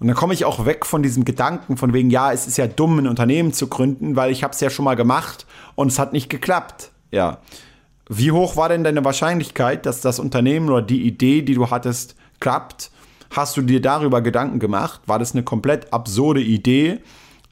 Und 0.04 0.10
dann 0.10 0.18
komme 0.18 0.34
ich 0.34 0.44
auch 0.44 0.66
weg 0.66 0.86
von 0.86 1.02
diesem 1.02 1.24
Gedanken 1.24 1.78
von 1.78 1.94
wegen, 1.94 2.10
ja, 2.10 2.34
es 2.34 2.46
ist 2.46 2.58
ja 2.58 2.68
dumm, 2.68 3.00
ein 3.00 3.08
Unternehmen 3.08 3.54
zu 3.54 3.68
gründen, 3.68 4.18
weil 4.18 4.34
ich 4.34 4.44
habe 4.44 4.54
es 4.54 4.60
ja 4.60 4.70
schon 4.70 4.84
mal 4.84 4.98
gemacht 4.98 5.46
und 5.76 5.88
es 5.88 5.98
hat 5.98 6.12
nicht 6.12 6.30
geklappt. 6.30 6.92
Ja. 7.12 7.38
Wie 8.10 8.34
hoch 8.34 8.58
war 8.58 8.68
denn 8.68 8.84
deine 8.84 9.06
Wahrscheinlichkeit, 9.06 9.86
dass 9.86 10.02
das 10.02 10.20
Unternehmen 10.20 10.68
oder 10.70 10.82
die 10.82 11.04
Idee, 11.04 11.42
die 11.42 11.54
du 11.54 11.70
hattest, 11.70 12.18
klappt? 12.42 12.92
Hast 13.32 13.56
du 13.56 13.62
dir 13.62 13.82
darüber 13.82 14.20
Gedanken 14.22 14.60
gemacht? 14.60 15.00
War 15.06 15.20
das 15.20 15.32
eine 15.32 15.44
komplett 15.44 15.94
absurde 15.94 16.42
Idee? 16.42 17.00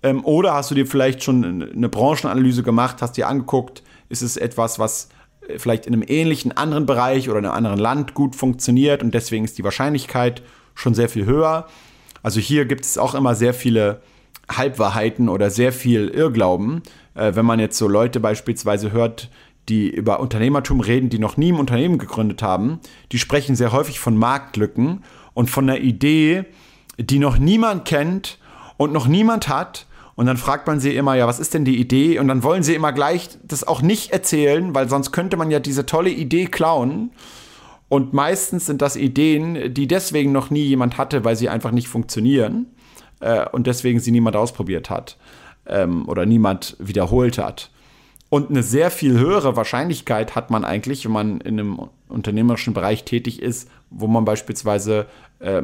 Ähm, 0.04 0.26
oder 0.26 0.54
hast 0.54 0.72
du 0.72 0.76
dir 0.76 0.86
vielleicht 0.86 1.24
schon 1.24 1.72
eine 1.74 1.88
Branchenanalyse 1.88 2.64
gemacht, 2.64 3.02
hast 3.02 3.16
dir 3.16 3.30
angeguckt, 3.30 3.82
ist 4.10 4.24
es 4.24 4.36
etwas, 4.36 4.78
was 4.78 5.08
äh, 5.48 5.58
vielleicht 5.58 5.86
in 5.86 5.94
einem 5.94 6.04
ähnlichen 6.06 6.52
anderen 6.52 6.86
Bereich 6.86 7.30
oder 7.30 7.40
in 7.40 7.46
einem 7.46 7.56
anderen 7.56 7.80
Land 7.80 8.14
gut 8.14 8.36
funktioniert 8.36 9.04
und 9.04 9.14
deswegen 9.14 9.46
ist 9.46 9.58
die 9.58 9.64
Wahrscheinlichkeit 9.64 10.44
schon 10.76 10.94
sehr 10.94 11.08
viel 11.08 11.24
höher? 11.24 11.70
Also 12.24 12.40
hier 12.40 12.66
gibt 12.66 12.86
es 12.86 12.98
auch 12.98 13.16
immer 13.16 13.36
sehr 13.36 13.54
viele 13.54 14.02
Halbwahrheiten 14.50 15.30
oder 15.30 15.50
sehr 15.50 15.72
viel 15.74 16.08
Irrglauben. 16.10 16.84
Äh, 17.16 17.36
wenn 17.36 17.46
man 17.46 17.60
jetzt 17.60 17.78
so 17.78 17.88
Leute 17.88 18.20
beispielsweise 18.20 18.92
hört, 18.92 19.30
die 19.70 19.90
über 19.90 20.20
Unternehmertum 20.20 20.80
reden, 20.82 21.10
die 21.10 21.20
noch 21.20 21.38
nie 21.38 21.52
ein 21.52 21.60
Unternehmen 21.60 21.98
gegründet 21.98 22.42
haben, 22.42 22.80
die 23.12 23.20
sprechen 23.20 23.56
sehr 23.56 23.72
häufig 23.72 24.00
von 24.00 24.18
Marktlücken 24.18 25.04
und 25.34 25.50
von 25.50 25.70
einer 25.70 25.80
Idee, 25.80 26.46
die 26.98 27.20
noch 27.20 27.38
niemand 27.38 27.86
kennt 27.86 28.40
und 28.78 28.92
noch 28.92 29.08
niemand 29.08 29.48
hat. 29.48 29.86
Und 30.16 30.26
dann 30.26 30.38
fragt 30.38 30.68
man 30.68 30.80
sie 30.80 30.96
immer, 30.96 31.16
ja, 31.16 31.26
was 31.26 31.40
ist 31.40 31.54
denn 31.54 31.66
die 31.66 31.80
Idee? 31.80 32.20
Und 32.20 32.28
dann 32.28 32.44
wollen 32.44 32.64
sie 32.64 32.76
immer 32.76 32.92
gleich 32.92 33.30
das 33.44 33.66
auch 33.66 33.82
nicht 33.82 34.12
erzählen, 34.12 34.76
weil 34.76 34.90
sonst 34.90 35.12
könnte 35.12 35.38
man 35.38 35.52
ja 35.52 35.60
diese 35.60 35.86
tolle 35.86 36.10
Idee 36.10 36.46
klauen. 36.46 37.12
Und 37.92 38.14
meistens 38.14 38.66
sind 38.68 38.82
das 38.82 38.96
Ideen, 38.96 39.74
die 39.74 39.86
deswegen 39.86 40.32
noch 40.32 40.50
nie 40.50 40.64
jemand 40.64 40.98
hatte, 40.98 41.26
weil 41.26 41.36
sie 41.36 41.50
einfach 41.50 41.72
nicht 41.72 41.90
funktionieren 41.90 42.68
äh, 43.20 43.46
und 43.50 43.68
deswegen 43.68 44.00
sie 44.00 44.12
niemand 44.12 44.36
ausprobiert 44.38 44.90
hat. 44.90 45.18
ähm, 45.66 46.08
oder 46.08 46.26
niemand 46.26 46.76
wiederholt 46.80 47.38
hat. 47.38 47.72
Und 48.30 48.50
eine 48.50 48.64
sehr 48.64 48.92
viel 48.92 49.18
höhere 49.20 49.56
Wahrscheinlichkeit 49.56 50.36
hat 50.36 50.52
man 50.52 50.64
eigentlich, 50.64 51.04
wenn 51.06 51.12
man 51.12 51.42
in 51.42 51.60
einem 51.60 51.82
unternehmerischen 52.08 52.74
Bereich 52.74 53.04
tätig 53.04 53.42
ist, 53.42 53.70
wo 53.90 54.08
man 54.08 54.24
beispielsweise 54.24 55.08
äh, 55.40 55.64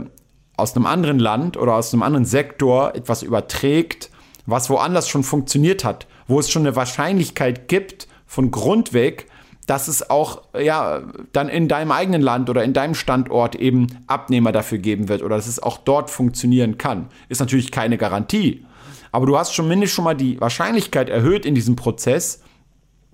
aus 0.57 0.75
einem 0.75 0.85
anderen 0.85 1.19
Land 1.19 1.55
oder 1.55 1.75
aus 1.75 1.93
einem 1.93 2.03
anderen 2.03 2.25
Sektor 2.25 2.93
etwas 2.95 3.23
überträgt, 3.23 4.09
was 4.45 4.69
woanders 4.69 5.07
schon 5.07 5.23
funktioniert 5.23 5.83
hat, 5.83 6.07
wo 6.27 6.39
es 6.39 6.49
schon 6.49 6.63
eine 6.63 6.75
Wahrscheinlichkeit 6.75 7.67
gibt 7.67 8.07
von 8.25 8.51
Grund 8.51 8.91
weg, 8.91 9.27
dass 9.67 9.87
es 9.87 10.09
auch 10.09 10.41
ja 10.57 11.03
dann 11.33 11.49
in 11.49 11.67
deinem 11.67 11.91
eigenen 11.91 12.21
Land 12.21 12.49
oder 12.49 12.63
in 12.63 12.73
deinem 12.73 12.95
Standort 12.95 13.55
eben 13.55 13.87
Abnehmer 14.07 14.51
dafür 14.51 14.79
geben 14.79 15.09
wird 15.09 15.21
oder 15.21 15.35
dass 15.35 15.45
es 15.45 15.61
auch 15.61 15.77
dort 15.77 16.09
funktionieren 16.09 16.77
kann. 16.77 17.09
Ist 17.29 17.39
natürlich 17.39 17.71
keine 17.71 17.97
Garantie, 17.97 18.65
aber 19.11 19.25
du 19.25 19.37
hast 19.37 19.53
zumindest 19.53 19.93
schon 19.93 20.05
mal 20.05 20.15
die 20.15 20.39
Wahrscheinlichkeit 20.41 21.09
erhöht 21.09 21.45
in 21.45 21.53
diesem 21.53 21.75
Prozess. 21.75 22.41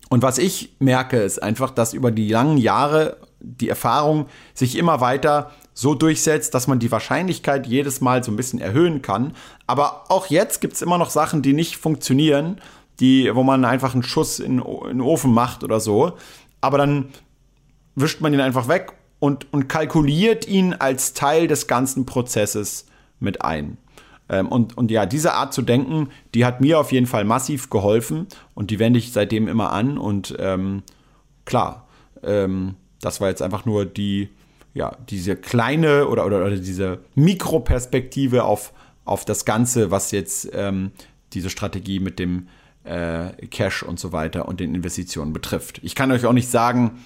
Und 0.09 0.21
was 0.21 0.37
ich 0.37 0.75
merke, 0.79 1.17
ist 1.17 1.41
einfach, 1.41 1.71
dass 1.71 1.93
über 1.93 2.11
die 2.11 2.29
langen 2.29 2.57
Jahre 2.57 3.17
die 3.39 3.67
Erfahrung 3.69 4.27
sich 4.53 4.77
immer 4.77 5.01
weiter 5.01 5.51
so 5.73 5.95
durchsetzt, 5.95 6.53
dass 6.53 6.67
man 6.67 6.77
die 6.77 6.91
Wahrscheinlichkeit 6.91 7.65
jedes 7.65 7.99
Mal 7.99 8.23
so 8.23 8.31
ein 8.31 8.35
bisschen 8.35 8.61
erhöhen 8.61 9.01
kann. 9.01 9.33
Aber 9.65 10.03
auch 10.09 10.27
jetzt 10.27 10.61
gibt 10.61 10.75
es 10.75 10.83
immer 10.83 10.99
noch 10.99 11.09
Sachen, 11.09 11.41
die 11.41 11.53
nicht 11.53 11.77
funktionieren, 11.77 12.61
die, 12.99 13.33
wo 13.33 13.41
man 13.41 13.65
einfach 13.65 13.93
einen 13.93 14.03
Schuss 14.03 14.39
in, 14.39 14.59
in 14.59 14.87
den 14.87 15.01
Ofen 15.01 15.33
macht 15.33 15.63
oder 15.63 15.79
so 15.79 16.13
aber 16.64 16.78
dann 16.78 17.09
wischt 17.95 18.22
man 18.22 18.34
ihn 18.34 18.39
einfach 18.39 18.68
weg 18.68 18.93
und, 19.20 19.51
und 19.51 19.68
kalkuliert 19.68 20.47
ihn 20.47 20.74
als 20.74 21.14
Teil 21.14 21.47
des 21.47 21.68
ganzen 21.68 22.05
Prozesses 22.05 22.86
mit 23.20 23.43
ein. 23.43 23.78
Ähm, 24.30 24.47
und, 24.47 24.78
und 24.78 24.89
ja, 24.89 25.05
diese 25.05 25.34
Art 25.34 25.53
zu 25.53 25.61
denken, 25.61 26.09
die 26.34 26.45
hat 26.45 26.61
mir 26.61 26.80
auf 26.80 26.91
jeden 26.93 27.05
Fall 27.05 27.26
massiv 27.26 27.70
geholfen 27.70 28.28
und 28.53 28.72
die 28.72 28.80
wende 28.80 28.97
ich 28.97 29.11
seitdem 29.11 29.49
immer 29.49 29.74
an. 29.74 29.97
Und 29.97 30.36
ähm, 30.39 30.84
klar, 31.43 31.88
ähm, 32.24 32.76
das 33.01 33.20
war 33.20 33.28
jetzt 33.28 33.41
einfach 33.41 33.66
nur 33.66 33.86
die, 33.86 34.30
ja, 34.74 34.95
diese 35.09 35.36
kleine 35.36 36.07
oder, 36.07 36.26
oder, 36.26 36.38
oder 36.45 36.55
diese 36.55 36.99
Mikroperspektive 37.16 38.45
auf, 38.45 38.72
auf 39.03 39.26
das 39.26 39.43
Ganze, 39.43 39.91
was 39.91 40.11
jetzt 40.11 40.49
ähm, 40.53 40.91
diese 41.34 41.49
Strategie 41.49 41.99
mit 41.99 42.20
dem 42.20 42.47
äh, 42.84 43.29
Cash 43.47 43.84
und 43.84 43.99
so 43.99 44.11
weiter 44.11 44.47
und 44.47 44.59
den 44.59 44.75
Investitionen 44.75 45.34
betrifft. 45.34 45.79
Ich 45.84 45.95
kann 45.95 46.11
euch 46.11 46.25
auch 46.25 46.34
nicht 46.34 46.49
sagen, 46.49 47.03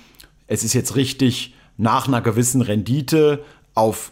es 0.47 0.63
ist 0.63 0.73
jetzt 0.73 0.95
richtig, 0.95 1.53
nach 1.77 2.07
einer 2.07 2.21
gewissen 2.21 2.61
Rendite 2.61 3.43
auf 3.75 4.11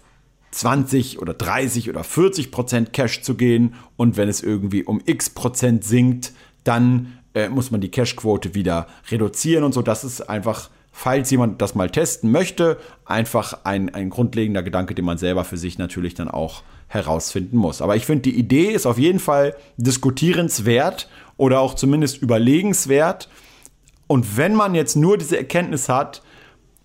20 0.51 1.19
oder 1.19 1.33
30 1.33 1.89
oder 1.89 2.03
40 2.03 2.51
Prozent 2.51 2.93
Cash 2.93 3.21
zu 3.21 3.35
gehen 3.35 3.73
und 3.97 4.17
wenn 4.17 4.29
es 4.29 4.41
irgendwie 4.41 4.83
um 4.83 5.01
x 5.05 5.29
Prozent 5.29 5.83
sinkt, 5.83 6.31
dann 6.63 7.19
äh, 7.33 7.49
muss 7.49 7.71
man 7.71 7.81
die 7.81 7.89
Cash-Quote 7.89 8.55
wieder 8.55 8.87
reduzieren 9.09 9.63
und 9.63 9.73
so. 9.73 9.81
Das 9.81 10.03
ist 10.03 10.21
einfach, 10.21 10.69
falls 10.91 11.29
jemand 11.29 11.61
das 11.61 11.75
mal 11.75 11.89
testen 11.89 12.31
möchte, 12.31 12.77
einfach 13.03 13.65
ein, 13.65 13.93
ein 13.93 14.09
grundlegender 14.09 14.63
Gedanke, 14.63 14.95
den 14.95 15.05
man 15.05 15.17
selber 15.17 15.43
für 15.43 15.57
sich 15.57 15.77
natürlich 15.77 16.13
dann 16.13 16.29
auch 16.29 16.63
herausfinden 16.87 17.57
muss. 17.57 17.81
Aber 17.81 17.95
ich 17.95 18.05
finde, 18.05 18.21
die 18.21 18.37
Idee 18.37 18.71
ist 18.71 18.85
auf 18.85 18.97
jeden 18.97 19.19
Fall 19.19 19.55
diskutierenswert 19.77 21.09
oder 21.37 21.59
auch 21.59 21.73
zumindest 21.73 22.21
überlegenswert. 22.21 23.29
Und 24.07 24.37
wenn 24.37 24.55
man 24.55 24.75
jetzt 24.75 24.95
nur 24.95 25.17
diese 25.17 25.37
Erkenntnis 25.37 25.89
hat, 25.89 26.21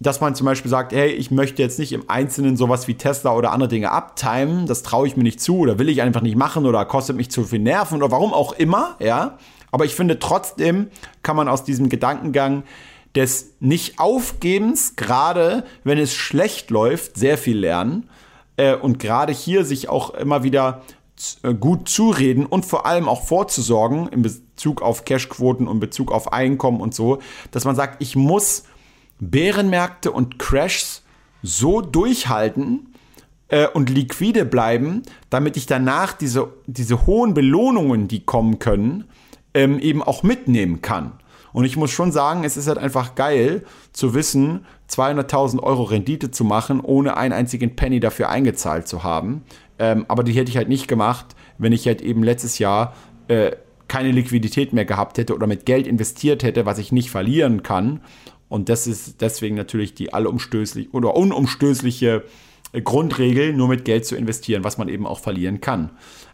dass 0.01 0.21
man 0.21 0.35
zum 0.35 0.47
Beispiel 0.47 0.71
sagt, 0.71 0.93
hey, 0.93 1.11
ich 1.11 1.31
möchte 1.31 1.63
jetzt 1.63 1.79
nicht 1.79 1.93
im 1.93 2.09
Einzelnen 2.09 2.57
sowas 2.57 2.89
wie 2.89 2.95
Tesla 2.95 3.35
oder 3.35 3.53
andere 3.53 3.69
Dinge 3.69 3.91
abtimen, 3.91 4.67
das 4.67 4.83
traue 4.83 5.07
ich 5.07 5.17
mir 5.17 5.25
nicht 5.25 5.41
zu 5.41 5.59
oder 5.59 5.79
will 5.79 5.91
ich 5.91 6.01
einfach 6.01 6.23
nicht 6.23 6.37
machen 6.37 6.65
oder 6.65 6.87
kostet 6.87 7.17
mich 7.17 7.31
zu 7.31 7.45
viel 7.45 7.59
Nerven 7.59 7.99
oder 7.99 8.11
warum 8.11 8.33
auch 8.33 8.53
immer, 8.55 8.97
ja. 8.99 9.39
Aber 9.71 9.85
ich 9.85 9.95
finde 9.95 10.19
trotzdem 10.19 10.89
kann 11.23 11.37
man 11.37 11.49
aus 11.49 11.65
diesem 11.65 11.91
Gedankengang 11.91 12.65
des 13.15 13.55
Nicht-Aufgebens, 13.61 14.97
gerade 14.97 15.65
wenn 15.85 15.99
es 15.99 16.15
schlecht 16.15 16.71
läuft, 16.71 17.17
sehr 17.17 17.37
viel 17.37 17.59
lernen. 17.59 18.09
Äh, 18.57 18.77
und 18.77 18.99
gerade 18.99 19.33
hier 19.33 19.65
sich 19.65 19.89
auch 19.89 20.15
immer 20.15 20.43
wieder 20.43 20.83
gut 21.59 21.89
zureden 21.89 22.47
und 22.47 22.65
vor 22.65 22.87
allem 22.87 23.09
auch 23.09 23.25
vorzusorgen 23.25 24.09
in 24.09 24.23
Bezug 24.23 24.83
auf 24.83 25.05
Cashquoten 25.05 25.69
und 25.69 25.81
Bezug 25.81 26.13
auf 26.13 26.33
Einkommen 26.33 26.81
und 26.81 26.95
so, 26.95 27.19
dass 27.51 27.65
man 27.65 27.77
sagt, 27.77 28.03
ich 28.03 28.17
muss 28.17 28.65
Bärenmärkte 29.19 30.13
und 30.13 30.39
Crashs 30.39 31.03
so 31.43 31.81
durchhalten 31.81 32.95
äh, 33.49 33.67
und 33.69 33.91
liquide 33.91 34.45
bleiben, 34.45 35.03
damit 35.29 35.57
ich 35.57 35.67
danach 35.67 36.13
diese, 36.13 36.53
diese 36.67 37.07
hohen 37.07 37.35
Belohnungen, 37.35 38.09
die 38.09 38.25
kommen 38.25 38.59
können, 38.59 39.05
ähm, 39.55 39.79
eben 39.79 40.03
auch 40.03 40.23
mitnehmen 40.23 40.81
kann. 40.81 41.13
Und 41.53 41.65
ich 41.65 41.77
muss 41.77 41.91
schon 41.91 42.13
sagen, 42.13 42.45
es 42.45 42.57
ist 42.57 42.69
halt 42.69 42.79
einfach 42.79 43.17
geil 43.17 43.65
zu 43.93 44.15
wissen, 44.15 44.67
200.000 44.89 45.61
Euro 45.61 45.83
Rendite 45.83 46.31
zu 46.31 46.45
machen, 46.45 46.81
ohne 46.81 47.17
einen 47.17 47.33
einzigen 47.33 47.75
Penny 47.77 48.01
dafür 48.01 48.29
eingezahlt 48.29 48.87
zu 48.87 49.03
haben. 49.03 49.43
Ähm, 49.81 50.05
aber 50.09 50.23
die 50.23 50.33
hätte 50.33 50.51
ich 50.51 50.59
halt 50.59 50.69
nicht 50.69 50.87
gemacht, 50.87 51.35
wenn 51.59 51.73
ich 51.73 51.87
halt 51.87 52.03
eben 52.03 52.23
letztes 52.23 52.59
Jahr 52.59 52.95
äh, 53.29 53.53
keine 53.89 54.13
Liquidität 54.13 54.73
mehr 54.73 54.85
gehabt 54.85 55.19
hätte 55.19 55.35
oder 55.35 55.47
mit 55.47 55.65
Geld 55.67 55.87
investiert 55.87 56.43
hätte, 56.45 56.67
was 56.67 56.79
ich 56.79 56.93
nicht 56.93 57.11
verlieren 57.11 57.63
kann. 57.63 58.03
Und 58.49 58.69
das 58.69 58.87
ist 58.87 59.23
deswegen 59.23 59.57
natürlich 59.57 59.95
die 59.95 60.13
allumstößliche 60.13 60.91
oder 60.91 61.17
unumstößliche 61.17 62.25
äh, 62.73 62.83
Grundregel, 62.83 63.55
nur 63.55 63.69
mit 63.69 63.87
Geld 63.87 64.05
zu 64.05 64.17
investieren, 64.17 64.65
was 64.65 64.77
man 64.77 64.89
eben 64.89 65.07
auch 65.07 65.19
verlieren 65.19 65.63
kann. 65.63 65.91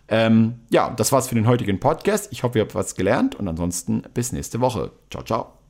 Ähm, 0.09 0.57
ja, 0.71 0.91
das 0.91 1.13
war's 1.13 1.29
für 1.29 1.37
den 1.37 1.47
heutigen 1.47 1.79
Podcast. 1.79 2.33
Ich 2.33 2.43
hoffe, 2.43 2.59
ihr 2.59 2.63
habt 2.63 2.75
was 2.75 2.97
gelernt 2.97 3.37
und 3.37 3.47
ansonsten 3.47 4.03
bis 4.13 4.33
nächste 4.33 4.61
Woche. 4.61 4.91
Ciao, 5.11 5.23
ciao. 5.23 5.66